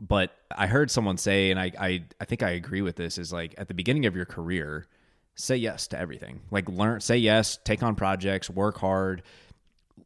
[0.00, 3.32] But I heard someone say, and I I, I think I agree with this, is
[3.32, 4.86] like at the beginning of your career,
[5.34, 6.40] say yes to everything.
[6.50, 9.22] Like learn, say yes, take on projects, work hard.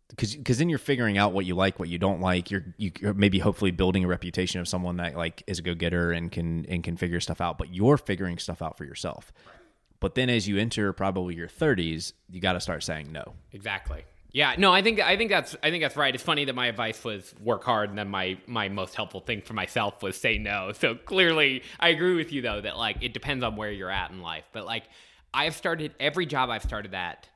[0.09, 2.51] Because, because then you're figuring out what you like, what you don't like.
[2.51, 5.74] You're you are maybe hopefully building a reputation of someone that like is a go
[5.74, 7.57] getter and can and can figure stuff out.
[7.57, 9.32] But you're figuring stuff out for yourself.
[10.03, 13.35] But then as you enter probably your 30s, you got to start saying no.
[13.53, 14.05] Exactly.
[14.33, 16.12] Yeah, no, I think I think that's I think that's right.
[16.12, 19.43] It's funny that my advice was work hard, and then my my most helpful thing
[19.43, 20.73] for myself was say no.
[20.73, 24.11] So clearly, I agree with you though that like it depends on where you're at
[24.11, 24.45] in life.
[24.53, 24.85] But like
[25.33, 27.29] I've started every job I've started at,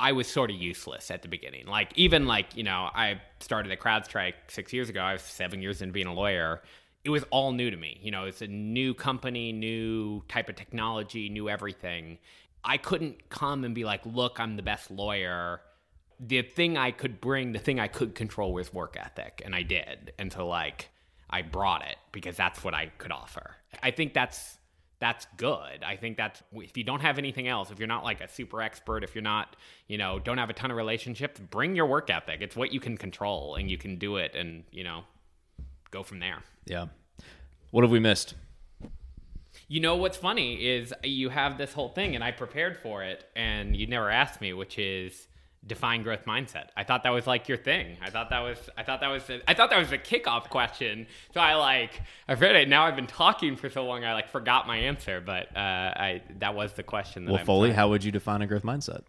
[0.00, 1.66] I was sort of useless at the beginning.
[1.66, 5.00] Like even like you know I started at CrowdStrike six years ago.
[5.00, 6.62] I was seven years into being a lawyer
[7.04, 8.00] it was all new to me.
[8.02, 12.18] You know, it's a new company, new type of technology, new everything.
[12.64, 15.60] I couldn't come and be like, look, I'm the best lawyer.
[16.18, 19.62] The thing I could bring, the thing I could control was work ethic, and I
[19.62, 20.14] did.
[20.18, 20.88] And so, like,
[21.28, 23.56] I brought it because that's what I could offer.
[23.82, 24.58] I think that's
[25.00, 25.82] that's good.
[25.84, 28.62] I think that's if you don't have anything else, if you're not like a super
[28.62, 29.56] expert, if you're not,
[29.86, 32.40] you know, don't have a ton of relationships, bring your work ethic.
[32.40, 35.04] It's what you can control and you can do it and, you know,
[35.94, 36.42] go from there.
[36.66, 36.86] Yeah.
[37.70, 38.34] What have we missed?
[39.68, 43.24] You know what's funny is you have this whole thing, and I prepared for it,
[43.34, 45.28] and you never asked me, which is
[45.66, 46.66] define growth mindset.
[46.76, 47.96] I thought that was like your thing.
[48.02, 50.50] I thought that was I thought that was a, I thought that was a kickoff
[50.50, 51.06] question.
[51.32, 52.84] So I like I've read it now.
[52.84, 54.04] I've been talking for so long.
[54.04, 57.24] I like forgot my answer, but uh, I that was the question.
[57.24, 57.76] well, I'm Foley, trying.
[57.76, 59.02] how would you define a growth mindset?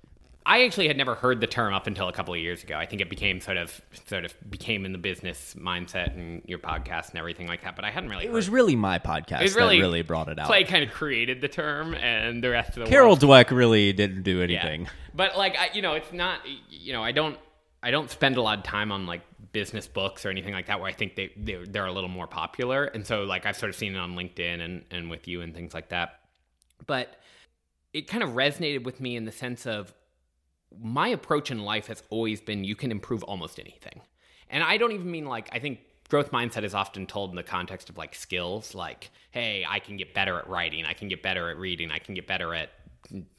[0.47, 2.75] I actually had never heard the term up until a couple of years ago.
[2.77, 6.59] I think it became sort of sort of became in the business mindset and your
[6.59, 7.75] podcast and everything like that.
[7.75, 8.25] But I hadn't really.
[8.25, 10.45] It was really my podcast It was really- that really brought it out.
[10.47, 13.21] Clay kind of created the term, and the rest of the Carol world.
[13.21, 14.81] Dweck really didn't do anything.
[14.83, 14.89] Yeah.
[15.15, 16.39] But like, I, you know, it's not.
[16.69, 17.37] You know, I don't.
[17.81, 20.79] I don't spend a lot of time on like business books or anything like that
[20.79, 22.85] where I think they they're, they're a little more popular.
[22.85, 25.53] And so like I've sort of seen it on LinkedIn and and with you and
[25.55, 26.19] things like that.
[26.87, 27.15] But
[27.93, 29.93] it kind of resonated with me in the sense of
[30.81, 34.01] my approach in life has always been you can improve almost anything.
[34.49, 35.79] And I don't even mean like I think
[36.09, 39.97] growth mindset is often told in the context of like skills like hey, I can
[39.97, 42.69] get better at writing, I can get better at reading, I can get better at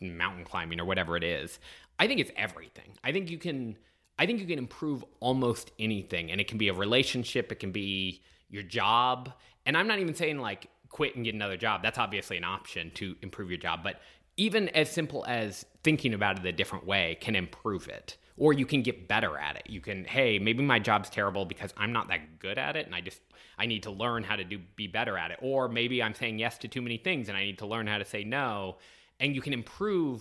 [0.00, 1.58] mountain climbing or whatever it is.
[1.98, 2.92] I think it's everything.
[3.02, 3.76] I think you can
[4.18, 7.72] I think you can improve almost anything and it can be a relationship, it can
[7.72, 9.32] be your job.
[9.66, 11.82] And I'm not even saying like quit and get another job.
[11.82, 14.00] That's obviously an option to improve your job, but
[14.36, 18.16] even as simple as thinking about it a different way can improve it.
[18.38, 19.62] Or you can get better at it.
[19.68, 22.94] You can hey maybe my job's terrible because i'm not that good at it and
[22.94, 23.20] i just
[23.58, 25.38] i need to learn how to do be better at it.
[25.40, 27.98] Or maybe i'm saying yes to too many things and i need to learn how
[27.98, 28.76] to say no.
[29.18, 30.20] And you can improve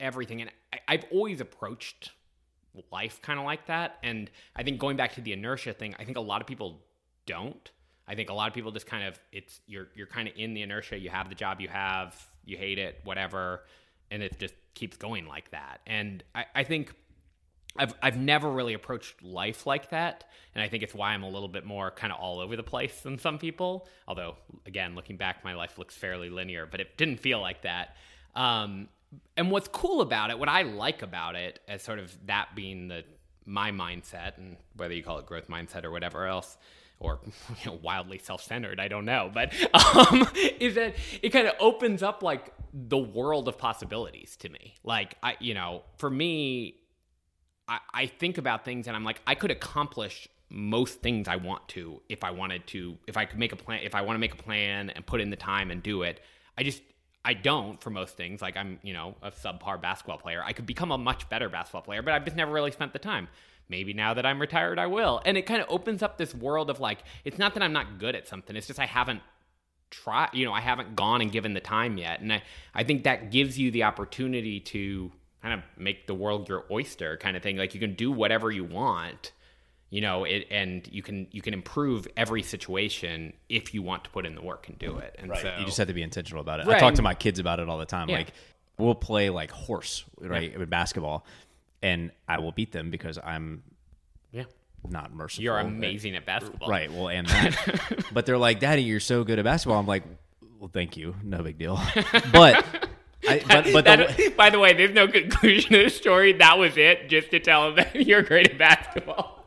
[0.00, 0.40] everything.
[0.40, 2.10] And I, i've always approached
[2.90, 3.98] life kind of like that.
[4.02, 6.82] And i think going back to the inertia thing i think a lot of people
[7.26, 7.70] don't.
[8.06, 10.54] I think a lot of people just kind of it's you're you're kind of in
[10.54, 10.98] the inertia.
[10.98, 12.14] You have the job you have
[12.44, 13.64] you hate it whatever
[14.10, 16.94] and it just keeps going like that and i, I think
[17.76, 20.24] I've, I've never really approached life like that.
[20.54, 22.62] And I think it's why I'm a little bit more kind of all over the
[22.62, 23.88] place than some people.
[24.06, 27.96] Although, again, looking back, my life looks fairly linear, but it didn't feel like that.
[28.36, 28.88] Um,
[29.36, 32.88] and what's cool about it, what I like about it, as sort of that being
[32.88, 33.04] the
[33.46, 36.56] my mindset, and whether you call it growth mindset or whatever else,
[37.04, 37.20] or
[37.64, 39.52] you know, wildly self-centered, I don't know, but
[39.96, 40.26] um,
[40.58, 44.74] is that it kind of opens up like the world of possibilities to me.
[44.82, 46.76] Like I, you know, for me,
[47.68, 51.68] I, I think about things and I'm like, I could accomplish most things I want
[51.68, 54.20] to if I wanted to, if I could make a plan, if I want to
[54.20, 56.20] make a plan and put in the time and do it.
[56.56, 56.82] I just,
[57.24, 58.42] I don't for most things.
[58.42, 60.42] Like I'm, you know, a subpar basketball player.
[60.44, 62.98] I could become a much better basketball player, but I've just never really spent the
[62.98, 63.28] time.
[63.68, 65.22] Maybe now that I'm retired, I will.
[65.24, 67.98] And it kind of opens up this world of like, it's not that I'm not
[67.98, 68.54] good at something.
[68.56, 69.20] It's just I haven't
[69.90, 72.20] tried, you know, I haven't gone and given the time yet.
[72.20, 72.42] And I,
[72.74, 75.10] I think that gives you the opportunity to
[75.42, 77.56] kind of make the world your oyster kind of thing.
[77.56, 79.32] Like you can do whatever you want
[79.90, 84.10] you know it and you can you can improve every situation if you want to
[84.10, 85.40] put in the work and do it and Right.
[85.40, 86.66] so you just have to be intentional about it.
[86.66, 88.08] I talk to my kids about it all the time.
[88.08, 88.16] Yeah.
[88.16, 88.32] Like
[88.76, 91.24] we'll play like horse, right, with basketball,
[91.84, 93.62] and I will beat them because I'm
[94.32, 94.44] yeah
[94.88, 95.44] not merciful.
[95.44, 96.90] you're amazing at basketball Right.
[96.92, 98.04] Well, and that.
[98.12, 99.78] but they're like, Daddy, you're so good at basketball.
[99.78, 100.02] I'm like,
[100.58, 101.14] well, thank you.
[101.22, 101.80] No big deal.
[102.32, 102.64] But,
[103.26, 106.58] I, but, but the, That- by the way there's no conclusion to the story that
[106.58, 109.46] was it just to tell them that you're great at basketball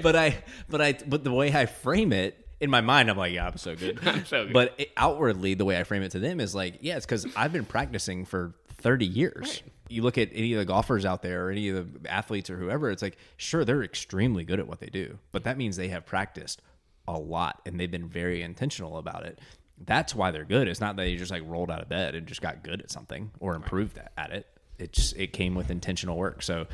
[0.00, 3.32] but I, but I, but the way I frame it in my mind, I'm like,
[3.34, 3.98] yeah, I'm so good.
[4.06, 4.52] I'm so good.
[4.54, 7.26] But it, outwardly, the way I frame it to them is like, yeah, it's because
[7.36, 9.62] I've been practicing for 30 years.
[9.90, 12.56] You look at any of the golfers out there, or any of the athletes, or
[12.56, 12.90] whoever.
[12.90, 16.06] It's like, sure, they're extremely good at what they do, but that means they have
[16.06, 16.62] practiced
[17.08, 19.40] a lot and they've been very intentional about it.
[19.84, 20.68] That's why they're good.
[20.68, 22.90] It's not that they just like rolled out of bed and just got good at
[22.90, 24.46] something or improved at it.
[24.78, 26.42] It just it came with intentional work.
[26.42, 26.66] So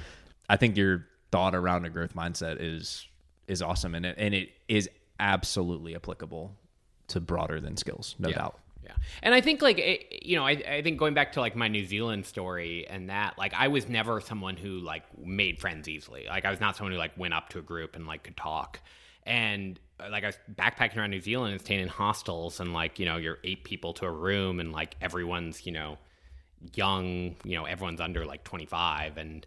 [0.48, 3.06] I think your thought around a growth mindset is
[3.46, 4.90] is awesome and it and it is
[5.20, 6.54] absolutely applicable
[7.08, 8.58] to broader than skills, no doubt.
[8.86, 8.94] Yeah.
[9.22, 11.66] And I think like it, you know, I, I think going back to like my
[11.66, 16.26] New Zealand story and that like I was never someone who like made friends easily.
[16.28, 18.36] Like I was not someone who like went up to a group and like could
[18.36, 18.80] talk.
[19.24, 23.00] And uh, like I was backpacking around New Zealand and staying in hostels and like,
[23.00, 25.98] you know, you're eight people to a room and like everyone's, you know,
[26.74, 29.44] young, you know, everyone's under like 25 and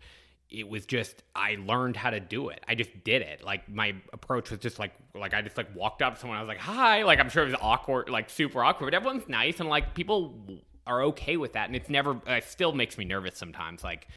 [0.51, 2.63] it was just I learned how to do it.
[2.67, 3.43] I just did it.
[3.43, 6.37] Like my approach was just like like I just like walked up to someone.
[6.37, 9.27] I was like, "Hi!" Like I'm sure it was awkward, like super awkward, but everyone's
[9.29, 11.67] nice and like people are okay with that.
[11.67, 12.11] And it's never.
[12.27, 13.83] Uh, it still makes me nervous sometimes.
[13.83, 14.07] Like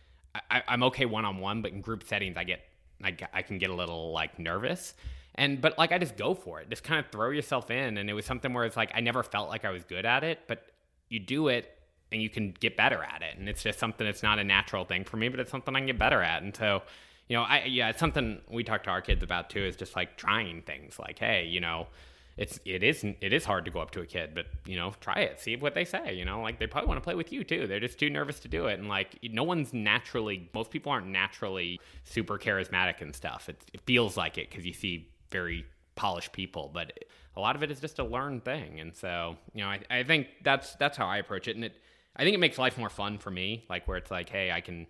[0.50, 2.60] I, I'm okay one on one, but in group settings, I get
[3.04, 4.94] I, I can get a little like nervous.
[5.34, 6.70] And but like I just go for it.
[6.70, 7.98] Just kind of throw yourself in.
[7.98, 10.24] And it was something where it's like I never felt like I was good at
[10.24, 10.64] it, but
[11.10, 11.78] you do it
[12.12, 13.38] and you can get better at it.
[13.38, 15.80] And it's just something that's not a natural thing for me, but it's something I
[15.80, 16.42] can get better at.
[16.42, 16.82] And so,
[17.28, 19.64] you know, I yeah, it's something we talk to our kids about too.
[19.64, 20.98] Is just like trying things.
[20.98, 21.88] Like, hey, you know,
[22.36, 24.92] it's it is it is hard to go up to a kid, but you know,
[25.00, 26.14] try it, see what they say.
[26.14, 27.66] You know, like they probably want to play with you too.
[27.66, 30.50] They're just too nervous to do it, and like no one's naturally.
[30.54, 33.48] Most people aren't naturally super charismatic and stuff.
[33.48, 36.92] It, it feels like it because you see very polished people, but
[37.36, 38.80] a lot of it is just a learned thing.
[38.80, 41.76] And so, you know, I, I think that's that's how I approach it, and it
[42.16, 43.64] I think it makes life more fun for me.
[43.70, 44.86] Like where it's like, hey, I can.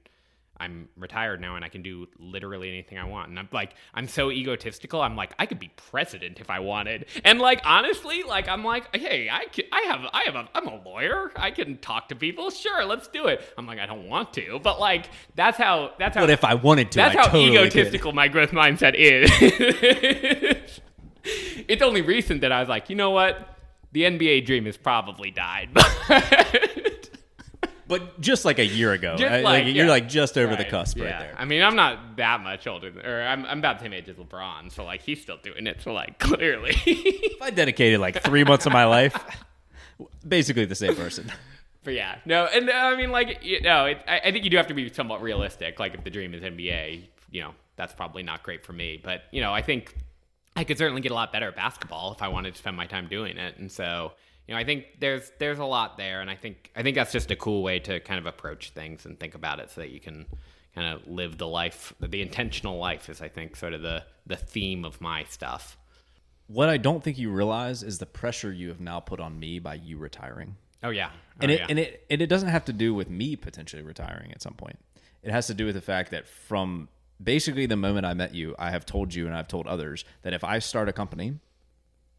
[0.60, 3.30] I'm retired now and I can do literally anything I want.
[3.30, 5.00] And I'm like, I'm so egotistical.
[5.00, 7.06] I'm like, I could be president if I wanted.
[7.24, 10.68] And like, honestly, like, I'm like, hey, I can, I have, I have a, I'm
[10.68, 11.32] a lawyer.
[11.34, 12.50] I can talk to people.
[12.50, 13.42] Sure, let's do it.
[13.58, 16.54] I'm like, I don't want to, but like, that's how, that's how, But if I
[16.54, 17.66] wanted to, that's I how totally could.
[17.66, 19.30] egotistical my growth mindset is.
[21.24, 23.48] it's only recent that I was like, you know what?
[23.92, 25.70] The NBA dream has probably died.
[27.88, 30.70] But just like a year ago, Just I- like- you're like just over the Right,
[30.70, 31.34] cusp right there.
[31.36, 34.08] I mean, I'm not that much older, than, or I'm, I'm about the same age
[34.08, 35.82] as LeBron, so like he's still doing it.
[35.82, 39.16] So like clearly, If I dedicated like three months of my life,
[40.26, 41.30] basically the same person.
[41.84, 44.50] but yeah, no, and uh, I mean, like you know, it, I, I think you
[44.50, 45.80] do have to be somewhat realistic.
[45.80, 49.00] Like if the dream is NBA, you know, that's probably not great for me.
[49.02, 49.96] But you know, I think
[50.54, 52.86] I could certainly get a lot better at basketball if I wanted to spend my
[52.86, 54.12] time doing it, and so.
[54.48, 57.12] You know, I think there's there's a lot there, and I think I think that's
[57.12, 59.90] just a cool way to kind of approach things and think about it, so that
[59.90, 60.26] you can
[60.74, 64.36] kind of live the life, the intentional life is I think sort of the the
[64.36, 65.76] theme of my stuff.
[66.48, 69.58] What I don't think you realize is the pressure you have now put on me
[69.58, 70.56] by you retiring.
[70.82, 71.66] Oh yeah, and Oh, it yeah.
[71.68, 74.78] and it and it doesn't have to do with me potentially retiring at some point.
[75.22, 76.88] It has to do with the fact that from
[77.22, 80.32] basically the moment I met you, I have told you and I've told others that
[80.32, 81.38] if I start a company,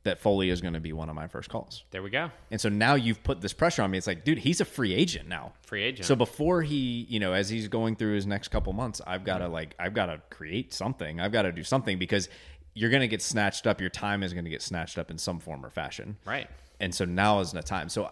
[0.03, 1.83] that Foley is going to be one of my first calls.
[1.91, 3.97] there we go, And so now you've put this pressure on me.
[3.97, 5.53] It's like, dude, he's a free agent now.
[5.61, 6.05] free agent.
[6.05, 9.37] So before he, you know, as he's going through his next couple months, I've got
[9.37, 11.21] to like, I've got to create something.
[11.21, 12.27] I've got to do something because
[12.73, 13.79] you're going to get snatched up.
[13.79, 16.17] Your time is going to get snatched up in some form or fashion.
[16.25, 16.49] right.
[16.79, 17.87] And so now is the time.
[17.87, 18.11] So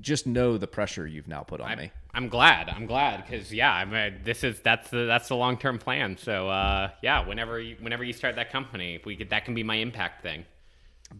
[0.00, 1.90] just know the pressure you've now put on me.
[2.14, 2.68] I'm glad.
[2.68, 6.16] I'm glad because yeah, I mean, this is that's the that's the long term plan.
[6.16, 9.62] So uh, yeah, whenever you, whenever you start that company, we could, that can be
[9.62, 10.44] my impact thing.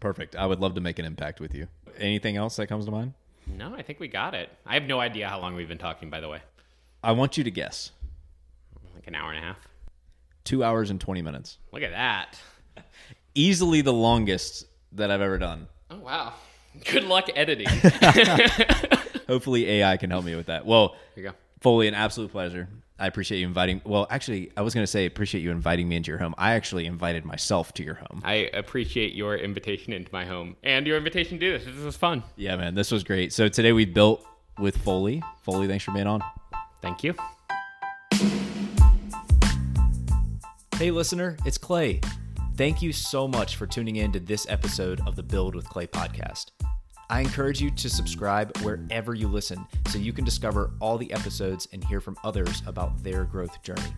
[0.00, 0.36] Perfect.
[0.36, 1.68] I would love to make an impact with you.
[1.98, 3.14] Anything else that comes to mind?
[3.46, 4.48] No, I think we got it.
[4.66, 6.10] I have no idea how long we've been talking.
[6.10, 6.40] By the way,
[7.02, 7.90] I want you to guess
[8.94, 9.58] like an hour and a half.
[10.44, 11.58] two hours and 20 minutes.
[11.72, 12.38] Look at that.
[13.34, 15.66] Easily the longest that I've ever done.
[15.90, 16.34] Oh wow.
[16.90, 17.68] Good luck editing.
[19.28, 20.64] Hopefully, AI can help me with that.
[20.66, 21.36] Well, Here you go.
[21.60, 22.68] Foley, an absolute pleasure.
[23.02, 23.82] I appreciate you inviting.
[23.84, 26.36] Well, actually, I was going to say appreciate you inviting me into your home.
[26.38, 28.22] I actually invited myself to your home.
[28.24, 31.64] I appreciate your invitation into my home and your invitation to do this.
[31.64, 32.22] This was fun.
[32.36, 33.32] Yeah, man, this was great.
[33.32, 34.24] So today we built
[34.60, 35.20] with Foley.
[35.42, 36.22] Foley, thanks for being on.
[36.80, 37.16] Thank you.
[40.76, 42.00] Hey, listener, it's Clay.
[42.56, 45.88] Thank you so much for tuning in to this episode of the Build with Clay
[45.88, 46.52] podcast.
[47.12, 51.68] I encourage you to subscribe wherever you listen so you can discover all the episodes
[51.74, 53.92] and hear from others about their growth journey.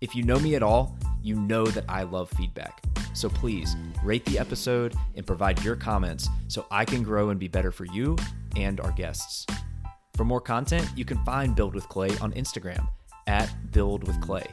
[0.00, 2.82] If you know me at all, you know that I love feedback.
[3.12, 7.46] So please rate the episode and provide your comments so I can grow and be
[7.46, 8.16] better for you
[8.56, 9.44] and our guests.
[10.14, 12.88] For more content, you can find Build with Clay on Instagram
[13.26, 14.46] at Build with Clay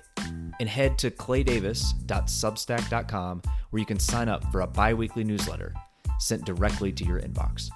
[0.60, 5.74] and head to claydavis.substack.com where you can sign up for a bi weekly newsletter
[6.20, 7.70] sent directly to your inbox.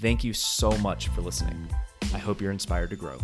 [0.00, 1.68] Thank you so much for listening.
[2.14, 3.18] I hope you're inspired to grow.